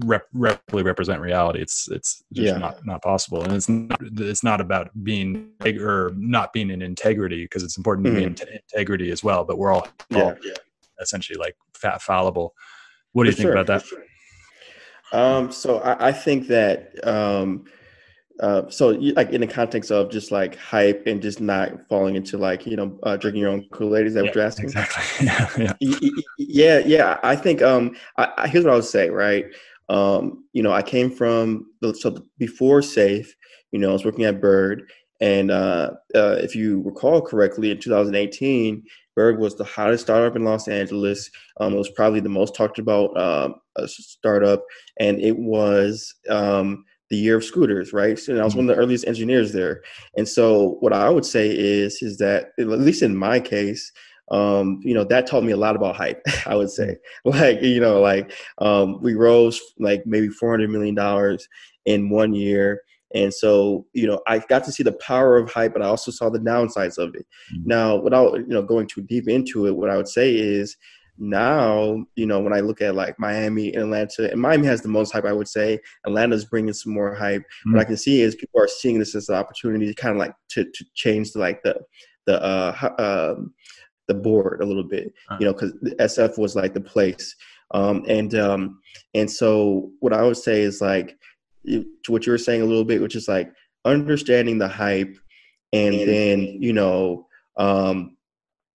rep- 0.05 0.29
reply 0.33 0.83
represent 0.83 1.21
reality. 1.21 1.61
It's 1.61 1.89
it's 1.91 2.23
just 2.33 2.55
yeah. 2.55 2.59
not 2.59 2.85
not 2.85 3.03
possible, 3.03 3.43
and 3.43 3.53
it's 3.53 3.69
not 3.69 3.99
it's 4.01 4.45
not 4.45 4.61
about 4.61 4.91
being 5.03 5.51
or 5.65 6.13
not 6.17 6.53
being 6.53 6.71
in 6.71 6.83
integrity 6.83 7.45
because 7.45 7.63
it's 7.63 7.77
important 7.77 8.07
mm-hmm. 8.07 8.17
to 8.17 8.21
be 8.21 8.35
mm-hmm. 8.35 8.43
in 8.43 8.61
t- 8.61 8.61
integrity 8.73 9.11
as 9.11 9.23
well. 9.23 9.45
But 9.45 9.59
we're 9.59 9.73
all, 9.73 9.89
all 10.15 10.35
yeah. 10.43 10.55
essentially 11.01 11.39
like 11.39 11.57
fat 11.75 12.03
fallible. 12.03 12.55
What 13.13 13.25
do 13.25 13.31
For 13.31 13.33
you 13.33 13.37
think 13.37 13.47
sure. 13.47 13.57
about 13.57 13.67
that? 13.67 13.85
Um, 15.13 15.53
so 15.53 15.79
I, 15.79 16.09
I 16.09 16.13
think 16.13 16.49
that 16.49 16.93
um, 17.07 17.65
uh, 18.41 18.69
so 18.69 18.91
you, 18.91 19.13
like 19.15 19.31
in 19.31 19.41
the 19.41 19.47
context 19.47 19.91
of 19.91 20.11
just 20.11 20.31
like 20.31 20.57
hype 20.57 21.07
and 21.07 21.23
just 21.23 21.41
not 21.41 21.89
falling 21.89 22.17
into 22.17 22.37
like 22.37 22.67
you 22.67 22.77
know 22.77 22.99
uh, 23.03 23.17
drinking 23.17 23.41
your 23.41 23.51
own 23.51 23.67
Kool-Aid 23.73 24.07
is 24.07 24.15
that 24.15 24.25
yeah, 24.25 24.29
what 24.29 24.35
you're 24.35 24.45
asking? 24.45 24.65
Exactly. 24.67 25.27
yeah, 25.27 25.73
yeah. 25.79 26.11
yeah, 26.39 26.79
yeah. 26.79 27.21
I 27.23 27.35
think 27.37 27.63
um, 27.63 27.97
I, 28.19 28.33
I, 28.37 28.49
here's 28.49 28.65
what 28.65 28.73
I 28.73 28.77
would 28.77 28.85
say. 28.85 29.09
Right. 29.09 29.47
Um, 29.89 30.45
you 30.53 30.63
know, 30.63 30.73
I 30.73 30.83
came 30.83 31.11
from 31.11 31.67
the, 31.81 31.95
so 31.95 32.25
before 32.39 32.83
Safe. 32.83 33.35
You 33.73 33.79
know, 33.79 33.91
I 33.91 33.93
was 33.93 34.05
working 34.05 34.25
at 34.25 34.41
Bird, 34.41 34.91
and 35.21 35.51
uh, 35.51 35.93
uh, 36.15 36.37
if 36.41 36.55
you 36.55 36.83
recall 36.83 37.21
correctly, 37.21 37.71
in 37.71 37.81
2018, 37.81 38.83
Bird 39.15 39.39
was 39.39 39.57
the 39.57 39.65
hottest 39.65 40.05
startup 40.05 40.37
in 40.37 40.45
Los 40.45 40.69
Angeles. 40.69 41.31
Um, 41.59 41.75
it 41.75 41.79
was 41.79 41.91
probably 41.91 42.21
the 42.21 42.29
most 42.29 42.55
talked 42.55 42.79
about 42.79 43.19
um, 43.19 43.55
startup, 43.87 44.63
and 44.99 45.21
it 45.21 45.37
was 45.37 46.15
um, 46.29 46.85
the 47.11 47.17
year 47.17 47.37
of 47.37 47.45
scooters, 47.45 47.93
right? 47.93 48.19
So 48.19 48.39
I 48.39 48.45
was 48.45 48.57
one 48.57 48.69
of 48.69 48.75
the 48.75 48.81
earliest 48.81 49.07
engineers 49.07 49.53
there. 49.53 49.83
And 50.17 50.29
so 50.29 50.77
what 50.81 50.93
I 50.93 51.09
would 51.09 51.25
say 51.25 51.49
is, 51.49 52.03
is 52.03 52.19
that 52.19 52.51
at 52.59 52.67
least 52.67 53.03
in 53.03 53.17
my 53.17 53.41
case, 53.41 53.93
um, 54.33 54.81
you 54.83 54.93
know, 54.93 55.05
that 55.05 55.27
taught 55.27 55.45
me 55.45 55.53
a 55.53 55.57
lot 55.57 55.77
about 55.77 55.97
hype, 55.97 56.21
I 56.47 56.57
would 56.57 56.71
say. 56.71 56.97
Like, 57.25 57.63
you 57.63 57.81
know, 57.81 58.01
like 58.01 58.33
um, 58.59 59.01
we 59.01 59.15
rose 59.15 59.61
like 59.79 60.03
maybe 60.07 60.29
$400 60.29 60.69
million 60.69 61.39
in 61.85 62.11
one 62.11 62.35
year. 62.35 62.83
And 63.15 63.33
so, 63.33 63.87
you 63.93 64.07
know, 64.07 64.21
I 64.27 64.41
got 64.41 64.65
to 64.65 64.73
see 64.73 64.83
the 64.83 64.99
power 65.01 65.37
of 65.37 65.51
hype, 65.51 65.73
but 65.73 65.83
I 65.83 65.87
also 65.87 66.11
saw 66.11 66.29
the 66.29 66.41
downsides 66.41 66.99
of 66.99 67.15
it. 67.15 67.27
Mm-hmm. 67.55 67.69
Now, 67.69 67.97
without, 67.97 68.35
you 68.35 68.49
know, 68.49 68.63
going 68.63 68.89
too 68.89 69.03
deep 69.03 69.29
into 69.29 69.67
it, 69.67 69.77
what 69.77 69.91
I 69.91 69.97
would 69.97 70.09
say 70.09 70.35
is 70.35 70.77
now, 71.19 72.05
you 72.15 72.27
know, 72.27 72.41
when 72.41 72.53
I 72.53 72.61
look 72.61 72.81
at 72.83 72.95
like 72.95 73.19
Miami 73.19 73.73
and 73.73 73.85
Atlanta, 73.85 74.31
and 74.31 74.41
Miami 74.41 74.67
has 74.67 74.83
the 74.83 74.89
most 74.89 75.13
hype, 75.13 75.25
I 75.25 75.33
would 75.33 75.49
say. 75.49 75.81
Atlanta's 76.07 76.45
bringing 76.45 76.73
some 76.73 76.93
more 76.93 77.15
hype. 77.15 77.43
Mm-hmm. 77.43 77.73
What 77.73 77.81
I 77.81 77.85
can 77.85 77.97
see 77.97 78.21
is 78.21 78.35
people 78.35 78.61
are 78.61 78.69
seeing 78.69 78.99
this 78.99 79.15
as 79.15 79.29
an 79.29 79.37
opportunity 79.37 79.87
to 79.87 79.95
kind 79.95 80.15
of 80.15 80.19
like 80.19 80.35
to, 80.51 80.65
to 80.65 80.85
change 80.95 81.33
the, 81.33 81.39
like 81.39 81.63
the 81.63 81.77
the 82.27 82.43
uh, 82.43 83.35
um, 83.37 83.55
the 84.09 84.15
board 84.15 84.61
a 84.61 84.67
little 84.67 84.85
bit, 84.85 85.13
uh-huh. 85.29 85.39
you 85.41 85.47
know, 85.47 85.53
because 85.53 85.73
SF 86.01 86.39
was 86.39 86.55
like 86.55 86.75
the 86.75 86.81
place. 86.81 87.35
Um, 87.73 88.05
and 88.09 88.35
um, 88.35 88.81
and 89.15 89.31
so 89.31 89.91
what 90.01 90.13
I 90.13 90.23
would 90.23 90.37
say 90.37 90.61
is 90.61 90.81
like 90.81 91.17
to 91.67 91.85
what 92.09 92.27
you 92.27 92.33
were 92.33 92.39
saying 92.39 92.63
a 92.63 92.67
little 92.67 92.85
bit, 92.85 93.01
which 93.01 93.17
is 93.17 93.29
like 93.29 93.51
understanding 93.85 94.59
the 94.59 94.69
hype, 94.69 95.17
and, 95.73 95.95
and 95.95 96.09
then 96.09 96.41
you 96.61 96.73
know 96.73 97.27
um, 97.57 98.16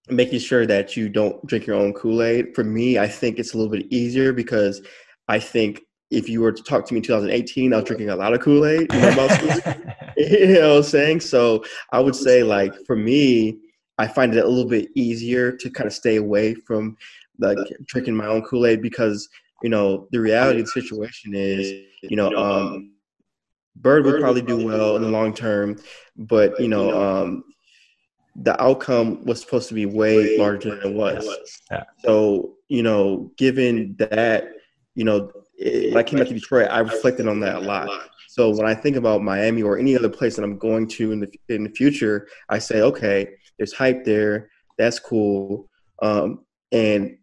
making 0.10 0.40
sure 0.40 0.66
that 0.66 0.98
you 0.98 1.10
don't 1.10 1.46
drink 1.46 1.68
your 1.68 1.76
own 1.76 1.94
Kool 1.94 2.24
Aid. 2.24 2.56
For 2.56 2.64
me, 2.64 2.98
I 2.98 3.08
think 3.08 3.40
it's 3.40 3.54
a 3.54 3.58
little 3.58 3.72
bit 3.72 3.92
easier 3.92 4.34
because 4.34 4.82
I 5.28 5.40
think 5.40 5.82
if 6.10 6.28
you 6.28 6.42
were 6.42 6.52
to 6.52 6.64
talk 6.64 6.86
to 6.88 6.94
me 6.94 6.98
in 6.98 7.04
2018, 7.04 7.74
I 7.74 7.78
was 7.78 7.86
drinking 7.86 8.10
a 8.10 8.16
lot 8.16 8.34
of 8.34 8.42
Kool 8.42 8.66
Aid. 8.66 8.92
You, 8.94 9.00
know 9.00 9.28
you 10.18 10.48
know 10.48 10.70
what 10.70 10.78
I'm 10.78 10.84
saying? 10.84 11.22
So 11.22 11.64
I 11.92 12.00
would 12.00 12.16
say, 12.16 12.44
like, 12.44 12.74
for 12.86 12.96
me, 12.96 13.58
I 13.98 14.08
find 14.08 14.34
it 14.34 14.44
a 14.44 14.48
little 14.48 14.70
bit 14.70 14.90
easier 14.96 15.52
to 15.52 15.70
kind 15.70 15.88
of 15.88 15.94
stay 15.94 16.18
away 16.18 16.56
from 16.56 16.98
like 17.40 17.58
drinking 17.86 18.16
my 18.16 18.26
own 18.26 18.42
Kool 18.44 18.66
Aid 18.66 18.82
because 18.82 19.30
you 19.64 19.70
know 19.70 20.08
the 20.12 20.20
reality 20.20 20.62
of 20.62 20.66
the 20.66 20.72
situation 20.72 21.34
is 21.36 21.72
you 22.02 22.16
know 22.16 22.34
um, 22.36 22.94
Bird 23.76 24.06
would 24.06 24.20
probably 24.20 24.42
do 24.42 24.66
well 24.66 24.96
in 24.96 25.04
the 25.04 25.10
long 25.10 25.34
term, 25.34 25.78
but 26.18 26.60
you 26.60 26.68
know 26.68 27.00
um, 27.00 27.44
the 28.36 28.62
outcome 28.62 29.24
was 29.26 29.42
supposed 29.42 29.68
to 29.70 29.74
be 29.74 29.86
way 29.86 30.38
larger 30.38 30.76
than 30.76 30.92
it 30.92 30.96
was. 30.96 31.28
Yeah. 31.70 31.84
So 32.00 32.56
you 32.70 32.84
know, 32.84 33.32
given 33.38 33.96
that 34.00 34.50
you 34.96 35.04
know 35.04 35.32
it, 35.58 35.94
when 35.94 35.98
I 35.98 36.04
came 36.04 36.20
back 36.20 36.28
to 36.30 36.34
Detroit, 36.34 36.70
I 36.72 36.80
reflected 36.80 37.28
on 37.28 37.40
that 37.42 37.58
a 37.58 37.60
lot. 37.60 37.90
So 38.30 38.50
when 38.50 38.66
I 38.66 38.74
think 38.74 38.96
about 38.96 39.22
Miami 39.22 39.62
or 39.62 39.78
any 39.78 39.96
other 39.96 40.10
place 40.10 40.38
that 40.38 40.44
I'm 40.44 40.58
going 40.58 40.88
to 40.90 41.12
in 41.12 41.20
the 41.20 41.28
in 41.50 41.64
the 41.64 41.70
future, 41.70 42.28
I 42.50 42.60
say, 42.60 42.82
okay, 42.82 43.28
there's 43.58 43.74
hype 43.74 44.06
there. 44.06 44.50
That's 44.78 45.00
cool. 45.00 45.70
Um, 46.02 46.46
and 46.72 47.18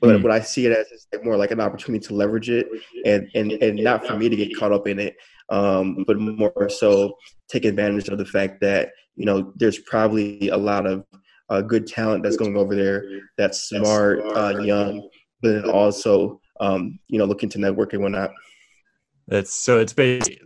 but 0.00 0.20
mm. 0.20 0.22
what 0.22 0.32
I 0.32 0.40
see 0.40 0.66
it 0.66 0.72
as 0.72 0.86
is 0.88 1.06
like 1.12 1.24
more 1.24 1.36
like 1.36 1.50
an 1.50 1.60
opportunity 1.60 2.04
to 2.06 2.14
leverage 2.14 2.50
it, 2.50 2.66
and 3.04 3.28
and 3.34 3.52
and 3.52 3.78
not 3.78 4.06
for 4.06 4.16
me 4.16 4.28
to 4.28 4.36
get 4.36 4.56
caught 4.56 4.72
up 4.72 4.88
in 4.88 4.98
it, 4.98 5.16
um, 5.50 6.04
but 6.06 6.18
more 6.18 6.68
so 6.68 7.14
take 7.48 7.64
advantage 7.64 8.08
of 8.08 8.18
the 8.18 8.24
fact 8.24 8.60
that 8.62 8.90
you 9.16 9.26
know 9.26 9.52
there's 9.56 9.78
probably 9.78 10.48
a 10.48 10.56
lot 10.56 10.86
of 10.86 11.04
uh, 11.50 11.60
good 11.60 11.86
talent 11.86 12.22
that's 12.22 12.36
going 12.36 12.56
over 12.56 12.74
there 12.74 13.04
that's 13.36 13.68
smart, 13.68 14.20
uh, 14.34 14.58
young, 14.60 15.08
but 15.42 15.62
then 15.62 15.70
also 15.70 16.40
um, 16.60 16.98
you 17.08 17.18
know 17.18 17.24
looking 17.24 17.48
to 17.50 17.58
network 17.58 17.92
and 17.92 18.02
whatnot. 18.02 18.30
That's 19.28 19.54
so 19.54 19.78
it's 19.78 19.92
basically 19.92 20.40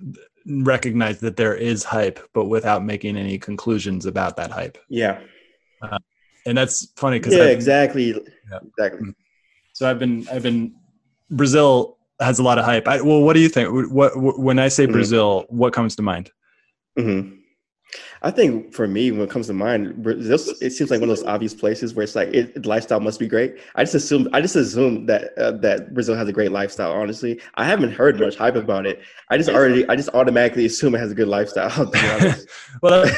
recognize 0.49 1.21
that 1.21 1.37
there 1.37 1.55
is 1.55 1.85
hype, 1.85 2.21
but 2.33 2.47
without 2.47 2.85
making 2.85 3.17
any 3.17 3.39
conclusions 3.39 4.07
about 4.07 4.37
that 4.37 4.51
hype. 4.51 4.79
Yeah. 4.89 5.21
Uh, 5.83 5.99
and 6.47 6.57
that's 6.57 6.91
funny 6.97 7.19
because 7.19 7.35
yeah, 7.35 7.45
I've, 7.45 7.51
exactly, 7.51 8.09
yeah. 8.09 8.59
exactly. 8.67 9.09
Mm. 9.09 9.15
So 9.75 9.89
I've 9.89 9.99
been, 9.99 10.27
I've 10.33 10.43
been. 10.43 10.75
Brazil 11.31 11.99
has 12.21 12.39
a 12.39 12.43
lot 12.43 12.59
of 12.59 12.65
hype. 12.65 12.89
I, 12.89 13.01
well, 13.03 13.21
what 13.21 13.35
do 13.35 13.41
you 13.41 13.49
think? 13.49 13.93
What, 13.93 14.17
what 14.17 14.39
when 14.39 14.59
I 14.59 14.69
say 14.69 14.85
mm-hmm. 14.85 14.93
Brazil, 14.93 15.45
what 15.49 15.73
comes 15.73 15.95
to 15.97 16.03
mind? 16.03 16.31
Mm-hmm. 16.99 17.37
I 18.23 18.31
think 18.31 18.73
for 18.73 18.89
me, 18.89 19.11
when 19.11 19.23
it 19.23 19.31
comes 19.31 19.47
to 19.47 19.53
mind, 19.53 20.05
this 20.05 20.49
it 20.61 20.71
seems 20.71 20.91
like 20.91 21.01
one 21.01 21.09
of 21.11 21.17
those 21.17 21.27
obvious 21.27 21.55
places 21.55 21.95
where 21.95 22.05
it's 22.05 22.15
like 22.15 22.29
it, 22.35 22.67
lifestyle 22.67 23.01
must 23.01 23.21
be 23.21 23.29
great. 23.29 23.59
I 23.75 23.85
just 23.85 23.95
assume 23.95 24.29
I 24.33 24.41
just 24.41 24.57
assume 24.57 25.07
that 25.07 25.37
uh, 25.39 25.53
that 25.59 25.95
Brazil 25.95 26.17
has 26.17 26.29
a 26.29 26.33
great 26.33 26.53
lifestyle. 26.53 26.93
Honestly, 26.93 27.41
I 27.55 27.65
haven't 27.65 27.93
heard 27.93 28.19
much 28.19 28.37
hype 28.37 28.57
about 28.57 28.87
it. 28.87 29.01
I 29.31 29.37
just 29.37 29.51
already 29.51 29.89
I 29.89 29.97
just 29.97 30.11
automatically 30.15 30.67
assume 30.67 30.95
it 30.95 30.99
has 30.99 31.13
a 31.13 31.15
good 31.15 31.29
lifestyle. 31.29 31.91
well, 32.83 33.11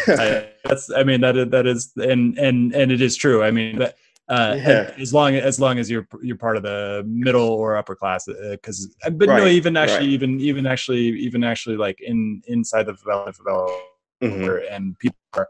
that's 0.64 0.90
I 0.92 1.02
mean 1.04 1.20
that 1.22 1.36
is, 1.36 1.50
that 1.50 1.66
is 1.66 1.92
and 1.96 2.38
and 2.38 2.74
and 2.74 2.92
it 2.92 3.00
is 3.00 3.16
true. 3.16 3.42
I 3.42 3.50
mean. 3.50 3.78
That, 3.78 3.96
uh, 4.30 4.54
yeah. 4.56 4.94
as 4.96 5.12
long 5.12 5.34
as 5.34 5.58
long 5.58 5.78
as 5.80 5.90
you're 5.90 6.06
you're 6.22 6.36
part 6.36 6.56
of 6.56 6.62
the 6.62 7.02
middle 7.04 7.48
or 7.48 7.76
upper 7.76 7.96
class 7.96 8.28
because 8.52 8.94
uh, 9.02 9.10
but 9.10 9.28
right. 9.28 9.38
no 9.38 9.46
even 9.46 9.76
actually 9.76 10.06
right. 10.06 10.08
even 10.08 10.38
even 10.38 10.66
actually 10.66 11.00
even 11.00 11.42
actually 11.42 11.76
like 11.76 12.00
in 12.00 12.40
inside 12.46 12.84
the 12.84 12.92
favela, 12.92 13.36
favela 13.36 13.76
mm-hmm. 14.22 14.74
and 14.74 14.98
people 14.98 15.18
are 15.34 15.48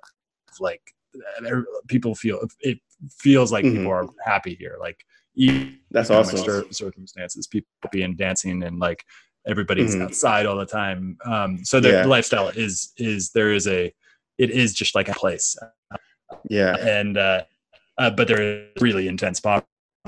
like 0.60 0.82
people 1.88 2.14
feel 2.14 2.40
it 2.60 2.78
feels 3.18 3.50
like 3.50 3.64
mm-hmm. 3.64 3.78
people 3.78 3.92
are 3.92 4.06
happy 4.24 4.54
here 4.54 4.76
like 4.80 5.04
that's 5.90 6.10
awesome 6.10 6.70
circumstances 6.72 7.46
people 7.46 7.68
being 7.90 8.14
dancing 8.16 8.62
and 8.62 8.78
like 8.78 9.04
everybody's 9.46 9.94
mm-hmm. 9.94 10.04
outside 10.04 10.46
all 10.46 10.56
the 10.56 10.66
time 10.66 11.16
um 11.24 11.64
so 11.64 11.80
the 11.80 11.90
yeah. 11.90 12.04
lifestyle 12.04 12.48
is 12.48 12.92
is 12.96 13.30
there 13.30 13.52
is 13.52 13.66
a 13.66 13.92
it 14.38 14.50
is 14.50 14.74
just 14.74 14.94
like 14.94 15.08
a 15.08 15.14
place 15.14 15.56
yeah 16.48 16.76
and 16.76 17.16
uh, 17.16 17.42
uh 17.98 18.10
but 18.10 18.28
there 18.28 18.42
is 18.42 18.68
really 18.80 19.08
intense 19.08 19.40
i 19.44 19.62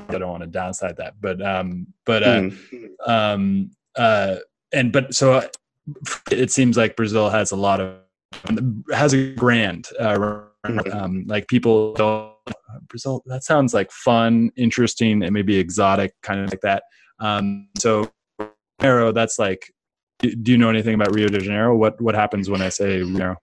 don't 0.08 0.28
want 0.28 0.42
to 0.42 0.46
downside 0.46 0.96
that 0.96 1.14
but 1.20 1.40
um 1.44 1.86
but 2.04 2.22
uh 2.22 2.40
mm-hmm. 2.40 3.10
um 3.10 3.70
uh 3.96 4.36
and 4.72 4.92
but 4.92 5.14
so 5.14 5.48
it 6.30 6.50
seems 6.50 6.76
like 6.76 6.94
brazil 6.94 7.30
has 7.30 7.52
a 7.52 7.56
lot 7.56 7.80
of 7.80 8.01
has 8.92 9.12
a 9.12 9.32
grand 9.34 9.88
uh, 9.98 10.42
um, 10.92 11.24
like 11.26 11.48
people 11.48 11.94
don't 11.94 12.32
Brazil. 12.88 13.22
That 13.26 13.44
sounds 13.44 13.74
like 13.74 13.90
fun, 13.90 14.50
interesting, 14.56 15.22
and 15.22 15.32
maybe 15.32 15.56
exotic, 15.58 16.14
kind 16.22 16.40
of 16.40 16.50
like 16.50 16.60
that. 16.62 16.84
Um, 17.18 17.68
so, 17.78 18.10
Janeiro, 18.80 19.12
that's 19.12 19.38
like. 19.38 19.72
Do 20.18 20.52
you 20.52 20.58
know 20.58 20.70
anything 20.70 20.94
about 20.94 21.12
Rio 21.12 21.26
de 21.26 21.40
Janeiro? 21.40 21.76
What 21.76 22.00
what 22.00 22.14
happens 22.14 22.48
when 22.48 22.62
I 22.62 22.68
say 22.68 23.02
Rio? 23.02 23.36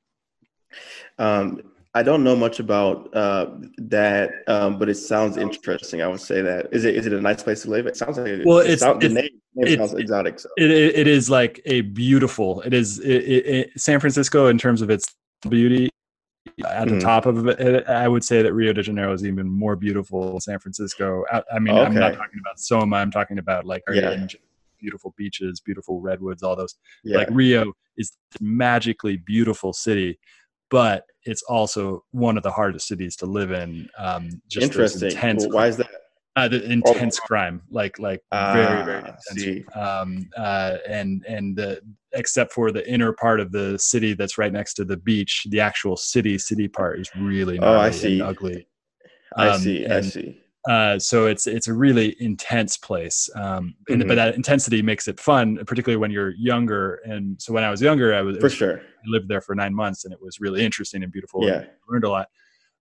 Um, 1.18 1.62
I 1.96 2.04
don't 2.04 2.24
know 2.24 2.36
much 2.36 2.60
about 2.60 3.14
uh, 3.16 3.48
that, 3.78 4.30
um, 4.48 4.78
but 4.78 4.90
it 4.90 4.96
sounds 4.96 5.38
interesting. 5.38 6.04
I 6.04 6.08
would 6.08 6.22
say 6.22 6.42
that 6.42 6.68
is 6.72 6.86
it. 6.86 6.96
Is 6.96 7.08
it 7.08 7.14
a 7.14 7.22
nice 7.22 7.42
place 7.42 7.64
to 7.64 7.70
live? 7.70 7.88
It 7.88 7.98
sounds 7.98 8.18
like 8.18 8.28
it, 8.28 8.46
well, 8.46 8.60
it 8.60 8.70
it's, 8.70 8.84
it's, 8.84 9.00
the 9.00 9.10
name, 9.10 9.30
name 9.56 9.78
sounds 9.78 9.94
exotic. 9.96 10.40
So. 10.40 10.50
It, 10.58 10.70
it 10.70 11.08
is 11.08 11.32
like 11.32 11.62
a 11.66 11.82
beautiful. 11.82 12.62
It 12.62 12.76
is 12.76 13.00
it, 13.04 13.72
San 13.76 14.00
Francisco 14.00 14.48
in 14.48 14.60
terms 14.60 14.84
of 14.84 14.92
its 14.92 15.16
beauty. 15.48 15.90
At 16.68 16.90
the 16.90 16.96
mm. 16.96 17.02
top 17.02 17.26
of 17.26 17.48
it, 17.48 17.88
I 17.88 18.08
would 18.08 18.24
say 18.24 18.42
that 18.44 18.54
Rio 18.54 18.74
de 18.74 18.84
Janeiro 18.84 19.14
is 19.14 19.26
even 19.26 19.48
more 19.48 19.76
beautiful 19.76 20.32
than 20.32 20.40
San 20.42 20.60
Francisco. 20.60 21.24
I, 21.32 21.42
I 21.54 21.60
mean, 21.60 21.74
okay. 21.74 21.86
I'm 21.86 21.94
not 21.96 22.14
talking 22.14 22.40
about 22.40 22.60
Soma. 22.60 22.98
I'm 22.98 23.12
talking 23.12 23.40
about 23.40 23.66
like 23.66 23.82
yeah. 23.92 24.28
beautiful 24.80 25.14
beaches, 25.18 25.60
beautiful 25.60 26.02
redwoods, 26.02 26.44
all 26.44 26.56
those. 26.56 26.76
Yeah. 27.04 27.18
Like 27.18 27.30
Rio 27.32 27.74
is 27.98 28.12
magically 28.42 29.18
beautiful 29.18 29.74
city 29.74 30.20
but 30.70 31.06
it's 31.24 31.44
also 31.44 32.04
one 32.12 32.38
of 32.38 32.44
the 32.44 32.52
hardest 32.52 32.88
cities 32.88 33.16
to 33.18 33.26
live 33.26 33.52
in. 33.52 33.90
Um, 33.98 34.30
just 34.48 34.64
Interesting. 34.64 35.12
Intense 35.12 35.44
well, 35.44 35.58
why 35.58 35.68
is 35.68 35.78
that? 35.78 35.90
Uh, 36.36 36.48
the 36.48 36.64
intense 36.72 37.20
oh. 37.22 37.26
crime, 37.26 37.62
like 37.70 38.00
like 38.00 38.22
ah, 38.32 38.54
very 38.54 38.86
very 38.86 39.00
intense. 39.00 39.68
Um, 39.76 40.30
uh, 40.38 40.78
and 40.88 41.26
and 41.28 41.58
the, 41.58 41.82
except 42.14 42.54
for 42.54 42.72
the 42.72 42.88
inner 42.90 43.12
part 43.12 43.40
of 43.40 43.52
the 43.52 43.78
city 43.78 44.14
that's 44.14 44.38
right 44.38 44.54
next 44.54 44.76
to 44.76 44.86
the 44.86 44.96
beach, 44.96 45.46
the 45.50 45.60
actual 45.60 45.98
city 45.98 46.38
city 46.38 46.68
part 46.68 47.00
is 47.00 47.10
really 47.18 47.60
oh 47.60 47.80
I 47.80 47.92
see 47.92 48.22
ugly. 48.22 48.68
Um, 49.36 49.50
I 49.50 49.58
see. 49.58 49.86
I 49.88 50.02
see. 50.02 50.42
Uh, 50.70 51.00
so 51.00 51.26
it's 51.26 51.48
it's 51.48 51.68
a 51.68 51.74
really 51.74 52.16
intense 52.20 52.78
place, 52.78 53.28
um, 53.34 53.74
mm-hmm. 53.90 54.08
but 54.08 54.14
that 54.14 54.36
intensity 54.36 54.84
makes 54.84 55.08
it 55.08 55.20
fun, 55.20 55.58
particularly 55.66 55.98
when 55.98 56.12
you're 56.12 56.36
younger. 56.38 57.02
And 57.06 57.42
so 57.42 57.52
when 57.54 57.64
I 57.64 57.72
was 57.72 57.82
younger, 57.82 58.14
I 58.14 58.22
was 58.22 58.38
for 58.38 58.52
sure 58.52 58.80
I 58.80 59.08
lived 59.08 59.30
there 59.30 59.42
for 59.42 59.56
nine 59.56 59.74
months, 59.74 60.06
and 60.06 60.14
it 60.14 60.22
was 60.22 60.40
really 60.40 60.64
interesting 60.64 61.02
and 61.02 61.12
beautiful. 61.12 61.44
Yeah, 61.44 61.62
and 61.62 61.70
learned 61.90 62.04
a 62.04 62.10
lot. 62.12 62.28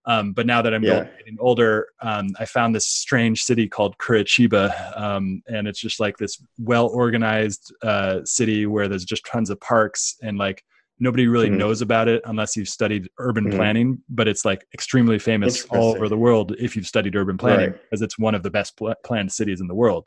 Um, 0.05 0.35
but 0.35 0.45
now 0.45 0.61
that 0.61 0.75
I'm 0.75 0.83
yeah. 0.83 1.05
getting 1.17 1.39
older, 1.41 1.89
um, 2.03 2.29
I 2.39 2.45
found 2.45 2.75
this 2.75 2.87
strange 2.87 3.43
city 3.43 3.67
called 3.67 3.97
Curitiba, 3.97 5.01
um, 5.01 5.43
and 5.47 5.67
it's 5.67 5.81
just 5.81 5.99
like 5.99 6.19
this 6.19 6.43
well 6.59 6.89
organized 6.89 7.73
uh, 7.83 8.21
city 8.25 8.67
where 8.67 8.89
there's 8.89 9.07
just 9.07 9.25
tons 9.25 9.49
of 9.49 9.59
parks 9.61 10.17
and 10.23 10.37
like 10.37 10.63
nobody 11.01 11.27
really 11.27 11.49
mm-hmm. 11.49 11.59
knows 11.59 11.81
about 11.81 12.09
it 12.09 12.23
unless 12.27 12.57
you've 12.57 12.69
studied 12.69 13.09
urban 13.19 13.45
mm-hmm. 13.45 13.57
planning 13.57 14.03
but 14.09 14.29
it's 14.29 14.45
like 14.45 14.67
extremely 14.75 15.19
famous 15.19 15.65
all 15.67 15.95
over 15.95 16.09
the 16.09 16.17
world 16.17 16.55
if 16.59 16.77
you've 16.77 16.87
studied 16.87 17.15
urban 17.17 17.39
planning 17.39 17.71
right. 17.71 17.83
because 17.83 18.03
it's 18.03 18.19
one 18.19 18.35
of 18.35 18.43
the 18.43 18.51
best 18.51 18.77
pl- 18.77 18.95
planned 19.05 19.33
cities 19.33 19.61
in 19.61 19.67
the 19.67 19.75
world 19.75 20.05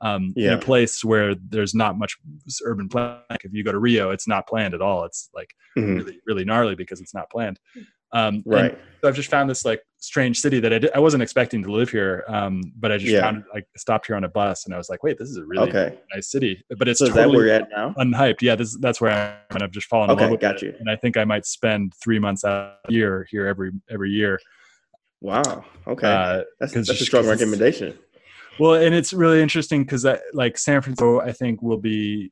um, 0.00 0.32
yeah. 0.36 0.52
in 0.52 0.58
a 0.58 0.60
place 0.60 1.04
where 1.04 1.34
there's 1.34 1.74
not 1.74 1.98
much 1.98 2.16
urban 2.64 2.88
planning 2.88 3.20
like 3.30 3.44
if 3.44 3.52
you 3.52 3.64
go 3.64 3.72
to 3.72 3.78
rio 3.78 4.10
it's 4.10 4.28
not 4.28 4.46
planned 4.46 4.74
at 4.74 4.82
all 4.82 5.04
it's 5.04 5.30
like 5.34 5.54
mm-hmm. 5.76 5.96
really 5.96 6.20
really 6.26 6.44
gnarly 6.44 6.74
because 6.74 7.00
it's 7.00 7.14
not 7.14 7.30
planned 7.30 7.58
um, 8.14 8.44
right. 8.46 8.78
So 9.02 9.08
I've 9.08 9.16
just 9.16 9.28
found 9.28 9.50
this 9.50 9.64
like 9.64 9.82
strange 10.04 10.38
city 10.38 10.60
that 10.60 10.72
I, 10.72 10.78
did, 10.78 10.90
I 10.94 10.98
wasn't 10.98 11.22
expecting 11.22 11.62
to 11.62 11.72
live 11.72 11.90
here. 11.90 12.24
Um, 12.28 12.72
but 12.76 12.92
I 12.92 12.98
just 12.98 13.10
yeah. 13.10 13.22
found 13.22 13.44
like 13.52 13.66
stopped 13.76 14.06
here 14.06 14.16
on 14.16 14.24
a 14.24 14.28
bus 14.28 14.66
and 14.66 14.74
I 14.74 14.78
was 14.78 14.88
like, 14.88 15.02
wait, 15.02 15.18
this 15.18 15.30
is 15.30 15.36
a 15.36 15.44
really 15.44 15.68
okay. 15.68 15.98
nice 16.14 16.30
city. 16.30 16.62
But 16.78 16.88
it's 16.88 16.98
so 16.98 17.06
totally 17.06 17.22
is 17.22 17.26
that 17.26 17.36
where 17.36 17.46
you're 17.46 17.54
at 17.54 17.68
now? 17.70 17.94
Unhyped. 17.98 18.42
Yeah, 18.42 18.54
this, 18.54 18.76
that's 18.78 19.00
where 19.00 19.12
I'm. 19.12 19.34
And 19.50 19.62
I've 19.62 19.70
just 19.70 19.86
fallen 19.86 20.10
okay, 20.10 20.24
in 20.24 20.24
love 20.24 20.30
with 20.32 20.40
got 20.40 20.56
it. 20.56 20.62
You. 20.62 20.74
And 20.78 20.90
I 20.90 20.96
think 20.96 21.16
I 21.16 21.24
might 21.24 21.46
spend 21.46 21.94
three 22.02 22.18
months 22.18 22.44
out 22.44 22.78
a 22.88 22.92
year 22.92 23.26
here 23.30 23.46
every 23.46 23.70
every 23.90 24.10
year. 24.10 24.40
Wow. 25.20 25.64
Okay. 25.86 26.06
Uh, 26.06 26.42
that's, 26.60 26.72
that's 26.72 26.90
a 26.90 26.96
strong 26.96 27.26
recommendation. 27.26 27.98
well, 28.58 28.74
and 28.74 28.94
it's 28.94 29.12
really 29.12 29.40
interesting 29.40 29.84
because 29.84 30.06
like 30.32 30.58
San 30.58 30.82
Francisco, 30.82 31.20
I 31.20 31.32
think 31.32 31.62
will 31.62 31.78
be. 31.78 32.30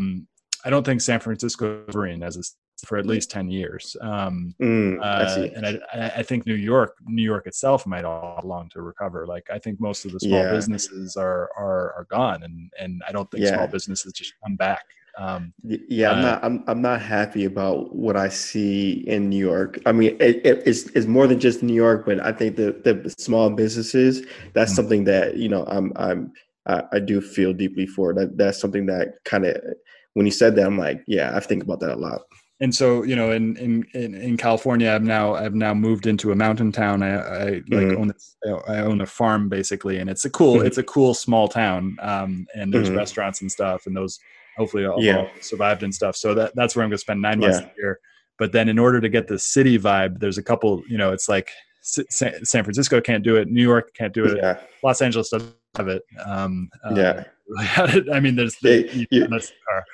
Um, 0.00 0.26
I 0.64 0.70
don't 0.70 0.84
think 0.84 1.00
San 1.00 1.18
Francisco 1.18 1.84
is 1.88 2.22
as 2.22 2.36
a 2.36 2.42
for 2.84 2.98
at 2.98 3.06
least 3.06 3.30
10 3.30 3.48
years. 3.50 3.96
Um, 4.00 4.54
mm, 4.60 4.98
uh, 5.00 5.48
and 5.54 5.66
I, 5.66 6.12
I, 6.16 6.22
think 6.22 6.46
New 6.46 6.54
York, 6.54 6.96
New 7.06 7.22
York 7.22 7.46
itself 7.46 7.86
might 7.86 8.04
all 8.04 8.40
long 8.44 8.68
to 8.70 8.82
recover. 8.82 9.26
Like 9.26 9.48
I 9.50 9.58
think 9.58 9.80
most 9.80 10.04
of 10.04 10.12
the 10.12 10.20
small 10.20 10.42
yeah. 10.42 10.50
businesses 10.50 11.16
are, 11.16 11.50
are, 11.56 11.92
are 11.94 12.06
gone 12.10 12.42
and, 12.42 12.72
and 12.78 13.02
I 13.06 13.12
don't 13.12 13.30
think 13.30 13.44
yeah. 13.44 13.54
small 13.54 13.68
businesses 13.68 14.12
just 14.12 14.34
come 14.42 14.56
back. 14.56 14.84
Um, 15.18 15.52
yeah, 15.62 16.10
I'm 16.10 16.18
uh, 16.18 16.22
not, 16.22 16.44
I'm, 16.44 16.64
I'm 16.66 16.82
not 16.82 17.02
happy 17.02 17.44
about 17.44 17.94
what 17.94 18.16
I 18.16 18.28
see 18.28 19.04
in 19.06 19.28
New 19.28 19.38
York. 19.38 19.78
I 19.84 19.92
mean, 19.92 20.16
it, 20.20 20.44
it, 20.44 20.62
it's, 20.66 20.84
it's 20.90 21.06
more 21.06 21.26
than 21.26 21.38
just 21.38 21.62
New 21.62 21.74
York, 21.74 22.06
but 22.06 22.18
I 22.20 22.32
think 22.32 22.56
the, 22.56 22.72
the 22.82 23.14
small 23.18 23.50
businesses, 23.50 24.26
that's 24.54 24.70
mm-hmm. 24.70 24.76
something 24.76 25.04
that, 25.04 25.36
you 25.36 25.48
know, 25.48 25.64
I'm, 25.68 25.92
I'm, 25.96 26.32
I, 26.66 26.82
I 26.92 26.98
do 26.98 27.20
feel 27.20 27.52
deeply 27.52 27.86
for 27.86 28.14
that. 28.14 28.38
That's 28.38 28.58
something 28.58 28.86
that 28.86 29.16
kind 29.24 29.44
of, 29.44 29.56
when 30.14 30.26
you 30.26 30.32
said 30.32 30.56
that, 30.56 30.66
I'm 30.66 30.78
like, 30.78 31.02
yeah, 31.06 31.36
I 31.36 31.40
think 31.40 31.62
about 31.62 31.80
that 31.80 31.90
a 31.90 31.96
lot 31.96 32.22
and 32.62 32.72
so 32.72 33.02
you 33.02 33.16
know 33.16 33.32
in, 33.32 33.56
in 33.56 33.84
in 33.92 34.14
in 34.14 34.36
California 34.36 34.90
I've 34.90 35.02
now 35.02 35.34
I've 35.34 35.54
now 35.54 35.74
moved 35.74 36.06
into 36.06 36.30
a 36.30 36.36
mountain 36.36 36.70
town 36.70 37.02
I, 37.02 37.16
I 37.16 37.44
like 37.44 37.62
mm-hmm. 37.66 38.00
own 38.00 38.62
I 38.68 38.78
own 38.78 39.00
a 39.00 39.06
farm 39.06 39.48
basically 39.48 39.98
and 39.98 40.08
it's 40.08 40.24
a 40.24 40.30
cool 40.30 40.56
mm-hmm. 40.56 40.66
it's 40.66 40.78
a 40.78 40.82
cool 40.82 41.12
small 41.12 41.48
town 41.48 41.96
um, 42.00 42.46
and 42.54 42.72
there's 42.72 42.88
mm-hmm. 42.88 42.98
restaurants 42.98 43.42
and 43.42 43.50
stuff 43.50 43.86
and 43.86 43.96
those 43.96 44.18
hopefully 44.56 44.86
all, 44.86 45.02
yeah. 45.02 45.18
all, 45.18 45.28
survived 45.40 45.82
and 45.82 45.92
stuff 45.92 46.16
so 46.16 46.34
that 46.34 46.52
that's 46.54 46.76
where 46.76 46.84
I'm 46.84 46.90
gonna 46.90 46.98
spend 46.98 47.20
nine 47.20 47.40
months 47.40 47.58
yeah. 47.60 47.66
a 47.66 47.72
year 47.76 48.00
but 48.38 48.52
then 48.52 48.68
in 48.68 48.78
order 48.78 49.00
to 49.00 49.08
get 49.08 49.26
the 49.26 49.40
city 49.40 49.76
vibe 49.76 50.20
there's 50.20 50.38
a 50.38 50.42
couple 50.42 50.82
you 50.88 50.96
know 50.96 51.12
it's 51.12 51.28
like 51.28 51.50
San 51.82 52.62
Francisco 52.62 53.00
can't 53.00 53.24
do 53.24 53.36
it 53.36 53.48
New 53.48 53.62
York 53.62 53.92
can't 53.94 54.14
do 54.14 54.24
it 54.24 54.36
yeah. 54.36 54.60
Los 54.84 55.02
Angeles 55.02 55.30
doesn't 55.30 55.52
have 55.76 55.88
it 55.88 56.02
um, 56.26 56.68
yeah 56.94 57.24
I 57.58 58.20
mean, 58.20 58.36
there's 58.36 58.56
the, 58.56 59.06
you, 59.10 59.26
that's 59.28 59.50
the 59.50 59.54
car, 59.68 59.84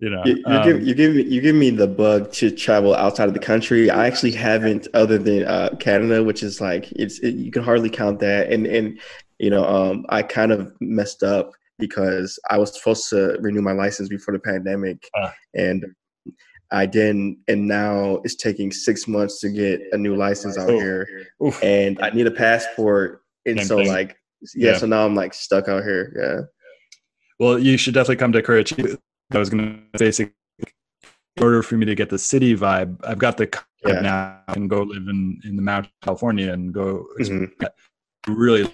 you 0.00 0.10
know. 0.10 0.22
You, 0.24 0.36
you, 0.36 0.44
um, 0.46 0.64
give, 0.64 0.82
you 0.82 0.94
give 0.94 1.14
me 1.14 1.22
you 1.22 1.40
give 1.40 1.54
me 1.54 1.70
the 1.70 1.86
bug 1.86 2.32
to 2.32 2.50
travel 2.50 2.94
outside 2.94 3.28
of 3.28 3.34
the 3.34 3.40
country. 3.40 3.90
I 3.90 4.06
actually 4.06 4.32
haven't, 4.32 4.88
other 4.94 5.18
than 5.18 5.44
uh, 5.44 5.76
Canada, 5.78 6.24
which 6.24 6.42
is 6.42 6.60
like 6.60 6.90
it's 6.92 7.18
it, 7.20 7.34
you 7.34 7.52
can 7.52 7.62
hardly 7.62 7.90
count 7.90 8.18
that. 8.20 8.50
And 8.50 8.66
and 8.66 9.00
you 9.38 9.50
know, 9.50 9.64
um, 9.64 10.06
I 10.08 10.22
kind 10.22 10.50
of 10.50 10.72
messed 10.80 11.22
up 11.22 11.52
because 11.78 12.38
I 12.50 12.58
was 12.58 12.76
supposed 12.76 13.08
to 13.10 13.36
renew 13.40 13.62
my 13.62 13.72
license 13.72 14.08
before 14.08 14.34
the 14.34 14.40
pandemic, 14.40 15.08
uh, 15.14 15.30
and 15.54 15.84
I 16.72 16.86
didn't. 16.86 17.38
And 17.46 17.68
now 17.68 18.20
it's 18.24 18.34
taking 18.34 18.72
six 18.72 19.06
months 19.06 19.40
to 19.40 19.50
get 19.50 19.82
a 19.92 19.98
new 19.98 20.16
license 20.16 20.58
out 20.58 20.70
oh, 20.70 20.78
here, 20.78 21.06
oof. 21.44 21.62
and 21.62 22.00
I 22.02 22.10
need 22.10 22.26
a 22.26 22.32
passport. 22.32 23.20
And 23.46 23.60
so, 23.60 23.76
thing. 23.76 23.88
like, 23.88 24.16
yeah, 24.54 24.76
so 24.76 24.86
now 24.86 25.04
I'm 25.04 25.14
like 25.14 25.34
stuck 25.34 25.68
out 25.68 25.82
here. 25.82 26.12
Yeah. 26.16 26.40
Well, 27.38 27.58
you 27.58 27.76
should 27.76 27.94
definitely 27.94 28.16
come 28.16 28.32
to 28.32 28.42
Curitiba. 28.42 28.96
I 29.32 29.38
was 29.38 29.50
going 29.50 29.86
to 29.96 30.12
say, 30.12 30.30
in 31.36 31.42
order 31.42 31.62
for 31.62 31.76
me 31.76 31.86
to 31.86 31.94
get 31.94 32.10
the 32.10 32.18
city 32.18 32.56
vibe, 32.56 32.96
I've 33.04 33.18
got 33.18 33.36
the 33.36 33.50
yeah. 33.84 34.00
now 34.00 34.40
and 34.48 34.70
go 34.70 34.82
live 34.82 35.08
in 35.08 35.40
in 35.44 35.56
the 35.56 35.62
Mount 35.62 35.88
California 36.02 36.52
and 36.52 36.72
go 36.72 37.06
mm-hmm. 37.20 38.32
really 38.32 38.70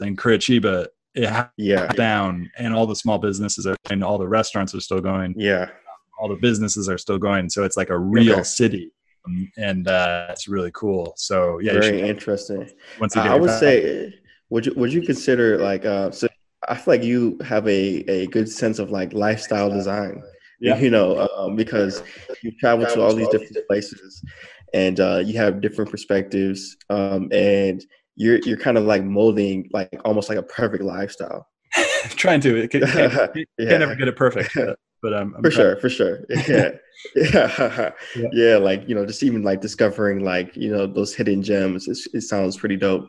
in 0.00 0.16
Curitiba. 0.16 0.88
It 1.14 1.48
yeah 1.56 1.86
down 1.92 2.50
and 2.58 2.74
all 2.74 2.86
the 2.86 2.94
small 2.94 3.16
businesses 3.16 3.66
are 3.66 3.74
and 3.88 4.04
all 4.04 4.18
the 4.18 4.28
restaurants 4.28 4.74
are 4.74 4.80
still 4.80 5.00
going. 5.00 5.34
Yeah, 5.36 5.70
all 6.18 6.28
the 6.28 6.36
businesses 6.36 6.90
are 6.90 6.98
still 6.98 7.18
going. 7.18 7.48
So 7.48 7.64
it's 7.64 7.76
like 7.76 7.90
a 7.90 7.98
real 7.98 8.34
okay. 8.34 8.42
city. 8.42 8.92
Um, 9.26 9.50
and 9.56 9.88
uh, 9.88 10.26
it's 10.30 10.46
really 10.46 10.70
cool. 10.72 11.14
So 11.16 11.58
yeah, 11.58 11.72
very 11.72 12.08
interesting. 12.08 12.70
Once 13.00 13.16
I 13.16 13.34
would 13.34 13.50
say, 13.58 14.14
would 14.50 14.66
you 14.66 14.74
would 14.76 14.92
you 14.92 15.02
consider 15.02 15.58
like 15.58 15.84
uh, 15.84 16.10
so 16.10 16.28
I 16.68 16.74
feel 16.74 16.94
like 16.94 17.02
you 17.02 17.38
have 17.44 17.66
a, 17.66 18.04
a 18.10 18.26
good 18.28 18.48
sense 18.48 18.78
of 18.78 18.90
like 18.90 19.12
lifestyle 19.12 19.70
design. 19.70 20.22
Yeah. 20.60 20.78
You 20.78 20.90
know, 20.90 21.28
um, 21.36 21.54
because 21.54 22.02
you 22.42 22.50
travel 22.58 22.86
to 22.86 23.02
all 23.02 23.14
these 23.14 23.28
different 23.28 23.58
places 23.68 24.24
and 24.72 24.98
uh, 24.98 25.22
you 25.24 25.36
have 25.36 25.60
different 25.60 25.90
perspectives 25.90 26.76
um, 26.88 27.28
and 27.30 27.84
you're 28.14 28.38
you're 28.38 28.56
kind 28.56 28.78
of 28.78 28.84
like 28.84 29.04
molding 29.04 29.68
like 29.72 30.00
almost 30.04 30.30
like 30.30 30.38
a 30.38 30.42
perfect 30.42 30.82
lifestyle. 30.82 31.46
trying 32.16 32.40
to. 32.40 32.56
It 32.56 32.70
can, 32.70 32.80
not 32.80 33.36
yeah. 33.58 33.78
never 33.78 33.94
get 33.94 34.08
it 34.08 34.16
perfect. 34.16 34.50
But, 34.54 34.78
but 35.02 35.12
um, 35.12 35.36
for 35.42 35.50
sure, 35.50 35.76
for 35.76 35.90
sure. 35.90 36.24
Yeah. 36.30 36.70
yeah. 37.14 37.50
yeah. 37.54 37.90
Yeah. 38.32 38.56
Like, 38.56 38.88
you 38.88 38.94
know, 38.94 39.04
just 39.04 39.22
even 39.22 39.42
like 39.42 39.60
discovering 39.60 40.24
like, 40.24 40.56
you 40.56 40.74
know, 40.74 40.86
those 40.86 41.14
hidden 41.14 41.42
gems, 41.42 41.86
it 41.86 42.22
sounds 42.22 42.56
pretty 42.56 42.76
dope 42.76 43.08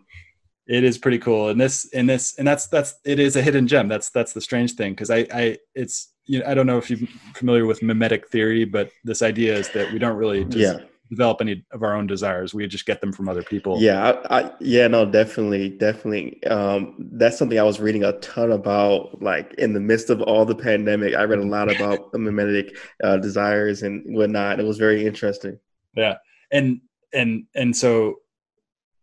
it 0.68 0.84
is 0.84 0.98
pretty 0.98 1.20
cool. 1.20 1.50
And 1.50 1.60
this 1.60 1.90
and 1.94 2.10
this 2.10 2.36
and 2.38 2.48
that's 2.48 2.68
that's 2.68 2.96
it 3.06 3.20
is 3.20 3.36
a 3.36 3.42
hidden 3.42 3.68
gem. 3.68 3.88
That's 3.88 4.10
that's 4.10 4.34
the 4.34 4.42
strange 4.42 4.74
thing 4.74 4.94
because 4.94 5.10
i 5.10 5.28
i 5.34 5.58
it's 5.76 6.14
you 6.26 6.40
know 6.40 6.46
i 6.48 6.54
don't 6.54 6.68
know 6.68 6.78
if 6.78 6.90
you're 6.90 7.08
familiar 7.36 7.66
with 7.66 7.82
mimetic 7.82 8.30
theory 8.30 8.66
but 8.66 8.90
this 9.04 9.22
idea 9.22 9.56
is 9.56 9.70
that 9.70 9.92
we 9.92 10.00
don't 10.00 10.18
really 10.18 10.44
just 10.46 10.80
yeah. 10.80 10.86
develop 11.10 11.40
any 11.42 11.66
of 11.72 11.84
our 11.84 11.96
own 11.96 12.08
desires. 12.08 12.54
We 12.54 12.68
just 12.68 12.86
get 12.86 13.00
them 13.02 13.14
from 13.14 13.30
other 13.30 13.44
people. 13.44 13.78
Yeah 13.80 14.20
I, 14.30 14.40
I, 14.40 14.52
yeah 14.60 14.88
no 14.88 15.06
definitely 15.06 15.70
definitely. 15.70 16.44
Um 16.46 16.96
that's 17.14 17.38
something 17.38 17.60
i 17.60 17.64
was 17.64 17.80
reading 17.80 18.04
a 18.04 18.14
ton 18.20 18.52
about 18.52 19.22
like 19.22 19.54
in 19.58 19.74
the 19.74 19.80
midst 19.80 20.10
of 20.10 20.22
all 20.22 20.46
the 20.46 20.56
pandemic. 20.56 21.16
I 21.16 21.24
read 21.24 21.40
a 21.40 21.46
lot 21.46 21.74
about 21.74 22.14
mimetic 22.14 22.78
uh, 23.04 23.18
desires 23.18 23.84
and 23.84 24.04
whatnot. 24.16 24.60
It 24.60 24.66
was 24.66 24.78
very 24.78 25.06
interesting. 25.06 25.60
Yeah. 25.96 26.18
And 26.52 26.82
and 27.14 27.46
and 27.56 27.76
so 27.76 28.18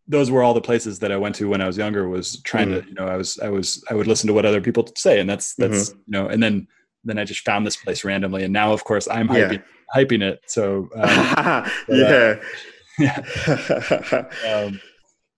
those 0.07 0.31
were 0.31 0.43
all 0.43 0.55
the 0.55 0.61
places 0.61 0.99
that 0.99 1.11
I 1.11 1.17
went 1.17 1.35
to 1.37 1.49
when 1.49 1.61
I 1.61 1.67
was 1.67 1.79
younger 1.79 2.09
was 2.09 2.41
trying 2.43 2.69
mm-hmm. 2.69 2.83
to, 2.83 2.89
you 2.89 2.95
know, 2.95 3.07
I 3.07 3.17
was, 3.17 3.39
I 3.39 3.49
was, 3.49 3.83
I 3.91 3.95
would 3.95 4.07
listen 4.07 4.27
to 4.27 4.35
what 4.35 4.45
other 4.45 4.61
people 4.61 4.87
say. 4.97 5.21
And 5.21 5.29
that's, 5.29 5.55
that's, 5.55 5.91
mm-hmm. 5.91 5.99
you 6.07 6.13
know, 6.13 6.29
and 6.29 6.43
then, 6.43 6.69
then 7.05 7.19
I 7.19 7.25
just 7.25 7.41
found 7.41 7.67
this 7.67 7.77
place 7.77 8.05
randomly. 8.05 8.45
And 8.45 8.53
now 8.53 8.73
of 8.73 8.85
course 8.85 9.09
I'm 9.09 9.29
hyping, 9.29 9.63
yeah. 9.63 10.03
hyping 10.03 10.23
it. 10.23 10.41
So, 10.47 10.89
um, 10.95 11.71
but, 11.89 12.01
uh, 12.01 12.37
yeah. 12.99 13.25
yeah. 14.45 14.65
um, 14.67 14.81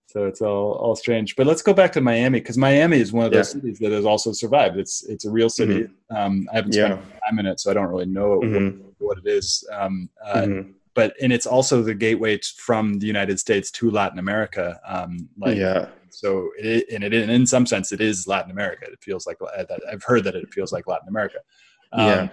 so 0.09 0.27
it's 0.27 0.41
all, 0.41 0.73
all 0.73 0.97
strange, 0.97 1.37
but 1.37 1.47
let's 1.47 1.63
go 1.63 1.73
back 1.73 1.93
to 1.93 2.01
Miami. 2.01 2.41
Cause 2.41 2.57
Miami 2.57 2.99
is 2.99 3.13
one 3.13 3.27
of 3.27 3.33
those 3.33 3.55
yeah. 3.55 3.61
cities 3.61 3.79
that 3.81 3.93
has 3.93 4.05
also 4.05 4.33
survived. 4.33 4.79
It's, 4.79 5.05
it's 5.05 5.27
a 5.27 5.31
real 5.31 5.49
city. 5.49 5.83
Mm-hmm. 5.83 6.17
Um, 6.17 6.49
I 6.53 6.57
haven't 6.57 6.73
spent 6.73 7.01
time 7.01 7.39
in 7.39 7.47
it, 7.47 7.61
so 7.61 7.71
I 7.71 7.75
don't 7.75 7.89
really 7.89 8.07
know 8.07 8.41
mm-hmm. 8.43 8.81
what, 8.81 8.95
what, 8.99 9.19
it 9.19 9.29
is. 9.29 9.67
Um, 9.73 10.09
uh, 10.25 10.35
mm-hmm 10.43 10.71
but 10.97 11.15
and 11.21 11.31
it's 11.31 11.47
also 11.47 11.83
the 11.83 11.95
gateway 11.95 12.41
from 12.57 12.99
the 12.99 13.07
United 13.07 13.39
States 13.39 13.71
to 13.71 13.91
Latin 13.91 14.19
America. 14.19 14.81
Um, 14.85 15.29
like, 15.37 15.57
yeah. 15.57 15.89
So 16.09 16.51
it, 16.59 16.87
and 16.91 17.05
it 17.05 17.13
in 17.13 17.47
some 17.47 17.67
sense 17.67 17.93
it 17.93 18.01
is 18.01 18.27
Latin 18.27 18.51
America. 18.51 18.87
It 18.91 18.99
feels 19.03 19.27
like 19.27 19.37
I've 19.89 20.03
heard 20.03 20.25
that 20.25 20.35
it 20.35 20.53
feels 20.53 20.73
like 20.73 20.87
Latin 20.89 21.09
America. 21.09 21.39
Um, 21.93 22.07
yeah. 22.07 22.29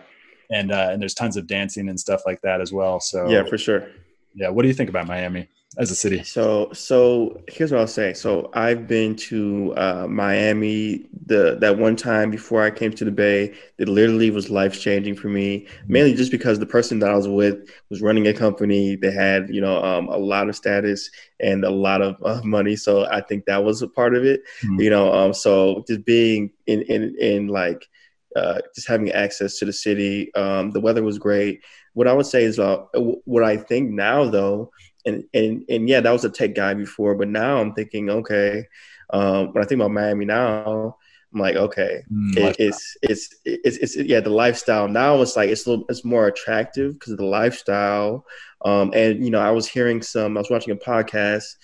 And 0.49 0.71
uh, 0.71 0.89
and 0.91 1.01
there's 1.01 1.13
tons 1.13 1.35
of 1.35 1.45
dancing 1.45 1.89
and 1.89 1.99
stuff 1.99 2.21
like 2.25 2.41
that 2.41 2.61
as 2.61 2.71
well. 2.71 3.01
So 3.01 3.29
yeah, 3.29 3.43
for 3.43 3.57
sure. 3.57 3.89
Yeah. 4.33 4.49
What 4.49 4.61
do 4.61 4.69
you 4.69 4.73
think 4.73 4.89
about 4.89 5.07
Miami? 5.07 5.49
As 5.77 5.89
a 5.91 5.95
city? 5.95 6.23
So, 6.23 6.71
so 6.73 7.41
here's 7.47 7.71
what 7.71 7.81
I'll 7.81 7.87
say. 7.87 8.13
So, 8.13 8.49
I've 8.53 8.87
been 8.87 9.15
to 9.15 9.73
uh, 9.75 10.07
Miami 10.07 11.07
the 11.25 11.57
that 11.61 11.77
one 11.77 11.95
time 11.95 12.29
before 12.29 12.63
I 12.63 12.69
came 12.69 12.91
to 12.93 13.05
the 13.05 13.11
Bay. 13.11 13.53
It 13.77 13.87
literally 13.87 14.29
was 14.29 14.49
life 14.49 14.79
changing 14.79 15.15
for 15.15 15.29
me. 15.29 15.67
Mainly 15.87 16.13
just 16.13 16.31
because 16.31 16.59
the 16.59 16.65
person 16.65 16.99
that 16.99 17.09
I 17.09 17.15
was 17.15 17.27
with 17.27 17.69
was 17.89 18.01
running 18.01 18.27
a 18.27 18.33
company. 18.33 18.95
They 18.95 19.11
had 19.11 19.49
you 19.49 19.61
know 19.61 19.83
um, 19.83 20.07
a 20.09 20.17
lot 20.17 20.49
of 20.49 20.55
status 20.55 21.09
and 21.39 21.63
a 21.63 21.71
lot 21.71 22.01
of 22.01 22.17
uh, 22.23 22.41
money. 22.43 22.75
So 22.75 23.05
I 23.05 23.21
think 23.21 23.45
that 23.45 23.63
was 23.63 23.81
a 23.81 23.87
part 23.87 24.15
of 24.15 24.23
it. 24.25 24.41
Mm-hmm. 24.63 24.81
You 24.81 24.89
know, 24.89 25.13
um, 25.13 25.33
so 25.33 25.83
just 25.87 26.05
being 26.05 26.51
in 26.67 26.81
in 26.83 27.15
in 27.19 27.47
like. 27.47 27.87
Uh, 28.35 28.59
just 28.73 28.87
having 28.87 29.11
access 29.11 29.59
to 29.59 29.65
the 29.65 29.71
city. 29.71 30.33
Um, 30.33 30.71
the 30.71 30.79
weather 30.79 31.03
was 31.03 31.19
great. 31.19 31.61
What 31.93 32.07
I 32.07 32.13
would 32.13 32.25
say 32.25 32.45
is, 32.45 32.57
uh, 32.57 32.77
what 32.95 33.43
I 33.43 33.57
think 33.57 33.91
now, 33.91 34.27
though, 34.27 34.71
and 35.05 35.23
and 35.33 35.65
and 35.69 35.89
yeah, 35.89 36.01
that 36.01 36.11
was 36.11 36.25
a 36.25 36.29
tech 36.29 36.55
guy 36.55 36.73
before, 36.73 37.15
but 37.15 37.27
now 37.27 37.59
I'm 37.59 37.73
thinking, 37.73 38.09
okay, 38.09 38.65
um, 39.11 39.53
when 39.53 39.63
I 39.63 39.67
think 39.67 39.79
about 39.79 39.91
Miami 39.91 40.25
now, 40.25 40.97
I'm 41.33 41.39
like, 41.39 41.55
okay, 41.55 42.03
mm, 42.11 42.37
it, 42.37 42.55
it's, 42.59 42.97
it's, 43.01 43.35
it's 43.45 43.77
it's 43.77 43.95
yeah, 43.95 44.19
the 44.19 44.29
lifestyle. 44.29 44.87
Now 44.87 45.21
it's 45.21 45.35
like 45.35 45.49
it's 45.49 45.65
a 45.65 45.71
little, 45.71 45.85
it's 45.89 46.05
more 46.05 46.27
attractive 46.27 46.93
because 46.93 47.13
of 47.13 47.17
the 47.17 47.25
lifestyle, 47.25 48.25
um, 48.63 48.91
and 48.93 49.23
you 49.23 49.31
know, 49.31 49.39
I 49.39 49.51
was 49.51 49.67
hearing 49.67 50.01
some, 50.01 50.37
I 50.37 50.41
was 50.41 50.49
watching 50.49 50.73
a 50.73 50.75
podcast, 50.75 51.55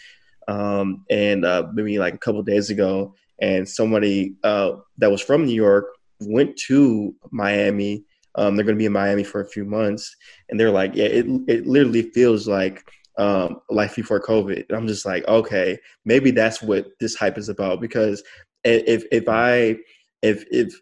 um, 0.48 1.06
and 1.10 1.46
uh, 1.46 1.68
maybe 1.74 2.00
like 2.00 2.16
a 2.16 2.20
couple 2.20 2.42
days 2.44 2.70
ago, 2.70 3.16
and 3.40 3.68
somebody 3.68 4.36
uh, 4.44 4.74
that 4.98 5.12
was 5.12 5.22
from 5.22 5.46
New 5.46 5.54
York 5.54 5.86
went 6.22 6.58
to 6.68 7.16
Miami. 7.32 8.06
Um, 8.36 8.56
they're 8.56 8.66
going 8.66 8.76
to 8.76 8.80
be 8.80 8.86
in 8.86 8.94
Miami 8.94 9.24
for 9.24 9.42
a 9.42 9.48
few 9.48 9.66
months, 9.66 10.16
and 10.50 10.60
they're 10.60 10.72
like, 10.72 10.96
yeah, 10.96 11.06
it 11.06 11.26
it 11.48 11.68
literally 11.68 12.04
feels 12.04 12.48
like 12.48 12.84
um, 13.20 13.60
life 13.70 13.96
before 13.96 14.22
COVID. 14.22 14.66
And 14.70 14.78
I'm 14.78 14.88
just 14.88 15.06
like, 15.06 15.28
okay, 15.28 15.78
maybe 16.06 16.32
that's 16.32 16.62
what 16.62 16.88
this 17.00 17.16
hype 17.16 17.38
is 17.38 17.50
about. 17.50 17.82
Because 17.82 18.24
if 18.64 19.04
if 19.12 19.28
I 19.28 19.78
if 20.22 20.46
if 20.52 20.74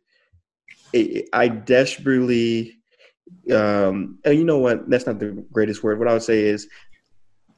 I 1.34 1.48
desperately, 1.48 2.78
um, 3.52 4.20
and 4.24 4.38
you 4.38 4.46
know 4.46 4.60
what, 4.60 4.90
that's 4.90 5.08
not 5.08 5.20
the 5.20 5.46
greatest 5.52 5.84
word. 5.84 6.00
What 6.00 6.08
I 6.08 6.14
would 6.14 6.24
say 6.24 6.44
is, 6.44 6.68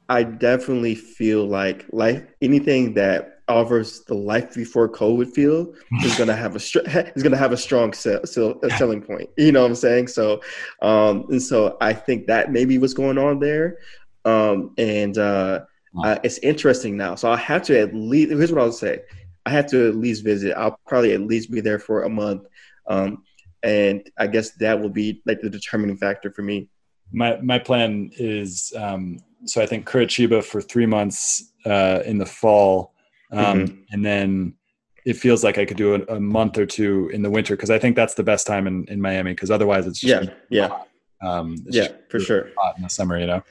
I 0.08 0.22
definitely 0.22 0.94
feel 0.94 1.46
like 1.46 1.86
life 1.92 2.24
anything 2.40 2.94
that 2.94 3.40
offers 3.50 4.04
the 4.04 4.14
life 4.14 4.54
before 4.54 4.88
COVID 4.88 5.32
feel 5.32 5.74
is 6.04 6.16
going 6.16 6.28
to 6.28 6.36
have 6.36 6.54
a 6.54 6.58
is 7.14 7.22
going 7.22 7.32
to 7.32 7.38
have 7.38 7.52
a 7.52 7.56
strong 7.56 7.92
sell, 7.92 8.24
sell, 8.24 8.58
selling 8.78 9.02
point. 9.02 9.28
You 9.36 9.52
know 9.52 9.62
what 9.62 9.70
I'm 9.70 9.74
saying? 9.74 10.08
So, 10.08 10.40
um, 10.80 11.26
and 11.28 11.42
so 11.42 11.76
I 11.80 11.92
think 11.92 12.26
that 12.28 12.52
maybe 12.52 12.78
what's 12.78 12.94
going 12.94 13.18
on 13.18 13.40
there, 13.40 13.78
um, 14.24 14.74
and 14.78 15.16
uh, 15.18 15.60
uh, 16.04 16.18
it's 16.22 16.38
interesting 16.38 16.96
now. 16.96 17.14
So 17.14 17.30
I 17.30 17.36
have 17.36 17.62
to 17.64 17.78
at 17.78 17.94
least 17.94 18.30
here's 18.30 18.52
what 18.52 18.62
I'll 18.62 18.72
say: 18.72 19.00
I 19.46 19.50
have 19.50 19.66
to 19.68 19.88
at 19.88 19.96
least 19.96 20.24
visit. 20.24 20.56
I'll 20.56 20.78
probably 20.86 21.12
at 21.12 21.20
least 21.20 21.50
be 21.50 21.60
there 21.60 21.78
for 21.78 22.04
a 22.04 22.08
month, 22.08 22.46
um, 22.86 23.24
and 23.62 24.08
I 24.18 24.26
guess 24.26 24.50
that 24.52 24.80
will 24.80 24.90
be 24.90 25.22
like 25.26 25.40
the 25.40 25.50
determining 25.50 25.96
factor 25.96 26.30
for 26.30 26.42
me. 26.42 26.68
My 27.12 27.38
my 27.40 27.58
plan 27.58 28.10
is 28.18 28.72
um, 28.76 29.18
so 29.44 29.60
I 29.62 29.66
think 29.66 29.88
Curitiba 29.88 30.44
for 30.44 30.60
three 30.60 30.86
months 30.86 31.52
uh, 31.66 32.00
in 32.04 32.18
the 32.18 32.26
fall, 32.26 32.94
um, 33.32 33.66
mm-hmm. 33.66 33.82
and 33.90 34.04
then 34.04 34.54
it 35.04 35.14
feels 35.14 35.42
like 35.42 35.58
I 35.58 35.64
could 35.64 35.76
do 35.76 35.94
a, 35.94 36.16
a 36.16 36.20
month 36.20 36.58
or 36.58 36.66
two 36.66 37.10
in 37.12 37.22
the 37.22 37.30
winter 37.30 37.56
because 37.56 37.70
I 37.70 37.78
think 37.78 37.96
that's 37.96 38.14
the 38.14 38.22
best 38.22 38.46
time 38.46 38.66
in, 38.66 38.84
in 38.88 39.00
Miami 39.00 39.32
because 39.32 39.50
otherwise 39.50 39.86
it's 39.86 40.02
yeah 40.02 40.24
yeah 40.50 40.82
um, 41.22 41.56
yeah 41.66 41.88
for 42.08 42.20
sure 42.20 42.50
hot 42.56 42.76
in 42.76 42.82
the 42.82 42.88
summer 42.88 43.18
you 43.18 43.26
know. 43.26 43.42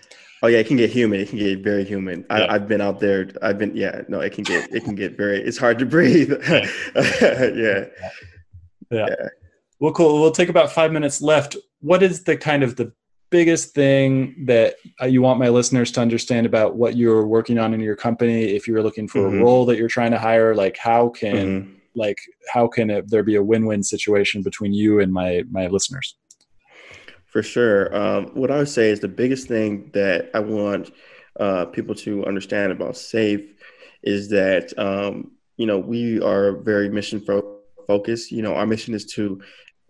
Oh 0.41 0.47
yeah, 0.47 0.59
it 0.59 0.67
can 0.67 0.77
get 0.77 0.89
humid. 0.89 1.21
It 1.21 1.29
can 1.29 1.37
get 1.37 1.63
very 1.63 1.83
humid. 1.83 2.25
Yeah. 2.29 2.47
I, 2.49 2.53
have 2.53 2.67
been 2.67 2.81
out 2.81 2.99
there. 2.99 3.29
I've 3.41 3.57
been 3.57 3.75
yeah. 3.75 4.01
No, 4.07 4.21
it 4.21 4.31
can 4.31 4.43
get 4.43 4.73
it 4.73 4.83
can 4.83 4.95
get 4.95 5.17
very. 5.17 5.41
It's 5.41 5.57
hard 5.57 5.79
to 5.79 5.85
breathe. 5.95 6.31
yeah. 6.49 7.45
yeah. 7.55 7.85
Yeah. 8.91 9.15
Well, 9.79 9.93
cool. 9.93 10.21
We'll 10.21 10.31
take 10.31 10.49
about 10.49 10.71
five 10.71 10.91
minutes 10.91 11.21
left. 11.21 11.55
What 11.81 12.03
is 12.03 12.23
the 12.23 12.35
kind 12.35 12.63
of 12.63 12.75
the 12.75 12.91
biggest 13.29 13.73
thing 13.73 14.45
that 14.45 14.75
uh, 15.01 15.05
you 15.05 15.21
want 15.21 15.39
my 15.39 15.49
listeners 15.49 15.91
to 15.91 16.01
understand 16.01 16.45
about 16.45 16.75
what 16.75 16.97
you're 16.97 17.27
working 17.27 17.59
on 17.59 17.73
in 17.73 17.79
your 17.79 17.95
company 17.95 18.55
if 18.55 18.67
you're 18.67 18.81
looking 18.81 19.07
for 19.07 19.19
mm-hmm. 19.19 19.39
a 19.39 19.43
role 19.43 19.65
that 19.65 19.77
you're 19.77 19.87
trying 19.87 20.11
to 20.11 20.17
hire 20.17 20.55
like 20.55 20.77
how 20.77 21.09
can 21.09 21.35
mm-hmm. 21.35 21.73
like 21.95 22.17
how 22.51 22.67
can 22.67 22.89
it, 22.89 23.09
there 23.09 23.23
be 23.23 23.35
a 23.35 23.43
win-win 23.43 23.83
situation 23.83 24.41
between 24.41 24.73
you 24.73 24.99
and 24.99 25.13
my 25.13 25.43
my 25.51 25.67
listeners 25.67 26.15
for 27.31 27.43
sure 27.43 27.95
um, 27.95 28.27
what 28.33 28.51
i 28.51 28.57
would 28.57 28.69
say 28.69 28.89
is 28.89 28.99
the 28.99 29.07
biggest 29.07 29.47
thing 29.47 29.89
that 29.93 30.29
i 30.33 30.39
want 30.39 30.91
uh, 31.39 31.65
people 31.65 31.95
to 31.95 32.25
understand 32.25 32.71
about 32.71 32.97
safe 32.97 33.53
is 34.03 34.29
that 34.29 34.77
um, 34.77 35.31
you 35.57 35.65
know 35.65 35.77
we 35.77 36.21
are 36.21 36.57
very 36.57 36.89
mission 36.89 37.19
fo- 37.19 37.59
focused 37.87 38.31
you 38.31 38.41
know 38.41 38.55
our 38.55 38.65
mission 38.65 38.93
is 38.93 39.05
to 39.05 39.41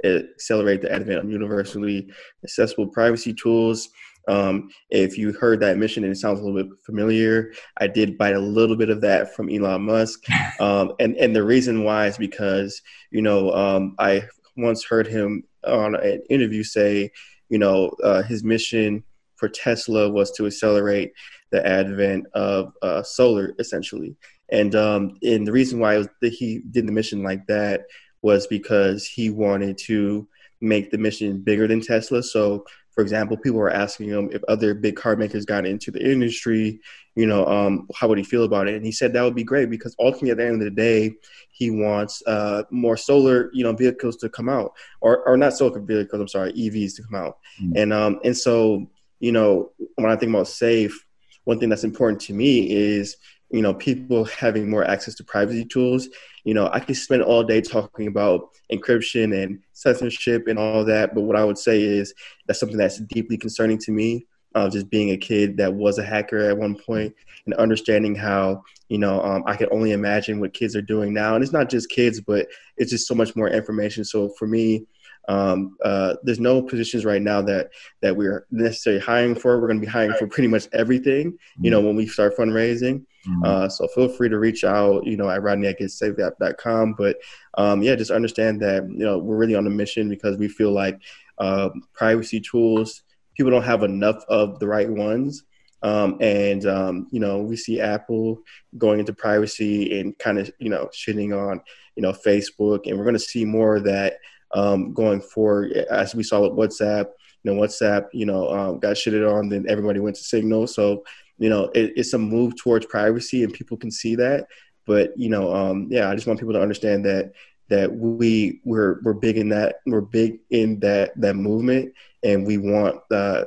accelerate 0.03 0.81
the 0.81 0.91
advent 0.91 1.19
of 1.19 1.29
universally 1.29 2.09
accessible 2.43 2.87
privacy 2.87 3.33
tools. 3.33 3.89
Um, 4.27 4.69
if 4.89 5.17
you 5.17 5.33
heard 5.33 5.59
that 5.61 5.77
mission 5.77 6.03
and 6.03 6.13
it 6.13 6.17
sounds 6.17 6.39
a 6.39 6.43
little 6.43 6.61
bit 6.61 6.71
familiar, 6.85 7.51
I 7.77 7.87
did 7.87 8.17
bite 8.17 8.35
a 8.35 8.39
little 8.39 8.75
bit 8.75 8.89
of 8.89 9.01
that 9.01 9.35
from 9.35 9.49
Elon 9.49 9.83
Musk. 9.83 10.25
Um, 10.59 10.91
and, 10.99 11.15
and 11.15 11.33
the 11.33 11.43
reason 11.43 11.85
why 11.85 12.07
is 12.07 12.17
because, 12.17 12.81
you 13.11 13.21
know, 13.21 13.53
um, 13.53 13.95
I 13.97 14.27
once 14.57 14.83
heard 14.83 15.07
him 15.07 15.45
on 15.65 15.95
an 15.95 16.21
interview 16.29 16.63
say, 16.63 17.11
you 17.49 17.57
know, 17.57 17.89
uh, 18.03 18.21
his 18.23 18.43
mission 18.43 19.03
for 19.35 19.49
Tesla 19.49 20.09
was 20.09 20.31
to 20.31 20.45
accelerate 20.45 21.13
the 21.51 21.65
advent 21.65 22.27
of 22.33 22.73
uh, 22.81 23.01
solar, 23.01 23.53
essentially. 23.59 24.15
And 24.51 24.75
um, 24.75 25.17
and 25.21 25.45
the 25.47 25.51
reason 25.51 25.79
why 25.79 26.05
that 26.21 26.33
he 26.33 26.61
did 26.71 26.87
the 26.87 26.91
mission 26.91 27.23
like 27.23 27.45
that 27.47 27.85
was 28.21 28.47
because 28.47 29.07
he 29.07 29.29
wanted 29.29 29.77
to 29.85 30.27
make 30.61 30.91
the 30.91 30.97
mission 30.97 31.41
bigger 31.41 31.67
than 31.67 31.81
Tesla. 31.81 32.21
So, 32.21 32.65
for 32.91 33.01
example, 33.01 33.37
people 33.37 33.59
were 33.59 33.69
asking 33.69 34.09
him 34.09 34.29
if 34.31 34.43
other 34.47 34.73
big 34.73 34.95
car 34.95 35.15
makers 35.15 35.45
got 35.45 35.65
into 35.65 35.91
the 35.91 36.03
industry, 36.03 36.81
you 37.19 37.27
know, 37.27 37.45
um, 37.47 37.85
how 37.93 38.07
would 38.07 38.17
he 38.17 38.23
feel 38.23 38.45
about 38.45 38.69
it? 38.69 38.75
And 38.75 38.85
he 38.85 38.93
said 38.93 39.11
that 39.11 39.23
would 39.23 39.35
be 39.35 39.43
great 39.43 39.69
because 39.69 39.93
ultimately, 39.99 40.31
at 40.31 40.37
the 40.37 40.45
end 40.45 40.61
of 40.61 40.61
the 40.61 40.71
day, 40.71 41.13
he 41.51 41.69
wants 41.69 42.23
uh, 42.25 42.63
more 42.71 42.95
solar, 42.95 43.49
you 43.51 43.61
know, 43.61 43.73
vehicles 43.73 44.15
to 44.17 44.29
come 44.29 44.47
out, 44.47 44.71
or 45.01 45.27
or 45.27 45.35
not 45.35 45.53
solar 45.53 45.81
vehicles. 45.81 46.21
I'm 46.21 46.29
sorry, 46.29 46.53
EVs 46.53 46.95
to 46.95 47.03
come 47.03 47.15
out. 47.15 47.39
Mm-hmm. 47.61 47.73
And 47.75 47.93
um, 47.93 48.19
and 48.23 48.37
so, 48.37 48.89
you 49.19 49.33
know, 49.33 49.73
when 49.95 50.09
I 50.09 50.15
think 50.15 50.29
about 50.29 50.47
safe, 50.47 51.05
one 51.43 51.59
thing 51.59 51.67
that's 51.67 51.83
important 51.83 52.21
to 52.21 52.33
me 52.33 52.71
is 52.71 53.17
you 53.51 53.61
know 53.61 53.73
people 53.73 54.23
having 54.25 54.69
more 54.69 54.85
access 54.85 55.15
to 55.15 55.23
privacy 55.23 55.65
tools 55.65 56.07
you 56.43 56.53
know 56.53 56.69
i 56.71 56.79
could 56.79 56.95
spend 56.95 57.23
all 57.23 57.43
day 57.43 57.59
talking 57.59 58.05
about 58.05 58.49
encryption 58.71 59.43
and 59.43 59.59
censorship 59.73 60.47
and 60.47 60.59
all 60.59 60.85
that 60.85 61.15
but 61.15 61.21
what 61.21 61.35
i 61.35 61.43
would 61.43 61.57
say 61.57 61.81
is 61.81 62.13
that's 62.45 62.59
something 62.59 62.77
that's 62.77 62.99
deeply 62.99 63.35
concerning 63.35 63.79
to 63.79 63.91
me 63.91 64.23
uh, 64.55 64.69
just 64.69 64.89
being 64.89 65.11
a 65.11 65.17
kid 65.17 65.57
that 65.57 65.73
was 65.73 65.97
a 65.97 66.03
hacker 66.03 66.49
at 66.49 66.57
one 66.57 66.75
point 66.75 67.13
and 67.45 67.53
understanding 67.55 68.15
how 68.15 68.63
you 68.87 68.97
know 68.97 69.21
um, 69.23 69.43
i 69.45 69.55
can 69.55 69.67
only 69.71 69.91
imagine 69.91 70.39
what 70.39 70.53
kids 70.53 70.75
are 70.75 70.81
doing 70.81 71.13
now 71.13 71.35
and 71.35 71.43
it's 71.43 71.53
not 71.53 71.69
just 71.69 71.89
kids 71.89 72.19
but 72.19 72.47
it's 72.77 72.91
just 72.91 73.07
so 73.07 73.15
much 73.15 73.35
more 73.35 73.49
information 73.49 74.03
so 74.03 74.29
for 74.29 74.47
me 74.47 74.85
um, 75.29 75.77
uh, 75.85 76.15
there's 76.23 76.39
no 76.39 76.61
positions 76.61 77.05
right 77.05 77.21
now 77.21 77.41
that 77.43 77.69
that 78.01 78.17
we're 78.17 78.47
necessarily 78.49 78.99
hiring 78.99 79.35
for. 79.35 79.59
We're 79.59 79.67
going 79.67 79.79
to 79.79 79.85
be 79.85 79.91
hiring 79.91 80.13
for 80.17 80.27
pretty 80.27 80.47
much 80.47 80.67
everything. 80.73 81.37
You 81.61 81.69
know, 81.69 81.81
when 81.81 81.95
we 81.95 82.07
start 82.07 82.35
fundraising. 82.35 83.05
Mm-hmm. 83.27 83.43
Uh, 83.43 83.69
so 83.69 83.87
feel 83.89 84.09
free 84.09 84.29
to 84.29 84.39
reach 84.39 84.63
out. 84.63 85.05
You 85.05 85.17
know, 85.17 85.29
at 85.29 85.43
Rodney 85.43 85.67
at 85.67 85.79
GetSafeApp.com. 85.79 86.95
But 86.97 87.17
um, 87.57 87.83
yeah, 87.83 87.95
just 87.95 88.09
understand 88.09 88.59
that 88.61 88.89
you 88.89 89.05
know 89.05 89.19
we're 89.19 89.37
really 89.37 89.55
on 89.55 89.67
a 89.67 89.69
mission 89.69 90.09
because 90.09 90.35
we 90.37 90.47
feel 90.47 90.71
like 90.71 90.99
um, 91.37 91.83
privacy 91.93 92.41
tools 92.41 93.03
people 93.39 93.51
don't 93.51 93.63
have 93.63 93.83
enough 93.83 94.25
of 94.27 94.59
the 94.59 94.67
right 94.67 94.89
ones. 94.89 95.43
Um, 95.81 96.17
and 96.19 96.65
um, 96.65 97.07
you 97.09 97.21
know 97.21 97.39
we 97.39 97.55
see 97.55 97.79
Apple 97.79 98.41
going 98.77 98.99
into 98.99 99.13
privacy 99.13 99.97
and 99.97 100.17
kind 100.19 100.37
of 100.37 100.51
you 100.59 100.69
know 100.69 100.89
shitting 100.93 101.31
on 101.33 101.61
you 101.95 102.03
know 102.03 102.11
Facebook, 102.11 102.85
and 102.85 102.97
we're 102.97 103.05
going 103.05 103.15
to 103.15 103.19
see 103.19 103.45
more 103.45 103.77
of 103.77 103.85
that 103.85 104.17
um, 104.53 104.93
going 104.93 105.21
forward, 105.21 105.71
as 105.71 106.13
we 106.13 106.23
saw 106.23 106.41
with 106.41 106.51
WhatsApp. 106.51 107.05
You 107.43 107.53
know, 107.53 107.61
WhatsApp, 107.61 108.07
you 108.11 108.25
know, 108.25 108.49
um, 108.49 108.79
got 108.79 108.97
shitted 108.97 109.25
on, 109.25 109.47
then 109.47 109.65
everybody 109.69 110.01
went 110.01 110.17
to 110.17 110.23
Signal. 110.23 110.67
So, 110.67 111.05
you 111.37 111.47
know, 111.47 111.71
it, 111.73 111.93
it's 111.95 112.11
a 112.11 112.17
move 112.17 112.57
towards 112.57 112.85
privacy, 112.85 113.45
and 113.45 113.53
people 113.53 113.77
can 113.77 113.91
see 113.91 114.15
that. 114.15 114.47
But 114.85 115.17
you 115.17 115.29
know, 115.29 115.55
um, 115.55 115.87
yeah, 115.89 116.09
I 116.09 116.15
just 116.15 116.27
want 116.27 116.39
people 116.39 116.55
to 116.55 116.61
understand 116.61 117.05
that 117.05 117.31
that 117.69 117.93
we 117.95 118.61
we're 118.65 118.99
we're 119.03 119.13
big 119.13 119.37
in 119.37 119.49
that 119.49 119.77
we're 119.85 120.01
big 120.01 120.39
in 120.49 120.79
that 120.81 121.19
that 121.19 121.35
movement, 121.35 121.93
and 122.23 122.45
we 122.45 122.57
want 122.57 122.99
uh, 123.11 123.45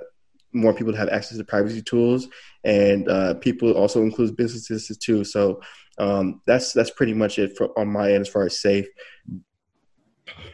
more 0.53 0.75
people 0.75 0.93
to 0.93 0.99
have 0.99 1.09
access 1.09 1.39
to 1.39 1.45
privacy 1.45 1.83
tools, 1.83 2.29
and 2.65 3.09
uh, 3.09 3.35
people 3.35 3.73
also 3.73 4.03
includes 4.03 4.33
businesses 4.33 4.97
too. 4.99 5.25
So 5.25 5.61
um, 5.99 6.41
that's 6.47 6.73
that's 6.73 6.91
pretty 6.91 7.15
much 7.15 7.39
it 7.39 7.57
for, 7.57 7.77
on 7.79 7.89
my 7.89 8.13
end 8.13 8.23
as 8.23 8.29
far 8.29 8.45
as 8.45 8.61
safe. 8.61 8.87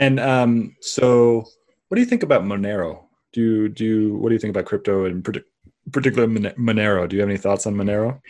And 0.01 0.19
um, 0.19 0.77
so, 0.81 1.45
what 1.89 1.97
do 1.97 2.01
you 2.01 2.07
think 2.07 2.23
about 2.23 2.43
Monero? 2.45 3.05
Do 3.33 3.69
do 3.69 4.17
what 4.17 4.31
do 4.31 4.35
you 4.35 4.39
think 4.39 4.51
about 4.51 4.67
crypto 4.67 5.05
and 5.05 5.25
particular 5.93 6.27
Monero? 6.27 7.09
Do 7.09 7.17
you 7.17 7.23
have 7.23 7.29
any 7.29 7.39
thoughts 7.39 7.67
on 7.67 7.75
Monero? 7.75 8.21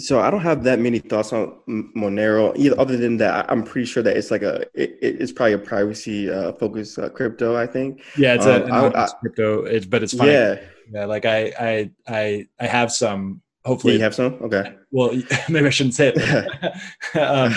So 0.00 0.20
I 0.20 0.30
don't 0.30 0.40
have 0.40 0.64
that 0.64 0.78
many 0.78 0.98
thoughts 0.98 1.32
on 1.32 1.54
Monero. 1.68 2.56
Either 2.56 2.78
other 2.78 2.96
than 2.96 3.18
that, 3.18 3.50
I'm 3.50 3.62
pretty 3.62 3.86
sure 3.86 4.02
that 4.02 4.16
it's 4.16 4.30
like 4.30 4.42
a 4.42 4.62
it, 4.74 4.98
it's 5.00 5.32
probably 5.32 5.54
a 5.54 5.58
privacy 5.58 6.30
uh, 6.30 6.52
focused 6.54 6.98
uh, 6.98 7.08
crypto. 7.08 7.56
I 7.56 7.66
think. 7.66 8.02
Yeah, 8.16 8.34
it's 8.34 8.46
um, 8.46 8.62
a 8.62 8.74
I, 8.74 9.04
I, 9.04 9.08
crypto. 9.20 9.64
It's 9.64 9.86
but 9.86 10.02
it's 10.02 10.14
fine. 10.14 10.28
Yeah, 10.28 10.60
yeah. 10.92 11.04
Like 11.04 11.24
I 11.24 11.52
I 11.58 11.90
I 12.08 12.46
I 12.58 12.66
have 12.66 12.92
some. 12.92 13.42
Hopefully, 13.64 13.92
yeah, 13.94 13.98
you 13.98 14.04
have 14.04 14.14
some. 14.14 14.34
Okay. 14.42 14.74
Well, 14.92 15.12
maybe 15.48 15.68
I 15.68 15.70
shouldn't 15.70 15.94
say 15.94 16.08
it. 16.08 16.16
um, 17.14 17.52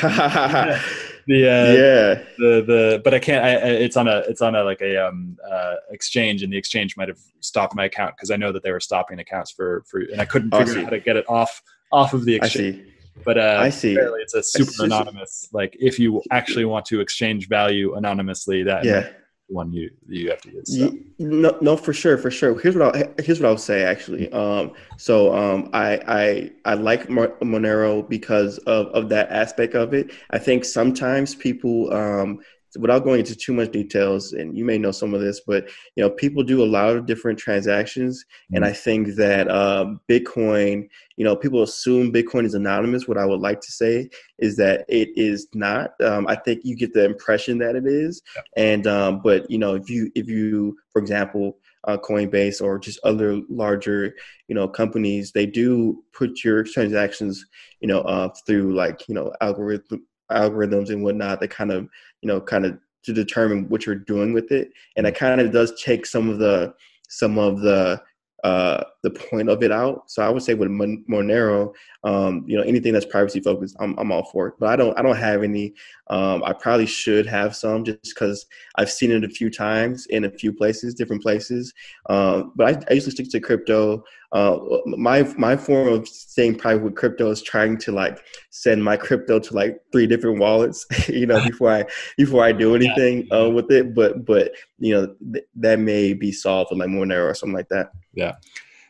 the 1.25 1.49
uh, 1.49 1.71
yeah 1.73 2.23
the 2.37 2.63
the 2.67 3.01
but 3.03 3.15
I 3.15 3.17
can't. 3.19 3.43
I, 3.43 3.53
it's 3.69 3.97
on 3.97 4.07
a 4.07 4.19
it's 4.27 4.41
on 4.41 4.53
a 4.53 4.63
like 4.63 4.81
a 4.81 5.07
um 5.07 5.37
uh, 5.49 5.75
exchange, 5.89 6.43
and 6.43 6.53
the 6.53 6.57
exchange 6.57 6.95
might 6.95 7.07
have 7.07 7.17
stopped 7.39 7.73
my 7.75 7.85
account 7.85 8.15
because 8.15 8.29
I 8.29 8.35
know 8.35 8.51
that 8.51 8.61
they 8.61 8.71
were 8.71 8.79
stopping 8.79 9.17
accounts 9.17 9.49
for 9.49 9.83
for, 9.87 10.01
and 10.01 10.21
I 10.21 10.25
couldn't 10.25 10.51
figure 10.51 10.77
out 10.77 10.83
how 10.83 10.89
to 10.91 10.99
get 10.99 11.15
it 11.15 11.25
off 11.27 11.61
off 11.93 12.13
of 12.13 12.25
the 12.25 12.35
exchange. 12.35 12.89
But 13.23 13.37
uh, 13.37 13.57
I 13.59 13.69
see. 13.69 13.95
It's 13.97 14.33
a 14.33 14.43
super 14.43 14.85
anonymous. 14.85 15.47
Like 15.53 15.77
if 15.79 15.99
you 15.99 16.21
actually 16.31 16.65
want 16.65 16.85
to 16.87 16.99
exchange 16.99 17.47
value 17.47 17.93
anonymously, 17.93 18.63
that 18.63 18.83
yeah 18.83 19.09
one 19.47 19.71
you 19.71 19.89
you 20.07 20.29
have 20.29 20.41
to 20.41 20.51
use. 20.51 20.77
So. 20.77 20.97
No, 21.19 21.57
no, 21.61 21.77
for 21.77 21.93
sure, 21.93 22.17
for 22.17 22.31
sure. 22.31 22.59
Here's 22.59 22.75
what 22.75 22.95
I 22.95 23.09
here's 23.21 23.39
what 23.39 23.49
I'll 23.49 23.57
say 23.57 23.83
actually. 23.83 24.31
Um, 24.31 24.73
so 24.97 25.33
um, 25.35 25.69
I 25.73 25.99
I 26.07 26.51
I 26.65 26.73
like 26.73 27.07
Monero 27.07 28.07
because 28.07 28.57
of 28.59 28.87
of 28.87 29.09
that 29.09 29.29
aspect 29.29 29.75
of 29.75 29.93
it. 29.93 30.11
I 30.31 30.39
think 30.39 30.65
sometimes 30.65 31.35
people 31.35 31.93
um 31.93 32.39
without 32.79 33.03
going 33.03 33.19
into 33.19 33.35
too 33.35 33.53
much 33.53 33.71
details, 33.71 34.33
and 34.33 34.57
you 34.57 34.65
may 34.65 34.77
know 34.77 34.91
some 34.91 35.13
of 35.13 35.21
this, 35.21 35.41
but 35.45 35.69
you 35.95 36.03
know, 36.03 36.09
people 36.09 36.43
do 36.43 36.63
a 36.63 36.65
lot 36.65 36.95
of 36.95 37.05
different 37.05 37.39
transactions, 37.39 38.23
mm-hmm. 38.23 38.55
and 38.55 38.65
I 38.65 38.73
think 38.73 39.15
that 39.15 39.49
um, 39.49 39.99
Bitcoin, 40.09 40.87
you 41.17 41.23
know, 41.23 41.35
people 41.35 41.63
assume 41.63 42.11
Bitcoin 42.11 42.45
is 42.45 42.53
anonymous. 42.53 43.07
What 43.07 43.17
I 43.17 43.25
would 43.25 43.39
like 43.39 43.61
to 43.61 43.71
say 43.71 44.09
is 44.39 44.57
that 44.57 44.85
it 44.87 45.09
is 45.15 45.47
not. 45.53 45.91
Um, 46.01 46.27
I 46.27 46.35
think 46.35 46.61
you 46.63 46.75
get 46.75 46.93
the 46.93 47.05
impression 47.05 47.57
that 47.59 47.75
it 47.75 47.85
is, 47.85 48.21
yeah. 48.35 48.41
and 48.57 48.87
um, 48.87 49.21
but 49.23 49.49
you 49.49 49.57
know, 49.57 49.75
if 49.75 49.89
you 49.89 50.11
if 50.15 50.27
you, 50.27 50.77
for 50.91 50.99
example, 51.01 51.57
uh, 51.85 51.97
Coinbase 51.97 52.61
or 52.61 52.79
just 52.79 52.99
other 53.03 53.41
larger, 53.49 54.15
you 54.47 54.55
know, 54.55 54.67
companies, 54.67 55.31
they 55.31 55.45
do 55.45 56.03
put 56.13 56.43
your 56.43 56.63
transactions, 56.63 57.45
you 57.81 57.87
know, 57.87 58.01
uh, 58.01 58.29
through 58.45 58.73
like 58.73 59.07
you 59.07 59.15
know 59.15 59.33
algorithm 59.41 60.05
algorithms 60.31 60.89
and 60.89 61.03
whatnot 61.03 61.39
that 61.39 61.49
kind 61.49 61.71
of 61.71 61.87
you 62.21 62.27
know 62.27 62.39
kind 62.39 62.65
of 62.65 62.77
to 63.03 63.13
determine 63.13 63.67
what 63.69 63.85
you're 63.85 63.95
doing 63.95 64.33
with 64.33 64.51
it 64.51 64.71
and 64.95 65.05
it 65.05 65.15
kind 65.15 65.41
of 65.41 65.51
does 65.51 65.81
take 65.81 66.05
some 66.05 66.29
of 66.29 66.39
the 66.39 66.73
some 67.09 67.37
of 67.37 67.59
the 67.59 68.01
uh, 68.43 68.83
the 69.03 69.09
point 69.09 69.49
of 69.49 69.63
it 69.63 69.71
out. 69.71 70.03
So 70.11 70.21
I 70.21 70.29
would 70.29 70.43
say 70.43 70.53
with 70.53 70.69
Monero, 70.69 71.73
um, 72.03 72.43
you 72.45 72.57
know, 72.57 72.63
anything 72.63 72.91
that's 72.91 73.05
privacy 73.05 73.39
focused, 73.39 73.75
I'm, 73.79 73.97
I'm 73.97 74.11
all 74.11 74.25
for 74.25 74.47
it. 74.47 74.55
But 74.59 74.69
I 74.69 74.75
don't 74.75 74.97
I 74.97 75.01
don't 75.01 75.15
have 75.15 75.43
any. 75.43 75.73
Um, 76.13 76.43
I 76.43 76.53
probably 76.53 76.85
should 76.85 77.25
have 77.25 77.55
some 77.55 77.83
just 77.83 78.13
because 78.13 78.45
I've 78.75 78.91
seen 78.91 79.09
it 79.09 79.23
a 79.23 79.29
few 79.29 79.49
times 79.49 80.05
in 80.05 80.25
a 80.25 80.29
few 80.29 80.53
places, 80.53 80.93
different 80.93 81.23
places. 81.23 81.73
Um, 82.07 82.51
but 82.55 82.67
I, 82.67 82.91
I, 82.91 82.93
usually 82.93 83.13
stick 83.13 83.31
to 83.31 83.39
crypto. 83.39 84.03
Uh, 84.31 84.59
my 84.85 85.23
my 85.39 85.57
form 85.57 85.87
of 85.87 86.07
staying 86.07 86.59
private 86.59 86.83
with 86.83 86.95
crypto 86.95 87.31
is 87.31 87.41
trying 87.41 87.79
to 87.79 87.91
like 87.91 88.19
send 88.51 88.83
my 88.83 88.95
crypto 88.95 89.39
to 89.39 89.55
like 89.55 89.79
three 89.91 90.05
different 90.05 90.37
wallets, 90.37 90.85
you 91.07 91.25
know, 91.25 91.43
before 91.43 91.71
I 91.71 91.85
before 92.15 92.43
I 92.43 92.51
do 92.51 92.75
anything 92.75 93.27
uh, 93.33 93.49
with 93.49 93.71
it. 93.71 93.95
But 93.95 94.23
but 94.23 94.51
you 94.77 94.93
know 94.93 95.15
th- 95.33 95.45
that 95.55 95.79
may 95.79 96.13
be 96.13 96.31
solved 96.31 96.69
with 96.69 96.79
like 96.79 96.89
Monero 96.89 97.27
or 97.27 97.33
something 97.33 97.57
like 97.57 97.69
that. 97.69 97.87
Yeah. 98.13 98.33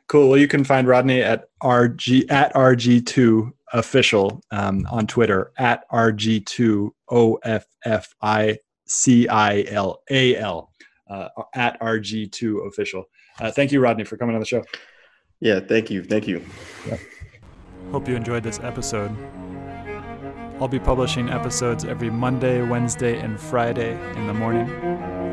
Cool. 0.07 0.27
Well, 0.27 0.37
you 0.37 0.49
can 0.49 0.65
find 0.65 0.89
Rodney 0.89 1.21
at 1.21 1.45
RG 1.61 2.29
at 2.29 2.53
RG2 2.53 3.53
official 3.73 4.41
um, 4.51 4.87
on 4.89 5.05
Twitter 5.07 5.51
at 5.57 5.89
RG2 5.89 6.91
OFFICILAL 7.09 8.57
uh, 11.09 11.27
at 11.53 11.79
RG2 11.81 12.67
official. 12.67 13.05
Uh, 13.39 13.51
thank 13.51 13.71
you, 13.71 13.79
Rodney, 13.79 14.03
for 14.03 14.17
coming 14.17 14.35
on 14.35 14.39
the 14.39 14.45
show. 14.45 14.63
Yeah, 15.39 15.59
thank 15.59 15.89
you. 15.89 16.03
Thank 16.03 16.27
you. 16.27 16.45
Yeah. 16.87 16.97
Hope 17.91 18.07
you 18.07 18.15
enjoyed 18.15 18.43
this 18.43 18.59
episode. 18.61 19.11
I'll 20.59 20.67
be 20.67 20.79
publishing 20.79 21.29
episodes 21.29 21.83
every 21.83 22.09
Monday, 22.09 22.61
Wednesday, 22.61 23.19
and 23.19 23.39
Friday 23.39 23.99
in 24.15 24.27
the 24.27 24.33
morning. 24.33 25.32